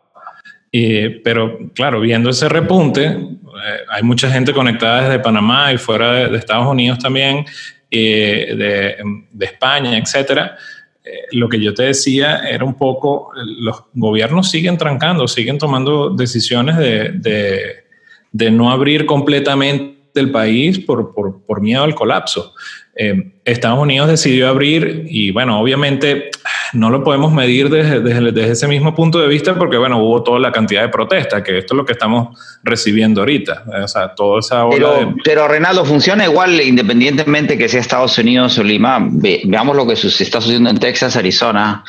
pero 1.25 1.59
claro, 1.75 2.01
viendo 2.01 2.31
ese 2.31 2.49
repunte, 2.49 3.07
eh, 3.07 3.79
hay 3.91 4.03
mucha 4.03 4.31
gente 4.31 4.53
conectada 4.53 5.03
desde 5.03 5.19
Panamá 5.19 5.73
y 5.73 5.79
fuera 5.79 6.13
de, 6.13 6.37
Estados 6.37 6.67
Unidos 6.67 6.99
también, 6.99 7.45
eh, 7.91 8.55
de, 8.57 8.97
de, 9.31 9.45
España, 9.45 9.97
etcétera, 9.97 10.57
eh, 11.05 11.27
lo 11.33 11.49
que 11.49 11.61
yo 11.61 11.75
te 11.75 11.83
decía 11.85 12.39
era 12.49 12.65
un 12.65 12.75
poco, 12.75 13.33
los 13.35 13.85
gobiernos 13.95 14.51
siguen 14.51 14.79
trancando, 14.79 15.27
siguen 15.27 15.59
tomando 15.59 16.11
decisiones 16.11 16.77
de, 16.77 17.83
de, 18.31 18.51
no 18.51 18.71
abrir 18.71 19.05
completamente 19.05 19.99
el 20.15 20.31
país 20.31 20.79
por, 20.79 21.13
por, 21.13 21.43
por 21.43 21.61
miedo 21.61 21.83
al 21.83 21.95
colapso. 21.95 22.55
Eh, 22.95 23.33
Estados 23.45 23.79
Unidos 23.81 24.09
decidió 24.09 24.49
abrir 24.49 25.07
y 25.09 25.31
bueno, 25.33 25.59
obviamente 25.61 26.31
no 26.73 26.91
lo 26.91 27.05
podemos 27.05 27.33
medir 27.33 27.69
desde, 27.69 28.01
desde, 28.01 28.51
ese 28.51 28.69
mismo 28.69 28.95
punto 28.95 29.19
de 29.19 29.29
vista 29.29 29.55
porque 29.55 29.77
bueno, 29.77 29.99
hubo 29.99 30.23
toda 30.23 30.39
la 30.39 30.53
cantidad 30.53 30.83
de 30.83 30.89
protestas, 30.89 31.43
que 31.43 31.59
esto 31.59 31.75
es 31.75 31.77
lo 31.77 31.85
que 31.85 31.93
estamos 31.93 32.39
recibiendo 32.63 33.21
ahorita. 33.21 33.65
O 33.85 33.89
sea, 33.89 34.15
toda 34.15 34.41
esa 34.41 34.69
pero, 34.71 35.15
pero 35.25 35.49
Renaldo, 35.49 35.85
funciona 35.85 36.25
igual 36.25 36.61
independientemente 36.61 37.59
que 37.59 37.69
sea 37.69 37.81
Estados 37.81 38.17
Unidos 38.19 38.59
o 38.59 38.63
Lima. 38.63 38.99
veamos 39.11 39.77
lo 39.77 39.87
que 39.87 39.97
se 39.97 40.09
está 40.09 40.41
sucediendo 40.41 40.71
en 40.71 40.79
Texas, 40.79 41.17
Arizona. 41.17 41.85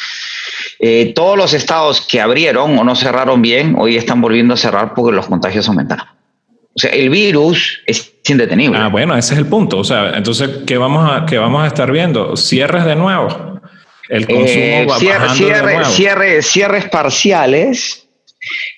Eh, 0.79 1.13
todos 1.15 1.37
los 1.37 1.53
estados 1.53 2.01
que 2.01 2.19
abrieron 2.19 2.77
o 2.77 2.83
no 2.83 2.95
cerraron 2.95 3.41
bien, 3.41 3.75
hoy 3.77 3.95
están 3.95 4.21
volviendo 4.21 4.53
a 4.53 4.57
cerrar 4.57 4.93
porque 4.93 5.15
los 5.15 5.27
contagios 5.27 5.67
aumentaron. 5.67 6.07
O 6.75 6.79
sea, 6.79 6.89
el 6.89 7.09
virus 7.09 7.81
es 7.85 8.15
indetenible. 8.27 8.79
Ah, 8.79 8.87
bueno, 8.87 9.15
ese 9.15 9.35
es 9.35 9.39
el 9.39 9.45
punto. 9.45 9.77
O 9.77 9.83
sea, 9.83 10.13
entonces, 10.15 10.49
¿qué 10.65 10.77
vamos 10.77 11.09
a, 11.09 11.25
qué 11.25 11.37
vamos 11.37 11.63
a 11.63 11.67
estar 11.67 11.91
viendo? 11.91 12.35
Cierres 12.35 12.83
de 12.85 12.95
nuevo. 12.95 13.52
El 14.09 14.27
consumo 14.27 14.47
eh, 14.47 14.87
va 14.89 14.99
cierre, 15.85 16.41
cierres 16.41 16.89
parciales 16.89 18.07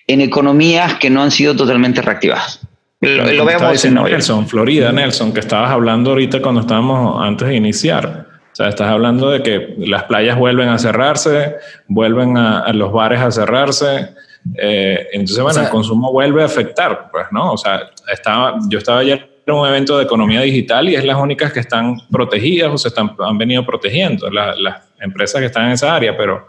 en 0.08 0.22
economías 0.22 0.96
que 0.96 1.10
no 1.10 1.24
han 1.24 1.32
sido 1.32 1.56
totalmente 1.56 2.02
reactivadas. 2.02 2.62
Lo, 3.02 3.26
lo 3.26 3.46
vemos 3.46 3.86
en 3.86 3.96
Nelson, 3.96 4.48
Florida, 4.48 4.92
Nelson, 4.92 5.34
que 5.34 5.40
estabas 5.40 5.72
hablando 5.72 6.12
ahorita 6.12 6.42
cuando 6.42 6.62
estábamos 6.62 7.24
antes 7.24 7.48
de 7.48 7.56
iniciar. 7.56 8.28
O 8.52 8.56
sea, 8.56 8.70
estás 8.70 8.88
hablando 8.88 9.30
de 9.32 9.44
que 9.44 9.76
las 9.80 10.04
playas 10.04 10.38
vuelven 10.38 10.70
a 10.70 10.78
cerrarse, 10.80 11.56
vuelven 11.88 12.38
a 12.38 12.72
los 12.74 12.92
bares 12.94 13.20
a 13.20 13.32
cerrarse, 13.32 14.16
eh, 14.58 15.08
entonces, 15.14 15.42
bueno, 15.42 15.62
el 15.62 15.70
consumo 15.70 16.12
vuelve 16.12 16.44
a 16.44 16.46
afectar, 16.46 17.10
pues, 17.12 17.26
¿no? 17.32 17.54
O 17.54 17.58
sea, 17.58 17.90
estaba, 18.12 18.58
yo 18.70 18.78
estaba 18.78 19.00
ayer 19.00 19.30
un 19.54 19.68
evento 19.68 19.98
de 19.98 20.04
economía 20.04 20.42
digital 20.42 20.90
y 20.90 20.96
es 20.96 21.04
las 21.04 21.18
únicas 21.18 21.54
que 21.54 21.60
están 21.60 21.98
protegidas 22.12 22.72
o 22.72 22.78
se 22.78 22.88
están, 22.88 23.16
han 23.20 23.38
venido 23.38 23.66
protegiendo, 23.66 24.30
las 24.30 24.82
empresas 25.00 25.40
que 25.40 25.48
están 25.48 25.68
en 25.68 25.72
esa 25.74 25.96
área, 25.96 26.18
pero 26.18 26.48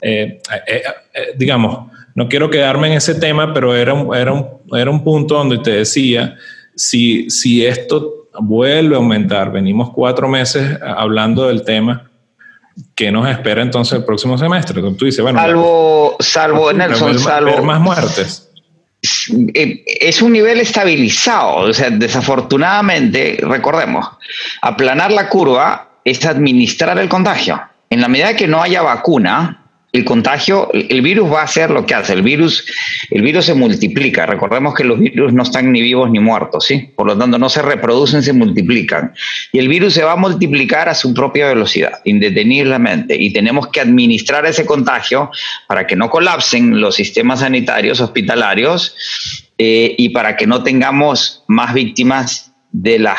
eh, 0.00 0.40
eh, 0.66 0.82
digamos, 1.36 1.90
no 2.14 2.28
quiero 2.28 2.50
quedarme 2.50 2.88
en 2.88 2.94
ese 2.94 3.14
tema, 3.14 3.52
pero 3.52 3.74
era 3.74 3.94
un, 3.94 4.14
era 4.14 4.32
un, 4.32 4.46
era 4.72 4.90
un 4.90 5.02
punto 5.02 5.34
donde 5.34 5.58
te 5.58 5.70
decía, 5.70 6.36
si, 6.74 7.30
si 7.30 7.64
esto 7.64 8.28
vuelve 8.40 8.94
a 8.94 8.98
aumentar, 8.98 9.50
venimos 9.50 9.90
cuatro 9.90 10.28
meses 10.28 10.78
hablando 10.82 11.48
del 11.48 11.64
tema, 11.64 12.10
¿qué 12.94 13.10
nos 13.10 13.28
espera 13.28 13.62
entonces 13.62 13.98
el 13.98 14.04
próximo 14.04 14.36
semestre? 14.36 14.80
Tú 14.80 15.04
dices, 15.04 15.22
bueno, 15.22 15.40
salvo, 15.40 16.16
salvo 16.20 16.72
Nelson, 16.72 17.18
salvo 17.18 17.62
más 17.62 17.80
muertes. 17.80 18.45
Eh, 19.54 19.82
es 19.86 20.22
un 20.22 20.32
nivel 20.32 20.60
estabilizado, 20.60 21.56
o 21.56 21.72
sea, 21.72 21.90
desafortunadamente, 21.90 23.38
recordemos, 23.40 24.06
aplanar 24.62 25.12
la 25.12 25.28
curva 25.28 25.88
es 26.04 26.24
administrar 26.24 26.98
el 26.98 27.08
contagio. 27.08 27.60
En 27.90 28.00
la 28.00 28.08
medida 28.08 28.36
que 28.36 28.46
no 28.46 28.62
haya 28.62 28.82
vacuna, 28.82 29.65
el 29.96 30.04
contagio, 30.04 30.70
el 30.72 31.00
virus 31.02 31.32
va 31.32 31.40
a 31.40 31.44
hacer 31.44 31.70
lo 31.70 31.86
que 31.86 31.94
hace. 31.94 32.12
El 32.12 32.22
virus, 32.22 32.64
el 33.10 33.22
virus 33.22 33.46
se 33.46 33.54
multiplica. 33.54 34.26
Recordemos 34.26 34.74
que 34.74 34.84
los 34.84 34.98
virus 34.98 35.32
no 35.32 35.42
están 35.42 35.72
ni 35.72 35.80
vivos 35.80 36.10
ni 36.10 36.20
muertos, 36.20 36.66
¿sí? 36.66 36.90
Por 36.94 37.06
lo 37.06 37.16
tanto, 37.16 37.38
no 37.38 37.48
se 37.48 37.62
reproducen, 37.62 38.22
se 38.22 38.32
multiplican. 38.32 39.12
Y 39.52 39.58
el 39.58 39.68
virus 39.68 39.94
se 39.94 40.04
va 40.04 40.12
a 40.12 40.16
multiplicar 40.16 40.88
a 40.88 40.94
su 40.94 41.14
propia 41.14 41.48
velocidad, 41.48 42.00
indeteniblemente. 42.04 43.16
Y 43.18 43.32
tenemos 43.32 43.68
que 43.68 43.80
administrar 43.80 44.46
ese 44.46 44.66
contagio 44.66 45.30
para 45.66 45.86
que 45.86 45.96
no 45.96 46.10
colapsen 46.10 46.80
los 46.80 46.94
sistemas 46.94 47.40
sanitarios 47.40 48.00
hospitalarios 48.00 48.94
eh, 49.58 49.94
y 49.96 50.10
para 50.10 50.36
que 50.36 50.46
no 50.46 50.62
tengamos 50.62 51.42
más 51.48 51.72
víctimas 51.72 52.52
de 52.70 52.98
las 52.98 53.18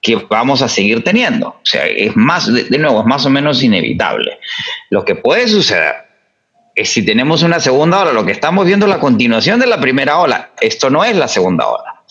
que 0.00 0.16
vamos 0.16 0.60
a 0.60 0.68
seguir 0.68 1.02
teniendo. 1.02 1.48
O 1.48 1.60
sea, 1.64 1.86
es 1.86 2.14
más, 2.14 2.52
de 2.52 2.78
nuevo, 2.78 3.00
es 3.00 3.06
más 3.06 3.24
o 3.24 3.30
menos 3.30 3.62
inevitable. 3.62 4.38
Lo 4.90 5.04
que 5.04 5.14
puede 5.14 5.48
suceder 5.48 6.03
si 6.82 7.04
tenemos 7.04 7.42
una 7.42 7.60
segunda 7.60 8.00
ola, 8.00 8.12
lo 8.12 8.24
que 8.24 8.32
estamos 8.32 8.66
viendo 8.66 8.86
es 8.86 8.90
la 8.90 8.98
continuación 8.98 9.60
de 9.60 9.66
la 9.66 9.80
primera 9.80 10.18
ola. 10.18 10.50
Esto 10.60 10.90
no 10.90 11.04
es 11.04 11.16
la 11.16 11.28
segunda 11.28 11.68
ola. 11.68 12.02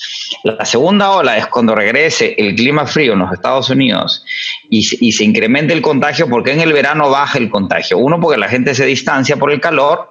La 0.44 0.66
segunda 0.66 1.12
ola 1.12 1.38
es 1.38 1.48
cuando 1.48 1.76
regrese 1.76 2.34
el 2.38 2.56
clima 2.56 2.88
frío 2.88 3.14
en 3.14 3.20
los 3.20 3.32
Estados 3.32 3.70
Unidos 3.70 4.26
y, 4.70 4.80
y, 5.06 5.12
se 5.12 5.24
incremente 5.24 5.74
el 5.74 5.82
contagio, 5.82 6.28
porque 6.28 6.52
en 6.52 6.62
el 6.62 6.74
verano 6.74 7.10
baja 7.10 7.38
el 7.38 7.50
contagio. 7.50 7.98
Uno, 7.98 8.20
porque 8.20 8.40
la 8.40 8.50
gente 8.50 8.74
se 8.74 8.86
distancia 8.86 9.38
por 9.38 9.52
el 9.52 9.62
calor 9.62 10.10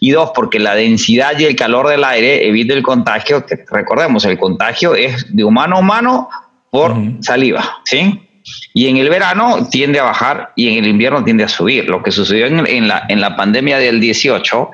y 0.00 0.12
dos, 0.12 0.30
porque 0.34 0.58
la 0.58 0.74
densidad 0.74 1.38
y 1.38 1.44
el 1.44 1.56
calor 1.56 1.88
del 1.88 2.04
aire 2.04 2.46
evita 2.48 2.74
el 2.74 2.82
contagio. 2.82 3.44
Que, 3.44 3.64
recordemos, 3.70 4.24
el 4.24 4.38
contagio 4.38 4.94
es 4.94 5.26
de 5.34 5.44
humano 5.44 5.76
a 5.76 5.80
humano 5.80 6.28
por 6.70 6.94
saliva, 7.20 7.80
¿sí? 7.84 8.27
Y 8.74 8.86
en 8.86 8.96
el 8.96 9.08
verano 9.08 9.68
tiende 9.70 9.98
a 9.98 10.04
bajar 10.04 10.52
y 10.54 10.68
en 10.68 10.84
el 10.84 10.90
invierno 10.90 11.24
tiende 11.24 11.44
a 11.44 11.48
subir. 11.48 11.88
Lo 11.88 12.02
que 12.02 12.10
sucedió 12.10 12.46
en, 12.46 12.88
la, 12.88 13.06
en 13.08 13.20
la 13.20 13.36
pandemia 13.36 13.78
del 13.78 14.00
18 14.00 14.70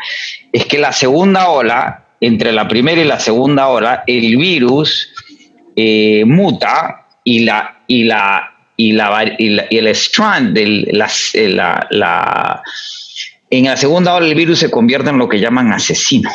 es 0.53 0.67
que 0.67 0.79
la 0.79 0.93
segunda 0.93 1.49
ola, 1.49 2.05
entre 2.21 2.53
la 2.53 2.69
primera 2.69 3.01
y 3.01 3.05
la 3.05 3.21
segunda 3.21 3.69
ola, 3.69 4.05
el 4.07 4.37
virus 4.37 5.11
eh, 5.77 6.25
muta 6.27 7.07
y 7.25 7.41
la, 7.41 7.79
y 7.87 8.05
la 8.05 8.55
y, 8.77 8.93
la, 8.93 9.35
y, 9.39 9.77
el 9.77 9.87
strand 9.89 10.55
de 10.55 10.89
eh, 11.35 11.49
la, 11.49 11.87
la, 11.91 12.63
en 13.51 13.65
la 13.67 13.77
segunda 13.77 14.15
ola 14.15 14.27
el 14.27 14.35
virus 14.35 14.59
se 14.61 14.71
convierte 14.71 15.11
en 15.11 15.19
lo 15.19 15.29
que 15.29 15.39
llaman 15.39 15.73
asesino. 15.73 16.31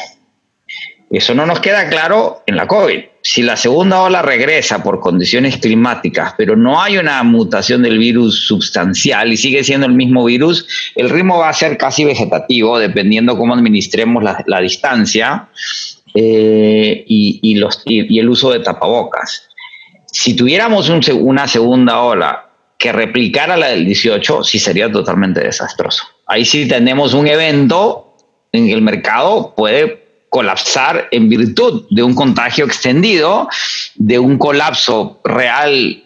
Eso 1.10 1.34
no 1.34 1.46
nos 1.46 1.60
queda 1.60 1.90
claro 1.90 2.44
en 2.46 2.56
la 2.56 2.68
COVID 2.68 3.00
si 3.22 3.42
la 3.42 3.58
segunda 3.58 4.02
ola 4.02 4.22
regresa 4.22 4.82
por 4.82 5.00
condiciones 5.00 5.58
climáticas, 5.58 6.34
pero 6.38 6.56
no 6.56 6.82
hay 6.82 6.98
una 6.98 7.22
mutación 7.24 7.84
del 7.84 7.98
virus 7.98 8.48
sustancial 8.48 9.32
y 9.34 9.38
sigue 9.38 9.64
siendo 9.64 9.88
el 9.88 9.94
mismo 9.94 10.24
virus, 10.24 10.66
el 10.96 11.10
ritmo 11.10 11.38
va 11.38 11.50
a 11.50 11.54
ser 11.54 11.78
casi 11.78 12.06
vegetativo, 12.06 12.80
dependiendo 12.80 13.38
cómo 13.38 13.54
administremos 13.54 14.24
la, 14.24 14.62
distancia 14.62 15.50
eh, 16.14 17.04
y, 17.08 18.20
el 18.20 18.30
uso 18.30 18.52
de 18.52 18.60
tapabocas. 18.60 19.50
Si 20.12 20.36
tuviéramos 20.36 20.90
una 20.90 21.48
segunda 21.48 22.00
ola 22.00 22.50
que 22.78 22.92
replicara 22.92 23.58
la 23.58 23.68
del 23.68 23.86
18, 23.86 24.44
sí 24.44 24.58
sería 24.58 24.90
totalmente 24.90 25.42
desastroso. 25.42 26.06
Ahí 26.26 26.46
sí 26.46 26.68
tenemos 26.68 27.14
un 27.14 27.28
evento 27.28 28.16
en 28.52 28.70
el 28.70 28.82
mercado 28.82 29.54
puede 29.56 30.09
colapsar 30.30 31.08
en 31.12 31.28
virtud 31.28 31.86
de 31.90 32.04
un 32.04 32.14
contagio 32.14 32.66
extendido, 32.66 33.50
de 33.96 34.20
un 34.20 34.38
colapso 34.38 35.20
real 35.24 36.04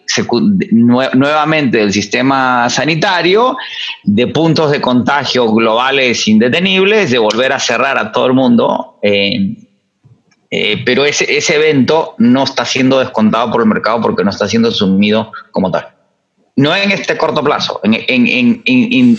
nuevamente 0.71 1.79
del 1.79 1.91
sistema 1.91 2.69
sanitario, 2.69 3.57
de 4.03 4.27
puntos 4.27 4.71
de 4.71 4.81
contagio 4.81 5.51
globales 5.51 6.27
indetenibles, 6.27 7.11
de 7.11 7.17
volver 7.17 7.51
a 7.51 7.59
cerrar 7.59 7.97
a 7.97 8.11
todo 8.11 8.27
el 8.27 8.33
mundo. 8.33 8.99
Eh, 9.01 9.57
eh, 10.49 10.83
pero 10.85 11.03
ese, 11.03 11.35
ese 11.35 11.55
evento 11.55 12.15
no 12.19 12.43
está 12.43 12.63
siendo 12.63 12.99
descontado 12.99 13.51
por 13.51 13.61
el 13.61 13.67
mercado 13.67 14.01
porque 14.01 14.23
no 14.23 14.29
está 14.29 14.47
siendo 14.47 14.69
asumido 14.69 15.31
como 15.51 15.71
tal. 15.71 15.87
No 16.55 16.75
en 16.75 16.91
este 16.91 17.17
corto 17.17 17.43
plazo, 17.43 17.79
en, 17.83 19.17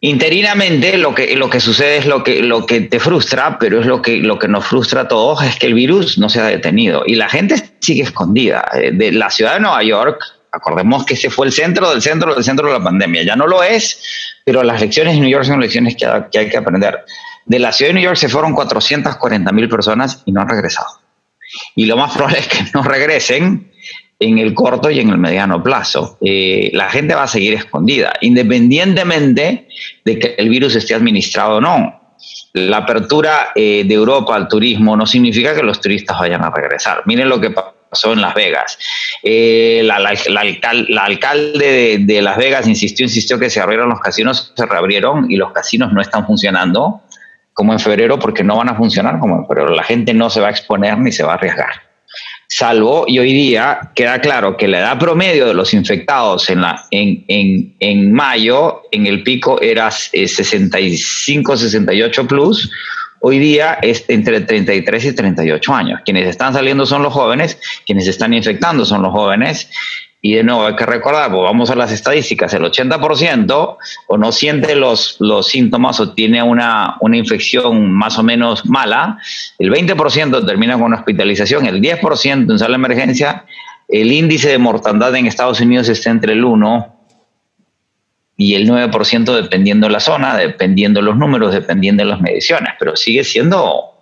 Interinamente 0.00 0.96
lo 0.96 1.12
que, 1.12 1.34
lo 1.34 1.50
que 1.50 1.58
sucede 1.58 1.98
es 1.98 2.06
lo 2.06 2.22
que, 2.22 2.40
lo 2.40 2.66
que 2.66 2.82
te 2.82 3.00
frustra, 3.00 3.58
pero 3.58 3.80
es 3.80 3.86
lo 3.86 4.00
que, 4.00 4.18
lo 4.18 4.38
que 4.38 4.46
nos 4.46 4.64
frustra 4.64 5.02
a 5.02 5.08
todos, 5.08 5.42
es 5.42 5.56
que 5.56 5.66
el 5.66 5.74
virus 5.74 6.18
no 6.18 6.28
se 6.28 6.40
ha 6.40 6.46
detenido 6.46 7.02
y 7.04 7.16
la 7.16 7.28
gente 7.28 7.56
sigue 7.80 8.02
escondida. 8.02 8.64
Eh, 8.74 8.92
de 8.92 9.10
la 9.10 9.28
ciudad 9.28 9.54
de 9.54 9.60
Nueva 9.60 9.82
York, 9.82 10.22
acordemos 10.52 11.04
que 11.04 11.14
ese 11.14 11.30
fue 11.30 11.46
el 11.46 11.52
centro 11.52 11.90
del 11.90 12.00
centro 12.00 12.34
del 12.34 12.44
centro 12.44 12.68
de 12.68 12.78
la 12.78 12.84
pandemia. 12.84 13.24
Ya 13.24 13.34
no 13.34 13.48
lo 13.48 13.64
es, 13.64 14.00
pero 14.44 14.62
las 14.62 14.80
lecciones 14.80 15.14
de 15.14 15.20
New 15.20 15.30
York 15.30 15.44
son 15.44 15.60
lecciones 15.60 15.96
que, 15.96 16.06
que 16.30 16.38
hay 16.38 16.48
que 16.48 16.56
aprender. 16.56 17.04
De 17.46 17.58
la 17.58 17.72
ciudad 17.72 17.90
de 17.90 17.94
New 17.94 18.04
York 18.04 18.16
se 18.16 18.28
fueron 18.28 18.54
440 18.54 19.50
mil 19.50 19.68
personas 19.68 20.22
y 20.26 20.32
no 20.32 20.42
han 20.42 20.48
regresado. 20.48 20.86
Y 21.74 21.86
lo 21.86 21.96
más 21.96 22.14
probable 22.14 22.38
es 22.38 22.46
que 22.46 22.58
no 22.72 22.84
regresen 22.84 23.67
en 24.20 24.38
el 24.38 24.54
corto 24.54 24.90
y 24.90 25.00
en 25.00 25.10
el 25.10 25.18
mediano 25.18 25.62
plazo. 25.62 26.18
Eh, 26.20 26.70
la 26.72 26.90
gente 26.90 27.14
va 27.14 27.24
a 27.24 27.28
seguir 27.28 27.54
escondida, 27.54 28.12
independientemente 28.20 29.68
de 30.04 30.18
que 30.18 30.34
el 30.38 30.48
virus 30.48 30.74
esté 30.74 30.94
administrado 30.94 31.56
o 31.56 31.60
no. 31.60 32.16
La 32.54 32.78
apertura 32.78 33.50
eh, 33.54 33.84
de 33.86 33.94
Europa 33.94 34.34
al 34.34 34.48
turismo 34.48 34.96
no 34.96 35.06
significa 35.06 35.54
que 35.54 35.62
los 35.62 35.80
turistas 35.80 36.18
vayan 36.18 36.42
a 36.44 36.50
regresar. 36.50 37.02
Miren 37.06 37.28
lo 37.28 37.40
que 37.40 37.50
pasó 37.50 38.12
en 38.12 38.20
Las 38.20 38.34
Vegas. 38.34 38.76
Eh, 39.22 39.82
la, 39.84 39.96
alcalde 41.04 41.98
de, 42.00 42.22
Las 42.22 42.36
Vegas 42.36 42.66
insistió, 42.66 43.04
insistió 43.04 43.38
que 43.38 43.50
se 43.50 43.60
abrieron 43.60 43.88
los 43.88 44.00
casinos, 44.00 44.52
se 44.56 44.66
reabrieron 44.66 45.30
y 45.30 45.36
los 45.36 45.52
casinos 45.52 45.92
no 45.92 46.00
están 46.00 46.26
funcionando 46.26 47.02
como 47.52 47.72
en 47.72 47.78
febrero 47.78 48.18
porque 48.18 48.42
no 48.42 48.56
van 48.56 48.68
a 48.68 48.74
funcionar 48.74 49.20
como 49.20 49.36
en 49.36 49.46
febrero. 49.46 49.68
La 49.68 49.84
gente 49.84 50.12
no 50.12 50.28
se 50.28 50.40
va 50.40 50.48
a 50.48 50.50
exponer 50.50 50.98
ni 50.98 51.12
se 51.12 51.22
va 51.22 51.32
a 51.32 51.34
arriesgar 51.34 51.87
salvo 52.48 53.04
y 53.06 53.18
hoy 53.18 53.32
día 53.32 53.92
queda 53.94 54.20
claro 54.20 54.56
que 54.56 54.66
la 54.66 54.78
edad 54.80 54.98
promedio 54.98 55.46
de 55.46 55.54
los 55.54 55.74
infectados 55.74 56.48
en, 56.48 56.62
la, 56.62 56.86
en, 56.90 57.24
en, 57.28 57.74
en 57.78 58.12
mayo, 58.12 58.82
en 58.90 59.06
el 59.06 59.22
pico 59.22 59.60
era 59.60 59.90
65, 59.90 61.56
68 61.56 62.26
plus, 62.26 62.70
hoy 63.20 63.38
día 63.38 63.78
es 63.82 64.04
entre 64.08 64.40
33 64.40 65.04
y 65.04 65.12
38 65.12 65.74
años. 65.74 66.00
Quienes 66.04 66.26
están 66.26 66.54
saliendo 66.54 66.86
son 66.86 67.02
los 67.02 67.12
jóvenes, 67.12 67.60
quienes 67.86 68.06
están 68.06 68.32
infectando 68.32 68.84
son 68.84 69.02
los 69.02 69.12
jóvenes 69.12 69.70
y 70.20 70.34
de 70.34 70.42
nuevo 70.42 70.66
hay 70.66 70.74
que 70.74 70.84
recordar, 70.84 71.30
pues 71.30 71.42
vamos 71.42 71.70
a 71.70 71.76
las 71.76 71.92
estadísticas, 71.92 72.52
el 72.54 72.62
80% 72.62 73.76
o 74.08 74.18
no 74.18 74.32
siente 74.32 74.74
los, 74.74 75.16
los 75.20 75.46
síntomas 75.46 76.00
o 76.00 76.12
tiene 76.12 76.42
una, 76.42 76.96
una 77.00 77.16
infección 77.16 77.92
más 77.92 78.18
o 78.18 78.24
menos 78.24 78.66
mala, 78.66 79.18
el 79.58 79.70
20% 79.70 80.44
termina 80.44 80.78
con 80.78 80.92
hospitalización, 80.92 81.66
el 81.66 81.80
10% 81.80 82.50
en 82.50 82.58
sala 82.58 82.76
de 82.76 82.84
emergencia, 82.84 83.44
el 83.86 84.12
índice 84.12 84.48
de 84.48 84.58
mortandad 84.58 85.14
en 85.14 85.26
Estados 85.26 85.60
Unidos 85.60 85.88
está 85.88 86.10
entre 86.10 86.32
el 86.32 86.44
1 86.44 86.96
y 88.36 88.54
el 88.54 88.68
9% 88.68 89.34
dependiendo 89.34 89.86
de 89.86 89.92
la 89.92 90.00
zona, 90.00 90.36
dependiendo 90.36 91.00
de 91.00 91.06
los 91.06 91.16
números, 91.16 91.52
dependiendo 91.52 92.02
de 92.02 92.10
las 92.10 92.20
mediciones, 92.20 92.74
pero 92.78 92.96
sigue 92.96 93.22
siendo 93.22 93.94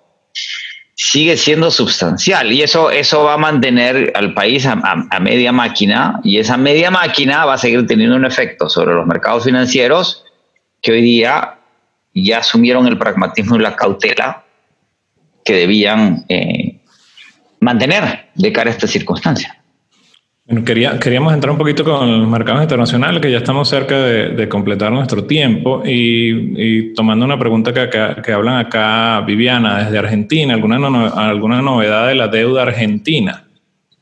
sigue 0.98 1.36
siendo 1.36 1.70
sustancial 1.70 2.50
y 2.52 2.62
eso, 2.62 2.90
eso 2.90 3.22
va 3.22 3.34
a 3.34 3.38
mantener 3.38 4.12
al 4.14 4.32
país 4.32 4.64
a, 4.64 4.76
media 5.20 5.52
máquina 5.52 6.20
y 6.24 6.38
esa 6.38 6.56
media 6.56 6.90
máquina 6.90 7.44
va 7.44 7.54
a 7.54 7.58
seguir 7.58 7.86
teniendo 7.86 8.16
un 8.16 8.24
efecto 8.24 8.70
sobre 8.70 8.94
los 8.94 9.06
mercados 9.06 9.44
financieros 9.44 10.24
que 10.80 10.92
hoy 10.92 11.02
día 11.02 11.58
ya 12.14 12.38
asumieron 12.38 12.86
el 12.86 12.96
pragmatismo 12.96 13.56
y 13.56 13.58
la 13.58 13.76
cautela 13.76 14.44
que 15.44 15.52
debían 15.52 16.24
eh, 16.30 16.80
mantener 17.60 18.30
de 18.34 18.52
cara 18.52 18.70
a 18.70 18.72
esta 18.72 18.86
circunstancia. 18.86 19.55
Bueno, 20.48 20.64
quería, 20.64 20.96
queríamos 21.00 21.34
entrar 21.34 21.50
un 21.50 21.58
poquito 21.58 21.82
con 21.82 22.20
los 22.20 22.28
mercados 22.28 22.62
internacionales, 22.62 23.20
que 23.20 23.32
ya 23.32 23.38
estamos 23.38 23.68
cerca 23.68 23.98
de, 23.98 24.48
completar 24.48 24.92
nuestro 24.92 25.24
tiempo, 25.24 25.82
y, 25.84 26.94
tomando 26.94 27.24
una 27.24 27.36
pregunta 27.36 27.72
que, 27.74 28.32
hablan 28.32 28.58
acá, 28.58 29.22
Viviana, 29.26 29.84
desde 29.84 29.98
Argentina, 29.98 30.54
¿alguna, 30.54 31.08
alguna 31.08 31.60
novedad 31.62 32.06
de 32.06 32.14
la 32.14 32.28
deuda 32.28 32.62
argentina? 32.62 33.44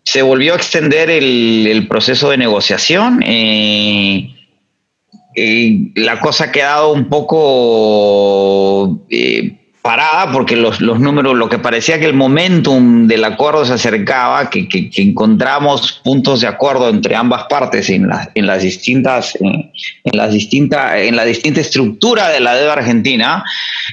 Se 0.03 0.20
volvió 0.20 0.53
a 0.53 0.57
extender 0.57 1.09
el, 1.09 1.86
proceso 1.88 2.28
de 2.28 2.36
negociación. 2.36 3.22
Eh, 3.26 4.34
eh, 5.34 5.92
la 5.95 6.20
cosa 6.20 6.45
ha 6.45 6.53
quedado 6.53 6.92
un 6.92 7.09
poco... 7.09 9.07
Eh, 9.09 9.64
parada 9.85 10.32
porque 10.32 10.57
los, 10.57 10.80
los, 10.80 10.99
números, 10.99 11.35
lo 11.35 11.51
que 11.51 11.59
parecía 11.59 12.01
que 12.01 12.07
el 12.07 12.14
momentum 12.14 13.07
del 13.07 13.22
acuerdo 13.22 13.66
se 13.66 13.74
acercaba, 13.74 14.49
que, 14.49 14.66
que, 14.66 14.91
encontramos 14.97 16.01
puntos 16.03 16.41
de 16.41 16.47
acuerdo 16.47 16.89
entre 16.89 17.14
ambas 17.14 17.45
partes 17.51 17.91
en, 17.91 18.09
en 18.35 18.47
las 18.47 18.62
distintas, 18.62 19.37
en, 19.39 19.70
las 20.16 20.32
distintas, 20.32 20.97
en 20.97 21.14
la 21.16 21.26
distinta 21.26 21.61
estructura 21.61 22.30
de 22.30 22.41
la 22.41 22.55
deuda 22.55 22.72
argentina. 22.72 23.45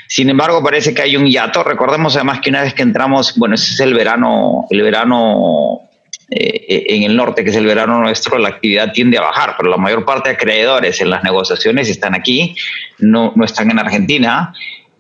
Sin 0.08 0.30
embargo, 0.30 0.64
parece 0.64 0.94
que 0.94 1.02
hay 1.02 1.18
un 1.18 1.26
hiato. 1.26 1.62
Recordemos 1.62 2.16
además 2.16 2.40
que 2.40 2.52
una 2.52 2.62
vez 2.62 2.74
que 2.74 2.84
entramos, 2.84 3.38
bueno, 3.38 3.56
ese 3.56 3.74
es 3.74 3.80
el 3.82 3.94
verano, 3.94 4.68
el 4.70 4.84
verano 4.84 5.90
eh, 6.30 6.86
en 6.88 7.04
el 7.04 7.18
norte, 7.18 7.44
que 7.44 7.50
es 7.50 7.58
el 7.58 7.66
verano 7.66 8.00
nuestro, 8.00 8.38
la 8.38 8.48
actividad 8.48 8.94
tiende 8.94 9.18
a 9.18 9.24
bajar, 9.24 9.56
pero 9.58 9.70
la 9.70 9.76
mayor 9.76 10.06
parte 10.06 10.30
de 10.30 10.36
acreedores 10.36 11.02
en 11.02 11.10
las 11.10 11.22
negociaciones 11.22 11.90
están 11.90 12.16
aquí, 12.16 12.56
no, 13.00 13.34
no 13.36 13.44
están 13.44 13.70
en 13.72 13.80
Argentina. 13.80 14.54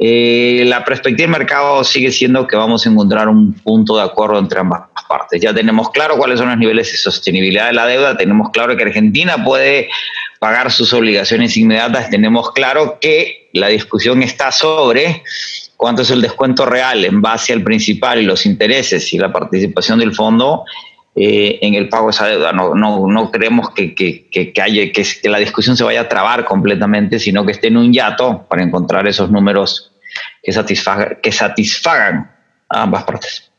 Eh, 0.03 0.63
la 0.65 0.83
perspectiva 0.83 1.27
del 1.27 1.37
mercado 1.37 1.83
sigue 1.83 2.11
siendo 2.11 2.47
que 2.47 2.55
vamos 2.55 2.83
a 2.83 2.89
encontrar 2.89 3.27
un 3.27 3.53
punto 3.53 3.97
de 3.97 4.01
acuerdo 4.01 4.39
entre 4.39 4.59
ambas 4.59 4.81
partes. 5.07 5.39
Ya 5.39 5.53
tenemos 5.53 5.91
claro 5.91 6.17
cuáles 6.17 6.39
son 6.39 6.49
los 6.49 6.57
niveles 6.57 6.91
de 6.91 6.97
sostenibilidad 6.97 7.67
de 7.67 7.73
la 7.73 7.85
deuda, 7.85 8.17
tenemos 8.17 8.49
claro 8.49 8.75
que 8.75 8.81
Argentina 8.81 9.43
puede 9.43 9.89
pagar 10.39 10.71
sus 10.71 10.91
obligaciones 10.93 11.55
inmediatas, 11.55 12.09
tenemos 12.09 12.51
claro 12.51 12.97
que 12.99 13.51
la 13.53 13.67
discusión 13.67 14.23
está 14.23 14.51
sobre 14.51 15.21
cuánto 15.77 16.01
es 16.01 16.09
el 16.09 16.23
descuento 16.23 16.65
real 16.65 17.05
en 17.05 17.21
base 17.21 17.53
al 17.53 17.61
principal 17.61 18.19
y 18.19 18.25
los 18.25 18.47
intereses 18.47 19.13
y 19.13 19.19
la 19.19 19.31
participación 19.31 19.99
del 19.99 20.15
fondo 20.15 20.63
eh, 21.13 21.59
en 21.61 21.75
el 21.75 21.89
pago 21.89 22.07
de 22.07 22.11
esa 22.11 22.25
deuda. 22.25 22.53
No, 22.53 22.73
no, 22.73 23.05
no 23.05 23.29
creemos 23.29 23.69
que, 23.69 23.93
que, 23.93 24.27
que, 24.31 24.61
haya, 24.63 24.91
que, 24.91 25.05
la 25.29 25.37
discusión 25.37 25.77
se 25.77 25.83
vaya 25.83 26.01
a 26.01 26.09
trabar 26.09 26.43
completamente, 26.43 27.19
sino 27.19 27.45
que 27.45 27.51
esté 27.51 27.67
en 27.67 27.77
un 27.77 27.93
hiato 27.93 28.47
para 28.49 28.63
encontrar 28.63 29.07
esos 29.07 29.29
números 29.29 29.90
que, 30.41 30.51
que 31.21 31.31
satisfagan 31.31 32.31
a 32.69 32.83
ambas 32.83 33.03
partes. 33.03 33.51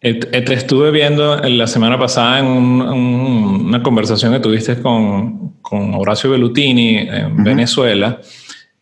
Te 0.00 0.54
estuve 0.54 0.90
viendo 0.90 1.36
la 1.36 1.68
semana 1.68 1.96
pasada 1.96 2.40
en 2.40 2.46
una 2.46 3.82
conversación 3.84 4.32
que 4.32 4.40
tuviste 4.40 4.82
con, 4.82 5.60
con 5.62 5.94
Horacio 5.94 6.30
Bellutini 6.30 6.98
en 6.98 7.44
Venezuela 7.44 8.20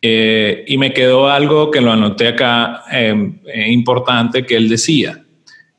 eh, 0.01 0.65
y 0.67 0.79
me 0.79 0.93
quedó 0.93 1.29
algo 1.29 1.69
que 1.69 1.79
lo 1.79 1.91
anoté 1.91 2.29
acá 2.29 2.85
eh, 2.91 3.13
importante 3.67 4.47
que 4.47 4.55
él 4.55 4.67
decía 4.67 5.21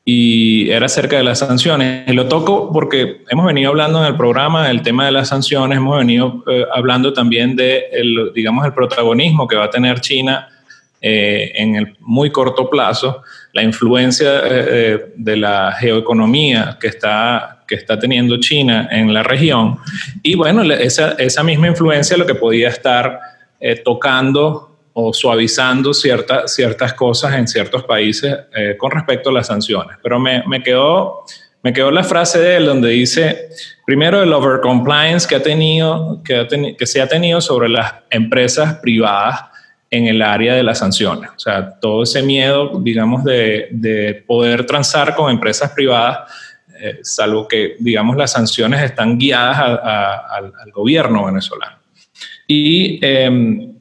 y 0.05 0.69
era 0.69 0.85
acerca 0.85 1.17
de 1.17 1.23
las 1.23 1.39
sanciones. 1.39 2.09
Y 2.09 2.13
lo 2.13 2.27
toco 2.27 2.71
porque 2.71 3.23
hemos 3.29 3.45
venido 3.45 3.69
hablando 3.69 3.99
en 3.99 4.05
el 4.05 4.15
programa 4.15 4.67
del 4.67 4.81
tema 4.81 5.05
de 5.05 5.11
las 5.11 5.27
sanciones, 5.27 5.77
hemos 5.77 5.97
venido 5.97 6.43
eh, 6.47 6.65
hablando 6.73 7.11
también 7.11 7.57
de, 7.57 7.85
el, 7.91 8.31
digamos, 8.33 8.65
el 8.65 8.73
protagonismo 8.73 9.45
que 9.45 9.57
va 9.57 9.65
a 9.65 9.69
tener 9.69 9.99
China 9.99 10.47
en 11.05 11.75
el 11.75 11.97
muy 11.99 12.31
corto 12.31 12.69
plazo 12.69 13.23
la 13.51 13.61
influencia 13.61 14.39
eh, 14.39 14.43
eh, 14.49 15.05
de 15.15 15.37
la 15.37 15.73
geoeconomía 15.73 16.77
que 16.79 16.87
está, 16.87 17.63
que 17.67 17.75
está 17.75 17.99
teniendo 17.99 18.39
China 18.39 18.87
en 18.89 19.13
la 19.13 19.21
región. 19.21 19.77
Y 20.23 20.35
bueno, 20.35 20.63
esa, 20.73 21.11
esa 21.11 21.43
misma 21.43 21.67
influencia 21.67 22.17
lo 22.17 22.25
que 22.25 22.35
podía 22.35 22.69
estar 22.69 23.19
eh, 23.59 23.81
tocando 23.83 24.79
o 24.93 25.13
suavizando 25.13 25.93
ciertas 25.93 26.53
ciertas 26.53 26.93
cosas 26.93 27.33
en 27.33 27.47
ciertos 27.47 27.83
países 27.83 28.35
con 28.77 28.91
respecto 28.91 29.31
a 29.31 29.33
las 29.33 29.47
sanciones. 29.47 29.97
Pero 30.03 30.19
me, 30.19 30.43
me, 30.47 30.61
quedó, 30.61 31.23
me 31.63 31.73
quedó 31.73 31.89
la 31.89 32.03
frase 32.03 32.37
de 32.39 32.57
él 32.57 32.67
donde 32.67 32.89
dice, 32.89 33.49
primero 33.87 34.21
el 34.21 34.31
overcompliance 34.31 35.27
que, 35.27 35.33
ha 35.33 35.41
tenido, 35.41 36.21
que, 36.23 36.75
que 36.77 36.85
se 36.85 37.01
ha 37.01 37.07
tenido 37.07 37.41
sobre 37.41 37.69
las 37.69 37.91
empresas 38.11 38.75
privadas 38.83 39.52
en 39.93 40.07
el 40.07 40.23
área 40.23 40.55
de 40.55 40.63
las 40.63 40.79
sanciones. 40.79 41.29
O 41.35 41.39
sea, 41.39 41.79
todo 41.79 42.01
ese 42.01 42.23
miedo, 42.23 42.79
digamos, 42.81 43.23
de, 43.23 44.23
poder 44.25 44.65
transar 44.65 45.13
con 45.15 45.29
empresas 45.29 45.69
privadas, 45.69 46.31
eh, 46.81 46.97
salvo 47.03 47.47
que, 47.47 47.75
digamos, 47.77 48.17
las 48.17 48.31
sanciones 48.31 48.81
están 48.81 49.19
guiadas 49.19 49.79
al, 50.23 50.71
gobierno 50.71 51.25
venezolano. 51.25 51.77
Y 52.47 52.99
em, 53.05 53.75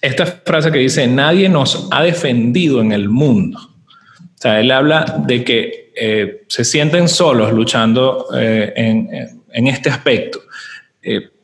esta 0.00 0.26
frase 0.26 0.70
que 0.70 0.78
dice, 0.78 1.08
nadie 1.08 1.48
nos 1.48 1.88
ha 1.90 2.04
defendido 2.04 2.80
en 2.80 2.92
el 2.92 3.08
mundo. 3.08 3.58
O 3.58 4.38
sea, 4.38 4.60
él 4.60 4.70
habla 4.70 5.20
de 5.26 5.42
que 5.42 5.92
eh, 5.96 6.44
se 6.46 6.64
sienten 6.64 7.08
solos 7.08 7.52
luchando 7.52 8.28
eh, 8.36 8.72
en, 8.76 9.10
en, 9.50 9.66
este 9.66 9.90
aspecto 9.90 10.38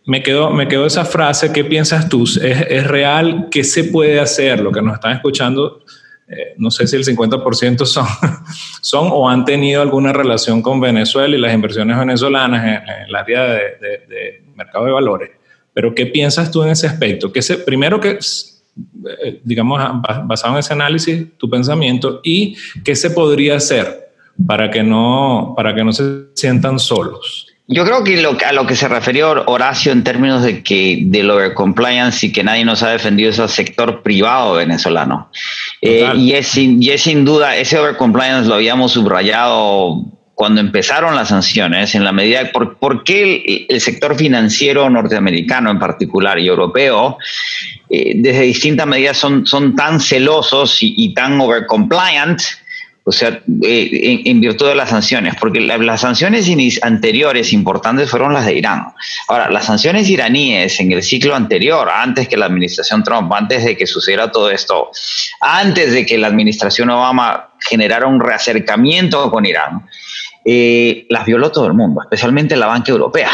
me 0.07 0.23
quedó, 0.23 0.51
me 0.51 0.69
quedó 0.69 0.87
esa 0.87 1.05
frase, 1.05 1.53
¿qué 1.53 1.65
piensas 1.65 2.09
tú? 2.09 2.25
¿Es, 2.25 2.41
¿Es, 2.41 2.87
real? 2.87 3.49
¿Qué 3.51 3.65
se 3.65 3.85
puede 3.85 4.19
hacer? 4.21 4.61
Lo 4.61 4.73
que 4.73 4.83
nos 4.83 4.95
están 4.95 5.13
escuchando, 5.13 5.83
eh, 6.29 6.55
no 6.57 6.71
sé 6.71 6.87
si 6.87 6.97
el 6.97 7.05
50% 7.05 7.85
son, 7.85 8.07
son 8.81 9.09
o 9.13 9.29
han 9.29 9.45
tenido 9.45 9.83
alguna 9.83 10.13
relación 10.13 10.63
con 10.63 10.81
Venezuela 10.81 11.37
y 11.37 11.41
las 11.41 11.55
inversiones 11.55 11.99
venezolanas 11.99 12.65
en, 12.65 13.07
el 13.09 13.15
área 13.15 13.43
de, 13.45 14.43
mercado 14.57 14.87
de 14.87 14.93
valores. 14.93 15.31
Pero 15.73 15.95
¿qué 15.95 16.07
piensas 16.07 16.51
tú 16.51 16.63
en 16.63 16.71
ese 16.71 16.87
aspecto? 16.87 17.33
Que 17.33 17.43
se, 17.43 17.59
primero 17.59 18.01
que, 18.01 18.19
eh, 18.19 19.41
digamos, 19.45 19.81
basado 20.25 20.55
en 20.55 20.61
ese 20.61 20.73
análisis, 20.73 21.37
tu 21.39 21.49
pensamiento, 21.49 22.21
y 22.25 22.57
qué 22.85 22.95
se 22.95 23.11
podría 23.11 23.57
hacer 23.57 24.11
para 24.47 24.71
que 24.71 24.83
no, 24.83 25.55
para 25.57 25.75
que 25.75 25.85
no 25.85 25.93
se 25.93 26.29
sientan 26.35 26.79
solos. 26.79 27.52
Yo 27.75 27.87
creo 27.87 28.05
que 28.05 28.21
lo, 28.21 28.37
a 28.47 28.53
lo 28.53 28.67
que 28.67 28.77
se 28.77 28.87
refirió 28.87 29.45
Horacio 29.47 29.93
en 29.93 30.05
términos 30.05 30.43
de 30.43 30.63
que 30.63 30.99
del 31.07 31.31
overcompliance 31.31 32.27
y 32.27 32.31
que 32.33 32.45
nadie 32.45 32.67
nos 32.67 32.83
ha 32.83 32.91
defendido 32.91 33.31
es 33.31 33.39
el 33.39 33.49
sector 33.49 34.03
privado 34.03 34.55
venezolano. 34.55 35.31
Eh, 35.81 36.07
y, 36.15 36.33
es 36.33 36.49
sin, 36.49 36.83
y 36.83 36.91
es 36.91 37.03
sin 37.03 37.25
duda, 37.25 37.57
ese 37.57 37.79
overcompliance 37.79 38.47
lo 38.47 38.57
habíamos 38.57 38.93
subrayado 38.93 40.05
cuando 40.35 40.61
empezaron 40.61 41.15
las 41.15 41.29
sanciones, 41.29 41.95
en 41.95 42.05
la 42.05 42.13
medida 42.13 42.43
de 42.43 42.51
por, 42.51 42.77
por 42.77 43.05
qué 43.05 43.67
el, 43.71 43.81
sector 43.81 44.17
financiero 44.17 44.91
norteamericano 44.91 45.71
en 45.71 45.79
particular 45.79 46.39
y 46.39 46.49
europeo, 46.49 47.17
eh, 47.89 48.13
desde 48.17 48.43
distintas 48.43 48.87
medidas 48.87 49.17
son, 49.17 49.47
son 49.47 49.75
tan 49.77 49.99
celosos 49.99 50.83
y, 50.83 50.95
y 50.99 51.15
tan 51.15 51.41
overcompliant 51.41 52.39
o 53.05 53.11
sea, 53.11 53.43
eh, 53.63 54.23
en, 54.25 54.41
virtud 54.41 54.69
de 54.69 54.77
las 54.77 54.91
sanciones, 54.91 55.35
porque 55.41 55.61
las 55.61 56.01
sanciones 56.01 56.49
anteriores 56.83 57.53
importantes 57.53 58.09
fueron 58.09 58.33
las 58.33 58.47
de 58.47 58.55
Irán. 58.55 58.87
Ahora, 59.27 59.51
las 59.51 59.67
sanciones 59.67 60.09
iraníes 60.09 60.79
en 60.79 60.93
el 60.93 61.03
ciclo 61.03 61.35
anterior, 61.35 61.89
antes 61.91 62.29
que 62.29 62.37
la 62.37 62.47
administración 62.47 63.03
Trump, 63.03 63.33
antes 63.33 63.65
de 63.65 63.77
que 63.77 63.87
sucediera 63.89 64.31
todo 64.31 64.51
esto, 64.51 64.91
antes 65.41 65.93
de 65.93 66.07
que 66.07 66.17
la 66.17 66.29
administración 66.29 66.91
Obama 66.91 67.51
generara 67.59 68.07
un 68.07 68.21
reacercamiento 68.21 69.31
con 69.33 69.47
Irán, 69.47 69.89
eh, 70.45 71.07
las 71.09 71.27
violó 71.27 71.51
todo 71.51 71.67
el 71.67 71.75
mundo, 71.75 72.03
especialmente 72.03 72.57
la 72.57 72.67
banca 72.67 72.93
europea. 72.93 73.31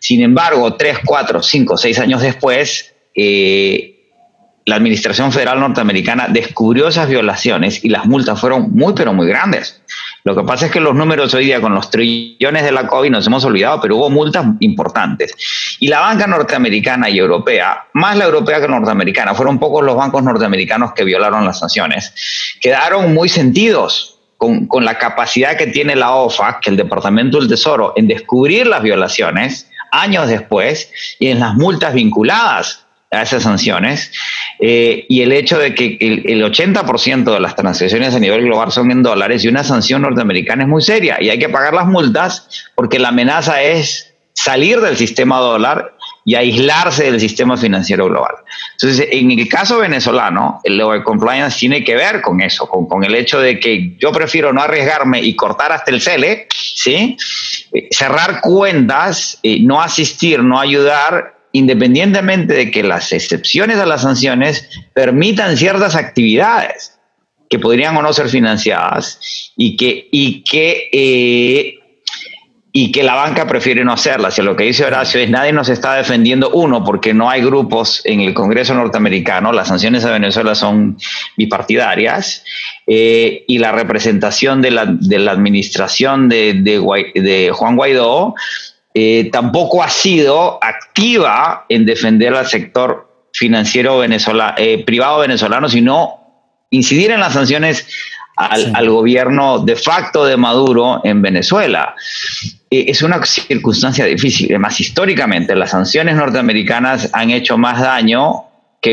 Sin 0.00 0.20
embargo, 0.22 0.74
tres, 0.74 0.98
cuatro, 1.04 1.42
cinco, 1.42 1.76
seis 1.76 1.98
años 2.00 2.22
después, 2.22 2.92
eh, 3.14 3.95
la 4.66 4.74
Administración 4.74 5.30
Federal 5.30 5.60
Norteamericana 5.60 6.26
descubrió 6.28 6.88
esas 6.88 7.08
violaciones 7.08 7.84
y 7.84 7.88
las 7.88 8.04
multas 8.04 8.40
fueron 8.40 8.72
muy, 8.72 8.94
pero 8.94 9.12
muy 9.12 9.28
grandes. 9.28 9.80
Lo 10.24 10.34
que 10.34 10.42
pasa 10.42 10.66
es 10.66 10.72
que 10.72 10.80
los 10.80 10.92
números 10.92 11.32
hoy 11.34 11.44
día 11.44 11.60
con 11.60 11.72
los 11.72 11.88
trillones 11.88 12.64
de 12.64 12.72
la 12.72 12.88
COVID 12.88 13.10
nos 13.10 13.24
hemos 13.28 13.44
olvidado, 13.44 13.80
pero 13.80 13.96
hubo 13.96 14.10
multas 14.10 14.44
importantes. 14.58 15.36
Y 15.78 15.86
la 15.86 16.00
banca 16.00 16.26
norteamericana 16.26 17.08
y 17.08 17.18
europea, 17.18 17.86
más 17.92 18.16
la 18.16 18.24
europea 18.24 18.60
que 18.60 18.66
la 18.66 18.80
norteamericana, 18.80 19.34
fueron 19.34 19.60
pocos 19.60 19.84
los 19.84 19.94
bancos 19.94 20.24
norteamericanos 20.24 20.94
que 20.94 21.04
violaron 21.04 21.44
las 21.44 21.60
sanciones, 21.60 22.12
quedaron 22.60 23.14
muy 23.14 23.28
sentidos 23.28 24.18
con, 24.36 24.66
con 24.66 24.84
la 24.84 24.98
capacidad 24.98 25.56
que 25.56 25.68
tiene 25.68 25.94
la 25.94 26.12
OFAC, 26.12 26.62
que 26.62 26.70
el 26.70 26.76
Departamento 26.76 27.38
del 27.38 27.48
Tesoro, 27.48 27.92
en 27.96 28.08
descubrir 28.08 28.66
las 28.66 28.82
violaciones 28.82 29.70
años 29.92 30.26
después 30.26 30.90
y 31.20 31.28
en 31.28 31.38
las 31.38 31.54
multas 31.54 31.94
vinculadas 31.94 32.85
a 33.10 33.22
esas 33.22 33.44
sanciones 33.44 34.12
eh, 34.58 35.06
y 35.08 35.22
el 35.22 35.32
hecho 35.32 35.58
de 35.58 35.74
que 35.74 35.96
el, 36.00 36.42
80% 36.42 37.32
de 37.32 37.40
las 37.40 37.54
transacciones 37.54 38.14
a 38.14 38.18
nivel 38.18 38.42
global 38.42 38.72
son 38.72 38.90
en 38.90 39.02
dólares 39.02 39.44
y 39.44 39.48
una 39.48 39.64
sanción 39.64 40.02
norteamericana 40.02 40.64
es 40.64 40.68
muy 40.68 40.82
seria 40.82 41.18
y 41.20 41.30
hay 41.30 41.38
que 41.38 41.48
pagar 41.48 41.74
las 41.74 41.86
multas 41.86 42.68
porque 42.74 42.98
la 42.98 43.08
amenaza 43.08 43.62
es 43.62 44.12
salir 44.32 44.80
del 44.80 44.96
sistema 44.96 45.38
dólar 45.38 45.94
y 46.24 46.34
aislarse 46.34 47.04
del 47.04 47.20
sistema 47.20 47.56
financiero 47.56 48.06
global. 48.06 48.34
Entonces, 48.72 49.08
en 49.12 49.30
el 49.30 49.48
caso 49.48 49.78
venezolano, 49.78 50.60
el 50.64 50.82
compliance 51.04 51.56
tiene 51.56 51.84
que 51.84 51.94
ver 51.94 52.20
con 52.20 52.42
eso, 52.42 52.68
con, 52.68 52.86
con, 52.88 53.04
el 53.04 53.14
hecho 53.14 53.38
de 53.38 53.60
que 53.60 53.96
yo 53.98 54.10
prefiero 54.10 54.52
no 54.52 54.60
arriesgarme 54.60 55.22
y 55.22 55.36
cortar 55.36 55.70
hasta 55.70 55.92
el 55.92 56.00
CELE, 56.00 56.48
¿sí? 56.52 57.16
Eh, 57.72 57.88
cerrar 57.92 58.40
cuentas, 58.40 59.38
eh, 59.44 59.58
no 59.60 59.80
asistir, 59.80 60.42
no 60.42 60.58
ayudar 60.58 61.35
independientemente 61.56 62.52
de 62.52 62.70
que 62.70 62.82
las 62.82 63.12
excepciones 63.12 63.78
a 63.78 63.86
las 63.86 64.02
sanciones 64.02 64.68
permitan 64.92 65.56
ciertas 65.56 65.96
actividades 65.96 66.98
que 67.48 67.58
podrían 67.58 67.96
o 67.96 68.02
no 68.02 68.12
ser 68.12 68.28
financiadas 68.28 69.52
y 69.56 69.76
que, 69.76 70.08
y 70.12 70.42
que, 70.42 70.90
eh, 70.92 71.74
y 72.72 72.92
que 72.92 73.02
la 73.02 73.14
banca 73.14 73.46
prefiere 73.46 73.84
no 73.84 73.92
hacerlas. 73.94 74.38
Y 74.38 74.42
lo 74.42 74.54
que 74.54 74.64
dice 74.64 74.84
Horacio 74.84 75.18
es 75.18 75.30
nadie 75.30 75.52
nos 75.52 75.70
está 75.70 75.94
defendiendo, 75.94 76.50
uno, 76.50 76.84
porque 76.84 77.14
no 77.14 77.30
hay 77.30 77.40
grupos 77.40 78.02
en 78.04 78.20
el 78.20 78.34
Congreso 78.34 78.74
norteamericano, 78.74 79.50
las 79.50 79.68
sanciones 79.68 80.04
a 80.04 80.12
Venezuela 80.12 80.54
son 80.54 80.98
bipartidarias, 81.38 82.44
eh, 82.86 83.44
y 83.48 83.58
la 83.58 83.72
representación 83.72 84.60
de 84.60 84.72
la, 84.72 84.84
de 84.86 85.18
la 85.20 85.32
administración 85.32 86.28
de, 86.28 86.52
de, 86.52 86.82
de 87.14 87.50
Juan 87.50 87.76
Guaidó 87.76 88.34
eh, 88.98 89.28
tampoco 89.30 89.82
ha 89.82 89.90
sido 89.90 90.58
activa 90.64 91.66
en 91.68 91.84
defender 91.84 92.34
al 92.34 92.46
sector 92.46 93.28
financiero 93.30 93.98
venezolano, 93.98 94.54
eh, 94.56 94.82
privado 94.86 95.18
venezolano, 95.18 95.68
sino 95.68 96.64
incidir 96.70 97.10
en 97.10 97.20
las 97.20 97.34
sanciones 97.34 97.86
al, 98.36 98.88
gobierno 98.88 99.58
de 99.58 99.76
facto 99.76 100.24
de 100.24 100.38
Maduro 100.38 101.02
en 101.04 101.20
Venezuela. 101.20 101.94
eh, 102.70 102.86
es 102.88 103.02
una 103.02 103.22
circunstancia 103.22 104.06
difícil. 104.06 104.46
Además, 104.48 104.80
históricamente 104.80 105.54
las 105.54 105.72
sanciones 105.72 106.16
norteamericanas 106.16 107.10
han 107.12 107.28
hecho 107.28 107.58
más 107.58 107.78
daño 107.78 108.44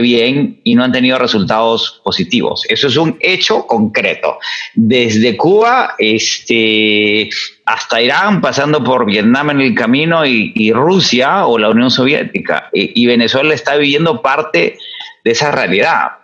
bien 0.01 0.59
y 0.63 0.75
no 0.75 0.83
han 0.83 0.91
tenido 0.91 1.17
resultados 1.17 2.01
positivos. 2.03 2.65
Eso 2.69 2.87
es 2.87 2.97
un 2.97 3.17
hecho 3.19 3.65
concreto. 3.67 4.37
Desde 4.73 5.35
Cuba 5.37 5.95
este, 5.97 7.29
hasta 7.65 8.01
Irán, 8.01 8.41
pasando 8.41 8.83
por 8.83 9.05
Vietnam 9.05 9.51
en 9.51 9.61
el 9.61 9.75
camino 9.75 10.25
y, 10.25 10.71
Rusia 10.73 11.45
o 11.45 11.57
la 11.57 11.69
Unión 11.69 11.91
Soviética. 11.91 12.69
y 12.73 13.05
Venezuela 13.05 13.53
está 13.53 13.75
viviendo 13.75 14.21
parte 14.21 14.77
de 15.23 15.31
esa 15.31 15.51
realidad. 15.51 16.23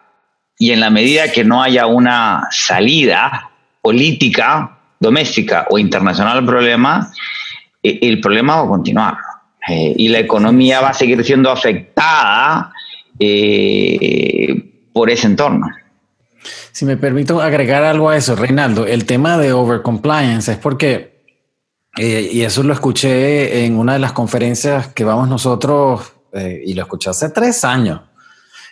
Y 0.57 0.71
en 0.71 0.81
la 0.81 0.89
medida 0.89 1.31
que 1.31 1.45
no 1.45 1.63
haya 1.63 1.85
una 1.85 2.47
salida 2.51 3.49
política, 3.81 4.77
doméstica 4.99 5.65
o 5.69 5.79
internacional 5.79 6.39
al 6.39 6.45
problema, 6.45 7.11
eh, 7.81 7.99
el 8.01 8.19
problema 8.19 8.57
va 8.57 8.63
a 8.63 8.67
continuar. 8.67 9.17
Eh, 9.67 9.93
y 9.97 10.09
la 10.09 10.19
economía 10.19 10.81
va 10.81 10.89
a 10.89 10.93
seguir 10.93 11.23
siendo 11.23 11.49
afectada 11.49 12.73
eh, 13.19 14.89
por 14.93 15.09
ese 15.09 15.27
entorno. 15.27 15.67
Si 16.71 16.85
me 16.85 16.97
permito 16.97 17.41
agregar 17.41 17.83
algo 17.83 18.09
a 18.09 18.17
eso, 18.17 18.35
Reinaldo, 18.35 18.85
el 18.85 19.05
tema 19.05 19.37
de 19.37 19.51
overcompliance 19.51 20.51
es 20.51 20.57
porque, 20.57 21.23
y 21.97 22.41
eso 22.41 22.63
lo 22.63 22.73
escuché 22.73 23.65
en 23.65 23.77
una 23.77 23.93
de 23.93 23.99
las 23.99 24.13
conferencias 24.13 24.87
que 24.87 25.03
vamos 25.03 25.27
nosotros, 25.27 26.13
y 26.33 26.73
lo 26.73 26.83
escuché 26.83 27.09
hace 27.09 27.29
tres 27.29 27.65
años, 27.65 28.01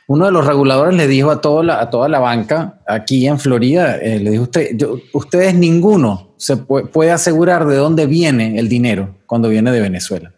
uno 0.08 0.26
de 0.26 0.32
los 0.32 0.45
reguladores 0.45 0.95
le 0.95 1.06
dijo 1.06 1.32
a, 1.32 1.41
toda 1.41 1.64
la, 1.64 1.82
a 1.82 1.89
toda 1.89 2.08
la 2.08 2.20
banca 2.20 2.80
aquí 2.88 3.28
en 3.28 3.39
Florida, 3.39 3.98
eh, 3.98 4.20
le 4.20 4.32
dijo 4.32 4.43
usted, 4.43 4.78
ustedes 5.12 5.54
ninguno 5.54 6.34
se 6.38 6.56
puede, 6.56 7.12
asegurar 7.12 7.68
de 7.68 7.76
dónde 7.76 8.06
viene 8.06 8.58
el 8.58 8.70
dinero 8.70 9.18
cuando 9.26 9.50
viene 9.50 9.70
de 9.72 9.82
Venezuela. 9.82 10.32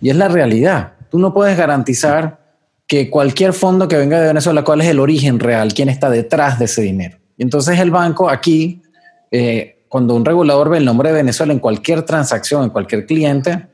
Y 0.00 0.10
es 0.10 0.16
la 0.16 0.28
realidad. 0.28 0.92
Tú 1.10 1.18
no 1.18 1.32
puedes 1.32 1.56
garantizar 1.56 2.43
que 2.86 3.10
cualquier 3.10 3.52
fondo 3.52 3.88
que 3.88 3.96
venga 3.96 4.20
de 4.20 4.26
Venezuela, 4.26 4.62
cuál 4.62 4.80
es 4.82 4.88
el 4.88 5.00
origen 5.00 5.40
real, 5.40 5.72
quién 5.72 5.88
está 5.88 6.10
detrás 6.10 6.58
de 6.58 6.66
ese 6.66 6.82
dinero. 6.82 7.18
Y 7.36 7.42
entonces 7.42 7.78
el 7.78 7.90
banco 7.90 8.28
aquí, 8.28 8.82
eh, 9.30 9.84
cuando 9.88 10.14
un 10.14 10.24
regulador 10.24 10.68
ve 10.68 10.78
el 10.78 10.84
nombre 10.84 11.10
de 11.10 11.16
Venezuela 11.16 11.52
en 11.52 11.58
cualquier 11.58 12.02
transacción, 12.02 12.64
en 12.64 12.70
cualquier 12.70 13.06
cliente, 13.06 13.66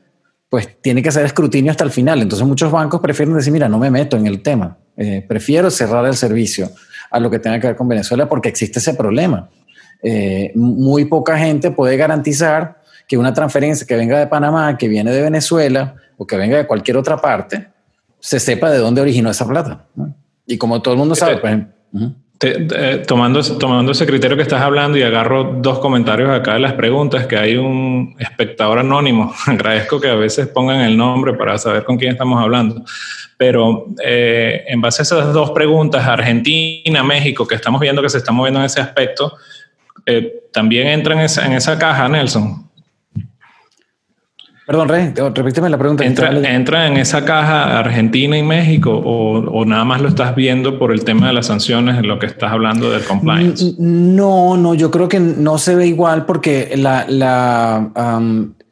pues 0.49 0.81
tiene 0.81 1.01
que 1.01 1.09
hacer 1.09 1.25
escrutinio 1.25 1.71
hasta 1.71 1.83
el 1.83 1.91
final. 1.91 2.21
Entonces 2.21 2.45
muchos 2.45 2.71
bancos 2.71 2.99
prefieren 2.99 3.35
decir, 3.35 3.53
mira, 3.53 3.69
no 3.69 3.79
me 3.79 3.89
meto 3.89 4.17
en 4.17 4.27
el 4.27 4.41
tema. 4.41 4.77
Eh, 4.97 5.23
prefiero 5.27 5.71
cerrar 5.71 6.05
el 6.05 6.15
servicio 6.15 6.69
a 7.09 7.19
lo 7.19 7.29
que 7.29 7.39
tenga 7.39 7.59
que 7.59 7.67
ver 7.67 7.75
con 7.75 7.87
Venezuela 7.87 8.27
porque 8.27 8.49
existe 8.49 8.79
ese 8.79 8.93
problema. 8.93 9.49
Eh, 10.03 10.51
muy 10.55 11.05
poca 11.05 11.37
gente 11.37 11.71
puede 11.71 11.95
garantizar 11.95 12.81
que 13.07 13.17
una 13.17 13.33
transferencia 13.33 13.85
que 13.85 13.95
venga 13.95 14.19
de 14.19 14.27
Panamá, 14.27 14.77
que 14.77 14.87
viene 14.87 15.11
de 15.11 15.21
Venezuela 15.21 15.95
o 16.17 16.25
que 16.25 16.37
venga 16.37 16.57
de 16.57 16.67
cualquier 16.67 16.97
otra 16.97 17.17
parte, 17.17 17.67
se 18.21 18.39
sepa 18.39 18.69
de 18.69 18.77
dónde 18.77 19.01
originó 19.01 19.29
esa 19.29 19.47
plata. 19.47 19.87
Y 20.45 20.57
como 20.57 20.81
todo 20.81 20.93
el 20.93 20.99
mundo 20.99 21.15
sabe, 21.15 21.37
pues, 21.37 21.57
tomando, 23.07 23.43
tomando 23.57 23.91
ese 23.91 24.05
criterio 24.05 24.35
que 24.35 24.43
estás 24.43 24.61
hablando 24.61 24.97
y 24.97 25.03
agarro 25.03 25.57
dos 25.59 25.79
comentarios 25.79 26.29
acá 26.29 26.53
de 26.53 26.59
las 26.59 26.73
preguntas, 26.73 27.27
que 27.27 27.37
hay 27.37 27.55
un 27.55 28.15
espectador 28.19 28.79
anónimo, 28.79 29.33
agradezco 29.45 29.99
que 29.99 30.09
a 30.09 30.15
veces 30.15 30.47
pongan 30.47 30.81
el 30.81 30.97
nombre 30.97 31.33
para 31.33 31.57
saber 31.57 31.83
con 31.83 31.97
quién 31.97 32.13
estamos 32.13 32.41
hablando, 32.41 32.83
pero 33.37 33.87
eh, 34.03 34.63
en 34.67 34.81
base 34.81 35.01
a 35.01 35.03
esas 35.03 35.33
dos 35.33 35.51
preguntas, 35.51 36.05
Argentina, 36.07 37.03
México, 37.03 37.47
que 37.47 37.55
estamos 37.55 37.81
viendo 37.81 38.01
que 38.01 38.09
se 38.09 38.19
está 38.19 38.31
moviendo 38.31 38.59
en 38.59 38.65
ese 38.65 38.81
aspecto, 38.81 39.35
eh, 40.05 40.45
también 40.51 40.87
entra 40.87 41.13
en 41.13 41.21
esa, 41.21 41.45
en 41.45 41.53
esa 41.53 41.77
caja, 41.77 42.07
Nelson. 42.07 42.70
Perdón, 44.71 44.87
Rey, 44.87 45.13
repíteme 45.35 45.69
la 45.69 45.77
pregunta. 45.77 46.05
¿Entra, 46.05 46.87
en 46.87 46.95
esa 46.95 47.25
caja 47.25 47.77
Argentina 47.77 48.37
y 48.37 48.41
México 48.41 49.01
o, 49.03 49.65
nada 49.65 49.83
más 49.83 49.99
lo 49.99 50.07
estás 50.07 50.33
viendo 50.33 50.79
por 50.79 50.93
el 50.93 51.03
tema 51.03 51.27
de 51.27 51.33
las 51.33 51.47
sanciones 51.47 51.97
en 51.97 52.07
lo 52.07 52.17
que 52.19 52.27
estás 52.27 52.53
hablando 52.53 52.89
del 52.89 53.03
compliance? 53.03 53.73
No, 53.79 54.55
no, 54.55 54.73
yo 54.73 54.89
creo 54.89 55.09
que 55.09 55.19
no 55.19 55.57
se 55.57 55.75
ve 55.75 55.87
igual 55.87 56.25
porque 56.25 56.71
la, 56.77 57.05
la 57.09 57.91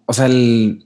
o 0.05 0.13
sea, 0.13 0.27
el, 0.27 0.85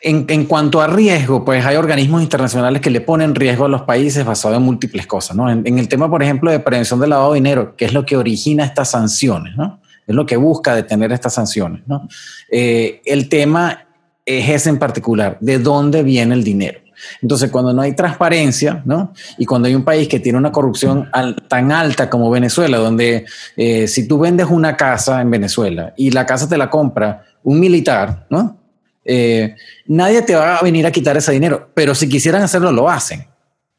en, 0.00 0.46
cuanto 0.46 0.80
a 0.80 0.86
riesgo, 0.86 1.44
pues 1.44 1.66
hay 1.66 1.76
organismos 1.76 2.22
internacionales 2.22 2.80
que 2.80 2.88
le 2.88 3.02
ponen 3.02 3.34
riesgo 3.34 3.66
a 3.66 3.68
los 3.68 3.82
países 3.82 4.24
basado 4.24 4.54
en 4.54 4.62
múltiples 4.62 5.06
cosas, 5.06 5.36
¿no? 5.36 5.50
En, 5.50 5.78
el 5.78 5.88
tema, 5.88 6.08
por 6.08 6.22
ejemplo, 6.22 6.50
de 6.50 6.58
prevención 6.58 6.98
del 7.00 7.10
lavado 7.10 7.34
de 7.34 7.40
dinero, 7.40 7.76
que 7.76 7.84
es 7.84 7.92
lo 7.92 8.06
que 8.06 8.16
origina 8.16 8.64
estas 8.64 8.92
sanciones, 8.92 9.58
¿no? 9.58 9.82
Es 10.06 10.14
lo 10.14 10.24
que 10.24 10.38
busca 10.38 10.74
detener 10.74 11.12
estas 11.12 11.34
sanciones, 11.34 11.82
¿no? 11.86 12.08
Eh, 12.50 13.02
el 13.04 13.28
tema 13.28 13.88
es 14.24 14.48
ese 14.48 14.70
en 14.70 14.78
particular, 14.78 15.36
de 15.40 15.58
dónde 15.58 16.02
viene 16.02 16.34
el 16.34 16.44
dinero. 16.44 16.80
Entonces, 17.20 17.50
cuando 17.50 17.72
no 17.72 17.82
hay 17.82 17.94
transparencia, 17.94 18.82
¿no? 18.84 19.12
Y 19.38 19.44
cuando 19.44 19.68
hay 19.68 19.74
un 19.74 19.84
país 19.84 20.08
que 20.08 20.20
tiene 20.20 20.38
una 20.38 20.52
corrupción 20.52 21.10
tan 21.48 21.72
alta 21.72 22.08
como 22.08 22.30
Venezuela, 22.30 22.78
donde 22.78 23.24
eh, 23.56 23.88
si 23.88 24.06
tú 24.06 24.18
vendes 24.18 24.46
una 24.48 24.76
casa 24.76 25.20
en 25.20 25.30
Venezuela 25.30 25.92
y 25.96 26.10
la 26.10 26.26
casa 26.26 26.48
te 26.48 26.56
la 26.56 26.70
compra 26.70 27.24
un 27.42 27.58
militar, 27.58 28.26
¿no? 28.30 28.56
Eh, 29.04 29.56
nadie 29.86 30.22
te 30.22 30.34
va 30.34 30.58
a 30.58 30.62
venir 30.62 30.86
a 30.86 30.92
quitar 30.92 31.16
ese 31.16 31.32
dinero, 31.32 31.70
pero 31.74 31.94
si 31.94 32.08
quisieran 32.08 32.42
hacerlo, 32.42 32.70
lo 32.70 32.88
hacen. 32.88 33.26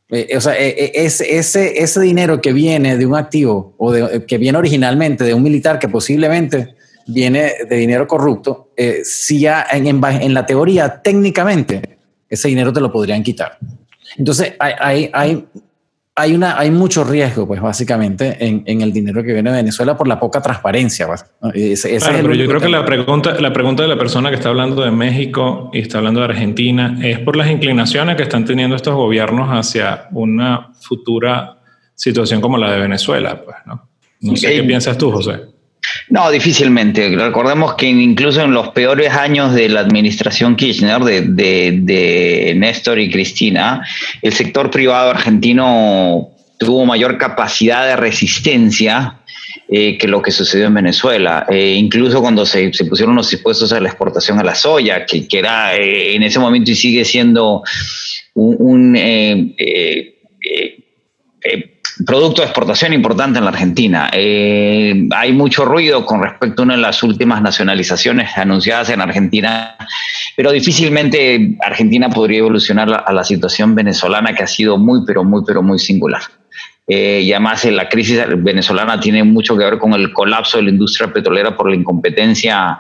Eh, 0.10 0.36
o 0.36 0.42
sea, 0.42 0.56
ese, 0.58 1.38
ese, 1.38 1.82
ese 1.82 2.00
dinero 2.02 2.42
que 2.42 2.52
viene 2.52 2.98
de 2.98 3.06
un 3.06 3.16
activo 3.16 3.74
o 3.78 3.92
de, 3.92 4.26
que 4.26 4.38
viene 4.38 4.58
originalmente 4.58 5.24
de 5.24 5.34
un 5.34 5.42
militar 5.42 5.80
que 5.80 5.88
posiblemente 5.88 6.76
viene 7.08 7.52
de 7.68 7.76
dinero 7.76 8.08
corrupto, 8.08 8.72
eh, 8.76 9.02
si 9.04 9.40
ya 9.40 9.66
en, 9.72 9.88
en, 9.88 10.34
la 10.34 10.46
teoría, 10.46 11.02
técnicamente, 11.02 11.98
ese 12.30 12.48
dinero 12.48 12.72
te 12.72 12.82
lo 12.82 12.92
podrían 12.92 13.24
quitar. 13.24 13.58
Entonces, 14.18 14.54
hay, 14.60 14.74
hay, 14.80 15.10
hay, 15.14 15.46
hay, 16.16 16.34
una, 16.34 16.58
hay 16.58 16.72
mucho 16.72 17.04
riesgo, 17.04 17.48
pues, 17.48 17.62
básicamente, 17.62 18.38
en, 18.40 18.64
en, 18.66 18.82
el 18.82 18.94
dinero 18.94 19.24
que 19.24 19.34
viene 19.34 19.52
de 19.52 19.58
Venezuela 19.58 19.98
por 19.98 20.08
la 20.08 20.20
poca 20.20 20.42
transparencia. 20.42 21.08
Ese, 21.54 22.00
pero 22.00 22.34
yo 22.34 22.48
creo 22.48 22.62
que 22.62 22.70
la 22.70 22.86
pregunta, 22.86 23.40
la 23.40 23.52
pregunta 23.52 23.84
de 23.84 23.90
la 23.90 23.98
persona 23.98 24.30
que 24.30 24.36
está 24.36 24.50
hablando 24.50 24.84
de 24.84 24.92
México 24.92 25.70
y 25.74 25.80
está 25.80 25.98
hablando 25.98 26.20
de 26.22 26.28
Argentina 26.28 26.98
es 27.02 27.20
por 27.20 27.36
las 27.36 27.50
inclinaciones 27.50 28.16
que 28.16 28.24
están 28.24 28.46
teniendo 28.46 28.76
estos 28.76 28.96
gobiernos 28.96 29.50
hacia 29.50 30.08
una 30.12 30.72
futura 30.80 31.58
situación 31.96 32.42
como 32.42 32.58
la 32.58 32.72
de 32.72 32.80
Venezuela, 32.80 33.42
pues, 33.44 33.58
¿no? 33.66 33.88
No 34.22 34.38
sé 34.38 34.56
qué 34.56 34.64
piensas 34.64 34.98
tú, 34.98 35.12
José. 35.12 35.53
No, 36.10 36.30
difícilmente. 36.32 37.10
Recordemos 37.16 37.76
que 37.76 37.88
incluso 37.88 38.42
en 38.42 38.54
los 38.54 38.70
peores 38.70 39.12
años 39.14 39.54
de 39.54 39.70
la 39.70 39.82
administración 39.82 40.56
Kirchner, 40.56 41.02
de, 41.02 42.54
Néstor 42.56 43.00
y 43.00 43.10
Cristina, 43.10 43.86
el 44.22 44.34
sector 44.34 44.70
privado 44.70 45.12
argentino 45.12 46.30
tuvo 46.58 46.86
mayor 46.86 47.18
capacidad 47.18 47.86
de 47.86 47.96
resistencia 47.96 49.20
eh, 49.70 49.98
que 49.98 50.08
lo 50.08 50.22
que 50.22 50.32
sucedió 50.32 50.68
en 50.68 50.74
Venezuela. 50.76 51.46
Eh, 51.50 51.76
incluso 51.78 52.22
cuando 52.22 52.46
se, 52.46 52.72
pusieron 52.88 53.16
los 53.16 53.32
impuestos 53.34 53.74
a 53.74 53.80
la 53.80 53.90
exportación 53.90 54.40
a 54.40 54.44
la 54.44 54.56
soya, 54.56 55.06
que, 55.06 55.26
era 55.32 55.76
eh, 55.76 56.16
en 56.16 56.24
ese 56.24 56.40
momento 56.40 56.72
y 56.72 56.76
sigue 56.76 57.06
siendo 57.06 57.64
un, 58.36 58.96
producto 62.06 62.42
de 62.42 62.48
exportación 62.48 62.94
importante 62.94 63.40
en 63.40 63.46
la 63.46 63.52
Argentina. 63.52 64.10
Eh, 64.14 65.08
hay 65.16 65.32
mucho 65.34 65.66
ruido 65.66 66.06
con 66.06 66.22
respecto 66.22 66.62
a 66.62 66.66
una 66.66 66.76
de 66.76 66.82
las 66.82 67.04
últimas 67.04 67.42
nacionalizaciones 67.42 68.38
anunciadas 68.38 68.90
en 68.90 69.02
Argentina, 69.02 69.76
pero 70.36 70.52
difícilmente 70.52 71.58
Argentina 71.62 72.10
podría 72.10 72.40
evolucionar 72.40 73.04
a 73.06 73.14
la 73.14 73.24
situación 73.24 73.76
venezolana 73.76 74.34
que 74.34 74.44
ha 74.44 74.48
sido 74.48 74.78
muy, 74.78 75.06
pero 75.06 75.24
muy, 75.24 75.44
pero 75.46 75.62
muy 75.62 75.80
singular. 75.80 76.22
Eh, 76.88 77.22
y 77.24 77.32
además 77.32 77.64
eh, 77.64 77.72
la 77.72 77.88
crisis 77.88 78.20
venezolana 78.38 79.00
tiene 79.00 79.24
mucho 79.24 79.58
que 79.58 79.64
ver 79.64 79.78
con 79.78 79.94
el 79.94 80.12
colapso 80.12 80.58
de 80.58 80.64
la 80.64 80.70
industria 80.70 81.14
petrolera 81.14 81.56
por 81.56 81.70
la 81.70 81.76
incompetencia 81.76 82.80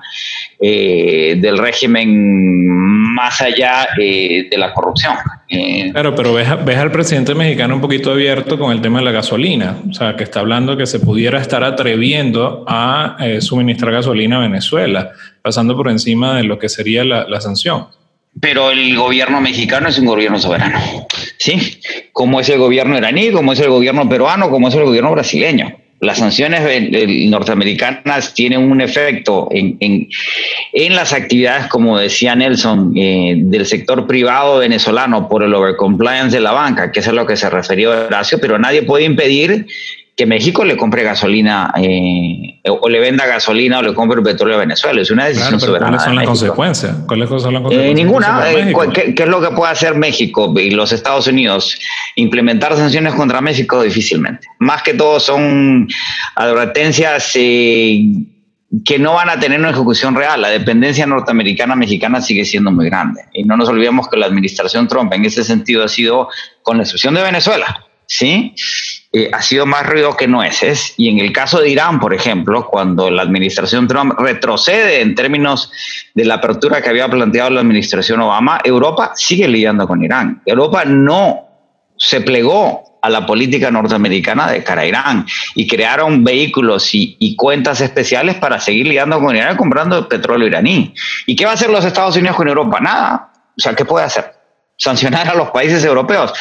del 0.60 1.58
régimen 1.58 2.68
más 3.14 3.41
allá 3.41 3.88
de 3.97 4.47
la 4.56 4.74
corrupción. 4.74 5.16
Claro, 5.91 6.16
pero 6.16 6.34
ves, 6.34 6.47
ves, 6.66 6.78
al 6.78 6.91
presidente 6.91 7.36
mexicano 7.36 7.76
un 7.76 7.82
poquito 7.82 8.12
abierto 8.12 8.58
con 8.58 8.72
el 8.72 8.82
tema 8.82 8.99
de 8.99 9.06
la 9.06 9.12
gasolina, 9.12 9.78
o 9.88 9.93
sea, 9.93 10.16
que 10.16 10.24
está 10.24 10.39
hablando 10.39 10.76
que 10.76 10.88
se 10.88 10.99
pudiera 10.99 11.39
estar 11.39 11.64
atreviendo 11.64 12.66
a 12.68 13.18
eh, 13.20 13.39
suministrar 13.39 13.93
gasolina 13.93 14.38
a 14.38 14.39
Venezuela, 14.39 15.12
pasando 15.43 15.76
por 15.78 15.89
encima 15.89 16.38
de 16.38 16.43
lo 16.43 16.58
que 16.58 16.70
sería 16.70 17.04
la, 17.04 17.28
la 17.28 17.39
sanción. 17.39 17.88
Pero 18.39 18.72
el 18.72 18.95
gobierno 18.95 19.41
mexicano 19.41 19.89
es 19.89 19.99
un 19.99 20.08
gobierno 20.08 20.39
soberano, 20.39 20.80
¿sí? 21.44 21.80
Como 22.14 22.39
es 22.39 22.48
el 22.48 22.58
gobierno 22.58 22.98
iraní, 22.98 23.32
como 23.32 23.52
es 23.52 23.60
el 23.60 23.70
gobierno 23.70 24.08
peruano, 24.08 24.50
como 24.50 24.70
es 24.70 24.76
el 24.76 24.86
gobierno 24.86 25.12
brasileño 25.12 25.76
las 26.00 26.18
sanciones 26.18 26.62
norteamericanas 27.30 28.34
tienen 28.34 28.60
un 28.60 28.82
efecto 28.82 29.48
en, 29.52 29.78
en, 29.80 30.96
las 30.96 31.14
actividades, 31.14 31.68
como 31.68 31.98
decía 31.98 32.36
Nelson, 32.36 32.91
eh, 32.98 33.36
del 33.38 33.66
sector 33.66 34.06
privado 34.06 34.60
venezolano 34.60 35.30
por 35.30 35.44
el 35.44 35.54
overcompliance 35.54 36.36
de 36.36 36.41
la 36.41 36.52
banca, 36.52 36.91
que 36.91 37.00
es 37.00 37.08
a 37.08 37.14
lo 37.14 37.26
que 37.26 37.38
se 37.38 37.50
refirió 37.50 37.91
Horacio, 37.91 38.38
pero 38.41 38.60
nadie 38.60 38.84
puede 38.84 39.06
impedir 39.06 39.66
que 40.16 40.28
México 40.28 40.64
le 40.64 40.78
compre 40.78 41.03
gasolina 41.03 41.74
eh, 41.76 42.59
o 42.70 42.88
le 42.88 42.99
venda 42.99 43.26
gasolina 43.26 43.80
o 43.80 43.82
le 43.82 43.95
compre 43.95 44.22
petróleo 44.22 44.57
a 44.57 44.59
Venezuela. 44.59 45.01
Es 45.01 45.09
una 45.09 45.26
decisión 45.26 45.59
soberana. 45.59 45.97
¿Cuáles 45.97 46.03
son 46.03 46.16
las 46.16 46.26
consecuencias? 46.26 46.95
¿Cuáles 47.07 47.30
son 47.30 47.38
las 47.53 47.61
eh, 47.61 47.64
consecuencias? 47.64 47.95
ninguna. 47.95 48.51
Eh, 48.51 48.74
¿qué, 48.93 49.16
¿qué, 49.16 49.24
es 49.24 49.30
lo 49.30 49.41
que 49.41 49.49
puede 49.55 49.72
hacer 49.72 49.95
México 49.95 50.53
y 50.59 50.70
los 50.70 50.91
Estados 50.91 51.26
Unidos? 51.26 51.80
Implementar 52.16 52.76
sanciones 52.76 53.16
contra 53.16 53.41
México 53.41 53.82
difícilmente. 53.82 54.47
Más 54.59 54.84
que 54.84 54.93
todo 54.93 55.20
son 55.20 55.88
advertencias 56.36 57.36
que 58.86 58.97
no 58.97 59.14
van 59.14 59.30
a 59.30 59.39
tener 59.39 59.59
una 59.59 59.70
ejecución 59.72 60.16
real. 60.16 60.41
La 60.41 60.49
dependencia 60.49 61.07
norteamericana 61.07 61.76
mexicana 61.76 62.22
sigue 62.22 62.45
siendo 62.45 62.72
muy 62.72 62.86
grande. 62.86 63.22
Y 63.34 63.43
no 63.43 63.57
nos 63.57 63.68
olvidemos 63.70 64.07
que 64.09 64.18
la 64.18 64.28
administración 64.28 64.88
Trump 64.88 65.11
en 65.14 65.26
ese 65.26 65.43
sentido 65.43 65.84
ha 65.84 65.88
sido, 65.88 66.30
con 66.61 66.78
la 66.78 66.84
excepción 66.84 67.16
de 67.16 67.24
Venezuela, 67.24 67.83
¿sí? 68.08 68.56
Eh, 69.12 69.30
ha 69.32 69.41
sido 69.41 69.66
más 69.66 69.86
ruido 69.86 70.18
que 70.18 70.28
nueces. 70.28 70.95
Y 70.97 71.10
en 71.10 71.20
el 71.20 71.32
caso 71.32 71.60
de 71.60 71.70
Irán, 71.70 71.99
por 71.99 72.14
ejemplo, 72.14 72.68
cuando 72.68 73.12
la 73.12 73.22
administración 73.22 73.88
Trump 73.88 74.14
retrocede 74.18 75.01
en 75.01 75.14
términos 75.14 75.72
de 76.16 76.26
la 76.26 76.36
apertura 76.36 76.82
que 76.82 76.89
había 76.89 77.08
planteado 77.08 77.51
la 77.51 77.62
administración 77.62 78.22
Obama, 78.22 78.60
Europa 78.64 79.12
sigue 79.16 79.47
lidiando 79.47 79.88
con 79.88 80.04
Irán. 80.04 80.41
Europa 80.45 80.84
no 80.86 81.47
se 81.97 82.22
plegó 82.22 82.93
a 83.04 83.10
la 83.10 83.26
política 83.26 83.70
norteamericana 83.70 84.49
de 84.49 84.64
cara 84.64 84.82
a 84.82 84.86
Irán 84.86 85.26
y 85.56 85.68
crearon 85.68 86.24
vehículos 86.24 86.89
y, 86.93 87.36
cuentas 87.36 87.82
especiales 87.82 88.36
para 88.36 88.60
seguir 88.60 88.88
lidiando 88.88 89.20
con 89.20 89.36
Irán 89.36 89.58
comprando 89.58 90.08
petróleo 90.08 90.47
iraní. 90.47 90.93
¿Y 91.28 91.36
qué 91.36 91.45
va 91.45 91.51
a 91.51 91.54
hacer 91.56 91.70
los 91.70 91.84
Estados 91.84 92.16
Unidos 92.16 92.38
con 92.38 92.47
Europa? 92.47 92.80
Nada. 92.80 93.32
O 93.58 93.62
sea, 93.62 93.76
¿qué 93.76 93.84
puede 93.86 94.06
hacer? 94.06 94.43
Sancionar 94.78 95.28
a 95.28 95.36
los 95.36 95.52
países 95.52 95.84
europeos. 95.84 96.34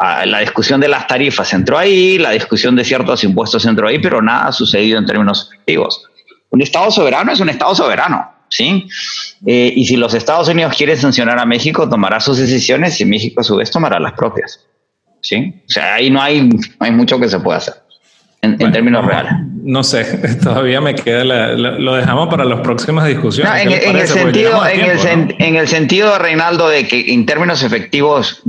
Ah, 0.00 0.24
la 0.26 0.40
discusión 0.40 0.80
de 0.80 0.88
las 0.88 1.06
tarifas 1.06 1.52
entró 1.52 1.78
ahí, 1.78 2.18
la 2.18 2.30
discusión 2.30 2.76
de 2.76 2.84
ciertos 2.84 3.24
impuestos 3.24 3.64
entró 3.66 3.88
ahí, 3.88 3.98
pero 3.98 4.22
nada 4.22 4.48
ha 4.48 4.52
sucedido 4.52 4.98
en 4.98 5.06
términos 5.06 5.48
efectivos. 5.52 6.04
Un 6.50 6.62
Estado 6.62 6.90
soberano 6.90 7.32
es 7.32 7.40
un 7.40 7.48
Estado 7.48 7.74
soberano, 7.74 8.30
¿sí? 8.48 8.88
Eh, 9.46 9.72
y 9.74 9.86
si 9.86 9.96
los 9.96 10.14
Estados 10.14 10.48
Unidos 10.48 10.74
quieren 10.76 10.96
sancionar 10.96 11.38
a 11.38 11.46
México, 11.46 11.88
tomará 11.88 12.20
sus 12.20 12.38
decisiones 12.38 13.00
y 13.00 13.04
México 13.04 13.40
a 13.40 13.44
su 13.44 13.56
vez 13.56 13.70
tomará 13.70 13.98
las 13.98 14.12
propias, 14.12 14.66
¿sí? 15.20 15.62
O 15.66 15.70
sea, 15.70 15.94
ahí 15.94 16.10
no 16.10 16.22
hay, 16.22 16.48
hay 16.78 16.90
mucho 16.92 17.18
que 17.18 17.28
se 17.28 17.40
pueda 17.40 17.58
hacer 17.58 17.74
en, 18.42 18.72
términos 18.72 19.04
reales. 19.04 19.32
No 19.68 19.84
sé, 19.84 20.38
todavía 20.42 20.80
me 20.80 20.94
queda, 20.94 21.24
lo 21.24 21.94
dejamos 21.94 22.28
para 22.28 22.46
las 22.46 22.60
próximas 22.60 23.06
discusiones. 23.06 23.66
en, 23.66 23.96
el 23.96 24.08
sentido, 24.08 24.62
en, 24.66 25.56
el 25.56 25.68
sentido, 25.68 26.18
Reinaldo, 26.18 26.70
de 26.70 26.88
que 26.88 27.12
en 27.12 27.26
términos 27.26 27.62
efectivos, 27.62 28.40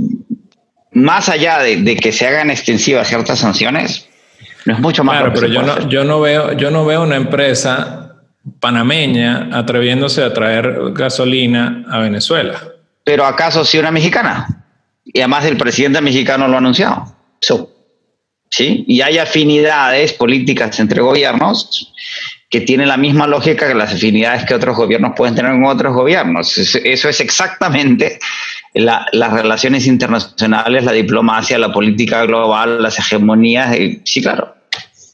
más 0.93 1.27
allá 1.27 1.59
de, 1.59 1.97
que 1.97 2.13
se 2.13 2.25
hagan 2.25 2.49
extensivas 2.49 3.09
ciertas 3.09 3.39
sanciones, 3.39 4.07
no 4.63 4.75
es 4.75 4.79
mucho 4.79 5.03
más. 5.03 5.17
Claro, 5.17 5.33
pero 5.33 5.47
yo 5.47 5.61
no, 5.61 5.89
yo 5.89 6.05
no, 6.05 6.21
veo, 6.21 6.53
yo 6.53 6.71
no 6.71 6.85
veo 6.85 7.03
una 7.03 7.17
empresa 7.17 8.15
panameña 8.61 9.49
atreviéndose 9.51 10.23
a 10.23 10.33
traer 10.33 10.93
gasolina 10.93 11.83
a 11.89 11.99
Venezuela. 11.99 12.61
Pero 13.03 13.25
acaso 13.25 13.65
sí 13.65 13.77
una 13.77 13.91
mexicana. 13.91 14.47
Y 15.03 15.19
además 15.19 15.43
el 15.43 15.57
presidente 15.57 15.99
mexicano 15.99 16.47
lo 16.47 16.55
ha 16.55 16.59
anunciado. 16.59 17.13
So, 17.41 17.69
¿sí? 18.49 18.85
Y 18.87 19.01
hay 19.01 19.17
afinidades 19.17 20.13
políticas 20.13 20.79
entre 20.79 21.01
gobiernos 21.01 21.93
que 22.49 22.61
tienen 22.61 22.87
la 22.87 22.97
misma 22.97 23.27
lógica 23.27 23.67
que 23.67 23.75
las 23.75 23.93
afinidades 23.93 24.43
que 24.45 24.55
otros 24.55 24.75
gobiernos 24.75 25.13
pueden 25.15 25.35
tener 25.35 25.51
con 25.51 25.65
otros 25.65 25.93
gobiernos. 25.93 26.57
Eso 26.57 27.09
es 27.09 27.19
exactamente 27.19 28.19
las 28.73 29.33
relaciones 29.33 29.85
internacionales, 29.85 30.83
la 30.83 30.91
diplomacia, 30.91 31.59
la 31.59 31.71
política 31.71 32.25
global, 32.25 32.81
las 32.81 32.97
hegemonías. 32.97 33.75
sí, 34.03 34.21
claro. 34.21 34.55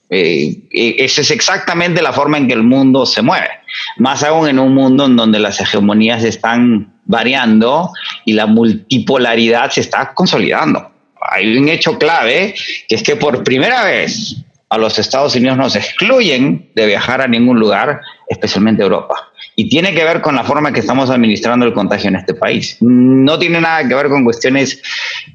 Eh, 0.10 0.68
eh, 0.72 0.96
esa 1.00 1.22
es 1.22 1.32
exactamente 1.32 2.02
la 2.02 2.14
forma 2.14 2.38
en 2.38 2.48
que 2.48 2.54
el 2.54 2.64
mundo 2.64 3.06
se 3.06 3.22
mueve. 3.22 3.50
Más 3.98 4.24
aún 4.24 4.48
en 4.48 4.60
un 4.60 4.74
mundo 4.74 5.08
en 5.08 5.16
donde 5.16 5.40
las 5.40 5.60
hegemonías 5.60 6.24
están 6.24 6.94
variando 7.06 7.92
y 8.24 8.34
la 8.34 8.46
multipolaridad 8.46 9.72
se 9.72 9.82
está 9.82 10.14
consolidando 10.14 10.95
hay 11.36 11.58
un 11.58 11.70
hecho 11.70 11.98
clave, 11.98 12.56
que 12.88 12.96
es 12.96 13.04
que 13.04 13.16
por 13.16 13.44
primera 13.44 13.84
vez 13.84 14.38
a 14.70 14.78
los 14.78 14.98
Estados 14.98 15.36
Unidos 15.36 15.58
nos 15.58 15.76
excluyen 15.76 16.70
de 16.76 16.86
viajar 16.86 17.22
a 17.22 17.28
ningún 17.28 17.60
lugar, 17.60 18.02
especialmente 18.28 18.84
Europa. 18.84 19.30
Y 19.56 19.70
tiene 19.70 19.94
que 19.94 20.04
ver 20.04 20.22
con 20.22 20.36
la 20.36 20.44
forma 20.44 20.74
que 20.74 20.80
estamos 20.80 21.10
administrando 21.10 21.66
el 21.66 21.74
contagio 21.74 22.10
en 22.10 22.16
este 22.16 22.34
país. 22.34 22.78
No 22.82 23.38
tiene 23.38 23.62
nada 23.62 23.88
que 23.88 23.96
ver 23.96 24.10
con 24.10 24.24
cuestiones 24.24 24.82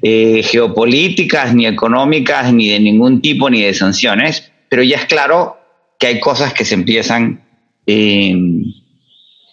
eh, 0.01 0.43
geopolíticas, 0.43 1.55
ni 1.55 1.65
económicas, 1.65 2.53
ni 2.53 2.69
de 2.69 2.79
ningún 2.79 3.21
tipo, 3.21 3.49
ni 3.49 3.61
de 3.61 3.73
sanciones, 3.73 4.51
pero 4.69 4.83
ya 4.83 4.97
es 4.97 5.05
claro 5.05 5.57
que 5.97 6.07
hay 6.07 6.19
cosas 6.19 6.53
que 6.53 6.65
se 6.65 6.75
empiezan, 6.75 7.43
eh, 7.87 8.35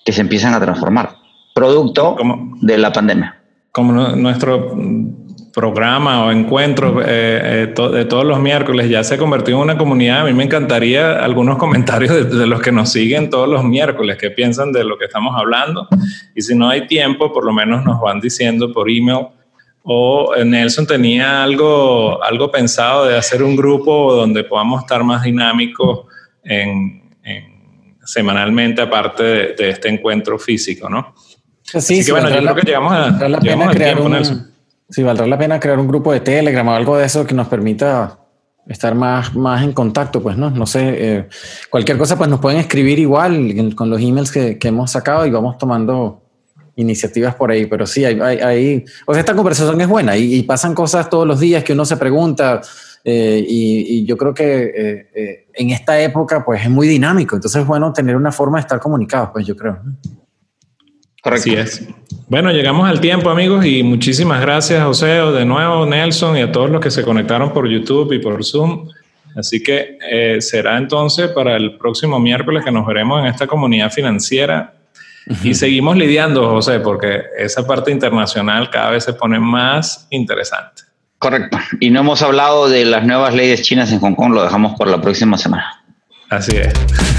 que 0.04 0.12
se 0.12 0.20
empiezan 0.20 0.54
a 0.54 0.60
transformar, 0.60 1.16
producto 1.54 2.16
de 2.60 2.78
la 2.78 2.92
pandemia. 2.92 3.40
Como 3.72 3.92
nuestro 3.92 4.76
programa 5.52 6.24
o 6.24 6.30
encuentro 6.30 7.00
eh, 7.02 7.72
eh, 7.76 7.88
de 7.92 8.04
todos 8.04 8.24
los 8.24 8.38
miércoles 8.40 8.88
ya 8.88 9.02
se 9.02 9.14
ha 9.14 9.18
convertido 9.18 9.58
en 9.58 9.64
una 9.64 9.78
comunidad. 9.78 10.20
A 10.20 10.24
mí 10.24 10.32
me 10.32 10.44
encantaría 10.44 11.22
algunos 11.22 11.56
comentarios 11.58 12.30
de, 12.30 12.46
los 12.46 12.60
que 12.60 12.72
nos 12.72 12.92
siguen 12.92 13.30
todos 13.30 13.48
los 13.48 13.64
miércoles, 13.64 14.16
qué 14.18 14.30
piensan 14.30 14.72
de 14.72 14.84
lo 14.84 14.98
que 14.98 15.06
estamos 15.06 15.34
hablando. 15.36 15.88
Y 16.34 16.42
si 16.42 16.54
no 16.54 16.68
hay 16.68 16.86
tiempo, 16.86 17.32
por 17.32 17.44
lo 17.44 17.52
menos 17.52 17.84
nos 17.84 18.00
van 18.00 18.20
diciendo 18.20 18.72
por 18.72 18.90
email. 18.90 19.26
O 19.82 20.34
eh, 20.34 20.44
Nelson 20.44 20.86
tenía 20.86 21.42
algo, 21.42 22.22
algo 22.22 22.50
pensado 22.50 23.06
de 23.06 23.16
hacer 23.16 23.42
un 23.42 23.56
grupo 23.56 24.14
donde 24.14 24.44
podamos 24.44 24.82
estar 24.82 25.02
más 25.02 25.22
dinámicos 25.22 26.06
en, 26.44 27.02
semanalmente, 28.04 28.80
aparte 28.80 29.22
de, 29.22 29.68
este 29.68 29.88
encuentro 29.88 30.38
físico, 30.38 30.88
¿no? 30.88 31.14
Sí, 31.62 31.80
sí, 31.80 32.06
que 32.06 32.12
bueno, 32.12 32.30
yo 32.30 32.40
creo 32.40 32.54
que 32.54 32.62
llegamos 32.62 32.92
a, 32.92 33.28
la 33.28 33.38
pena 33.38 33.68
crear 33.68 34.00
un, 34.00 34.14
Sí, 34.90 35.02
valdrá 35.02 35.26
la 35.26 35.38
pena 35.38 35.60
crear 35.60 35.78
un 35.78 35.86
grupo 35.86 36.12
de 36.12 36.20
Telegram 36.20 36.66
o 36.66 36.72
algo 36.72 36.96
de 36.96 37.04
eso 37.04 37.26
que 37.26 37.34
nos 37.34 37.48
permita 37.48 38.18
estar 38.66 38.94
más, 38.94 39.34
más 39.34 39.62
en 39.62 39.72
contacto, 39.72 40.22
pues, 40.22 40.36
¿no? 40.36 40.50
No 40.50 40.66
sé, 40.66 40.94
eh, 40.96 41.28
cualquier 41.70 41.98
cosa, 41.98 42.16
pues 42.16 42.28
nos 42.28 42.40
pueden 42.40 42.58
escribir 42.60 42.98
igual 42.98 43.74
con 43.74 43.90
los 43.90 44.00
emails 44.00 44.30
que, 44.30 44.58
que, 44.58 44.68
hemos 44.68 44.90
sacado 44.90 45.26
y 45.26 45.30
vamos 45.30 45.56
tomando 45.58 46.22
iniciativas 46.76 47.34
por 47.34 47.50
ahí, 47.50 47.66
pero 47.66 47.86
sí, 47.86 48.04
hay, 48.04 48.20
hay, 48.20 48.84
o 49.06 49.12
sea, 49.12 49.20
esta 49.20 49.34
conversación 49.34 49.80
es 49.80 49.88
buena 49.88 50.16
y, 50.16 50.42
pasan 50.42 50.74
cosas 50.74 51.10
todos 51.10 51.26
los 51.26 51.40
días 51.40 51.64
que 51.64 51.72
uno 51.72 51.84
se 51.84 51.96
pregunta 51.96 52.60
eh, 53.04 53.44
y, 53.46 54.04
yo 54.04 54.16
creo 54.16 54.32
que 54.32 55.08
eh, 55.14 55.46
en 55.54 55.70
esta 55.70 56.00
época, 56.00 56.44
pues, 56.44 56.62
es 56.62 56.70
muy 56.70 56.86
dinámico, 56.86 57.36
entonces 57.36 57.62
es 57.62 57.66
bueno 57.66 57.92
tener 57.92 58.16
una 58.16 58.32
forma 58.32 58.58
de 58.58 58.62
estar 58.62 58.78
comunicados, 58.78 59.30
pues, 59.32 59.46
yo 59.46 59.56
creo. 59.56 59.80
Así 61.34 61.54
es. 61.54 61.86
Bueno, 62.28 62.50
llegamos 62.52 62.88
al 62.88 63.00
tiempo, 63.00 63.30
amigos, 63.30 63.64
y 63.64 63.82
muchísimas 63.82 64.40
gracias, 64.40 64.84
José, 64.84 65.06
de 65.06 65.44
nuevo, 65.44 65.86
Nelson, 65.86 66.36
y 66.36 66.42
a 66.42 66.52
todos 66.52 66.68
los 66.68 66.80
que 66.80 66.90
se 66.90 67.02
conectaron 67.02 67.52
por 67.52 67.68
YouTube 67.68 68.12
y 68.12 68.18
por 68.18 68.44
Zoom. 68.44 68.88
Así 69.34 69.62
que 69.62 69.98
eh, 70.10 70.40
será 70.40 70.76
entonces 70.76 71.28
para 71.28 71.56
el 71.56 71.78
próximo 71.78 72.18
miércoles 72.18 72.64
que 72.64 72.72
nos 72.72 72.86
veremos 72.86 73.20
en 73.20 73.26
esta 73.26 73.46
comunidad 73.46 73.90
financiera. 73.90 74.74
Y 75.44 75.54
seguimos 75.54 75.96
lidiando, 75.96 76.48
José, 76.48 76.80
porque 76.80 77.22
esa 77.38 77.66
parte 77.66 77.90
internacional 77.90 78.70
cada 78.70 78.90
vez 78.90 79.04
se 79.04 79.12
pone 79.12 79.38
más 79.38 80.06
interesante. 80.10 80.82
Correcto. 81.18 81.58
Y 81.80 81.90
no 81.90 82.00
hemos 82.00 82.22
hablado 82.22 82.68
de 82.68 82.84
las 82.84 83.04
nuevas 83.04 83.34
leyes 83.34 83.62
chinas 83.62 83.92
en 83.92 84.00
Hong 84.00 84.14
Kong, 84.14 84.32
lo 84.32 84.42
dejamos 84.42 84.76
por 84.78 84.88
la 84.88 85.00
próxima 85.00 85.36
semana. 85.36 85.84
Así 86.30 86.56
es. 86.56 86.72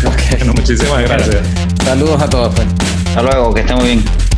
Bueno, 0.03 0.53
muchísimas 0.53 1.01
gracias. 1.01 1.41
Saludos 1.83 2.21
a 2.21 2.29
todos. 2.29 2.55
Pues. 2.55 2.88
Hasta 3.09 3.23
luego, 3.23 3.51
que 3.51 3.61
estén 3.61 3.75
muy 3.77 3.85
bien. 3.87 4.28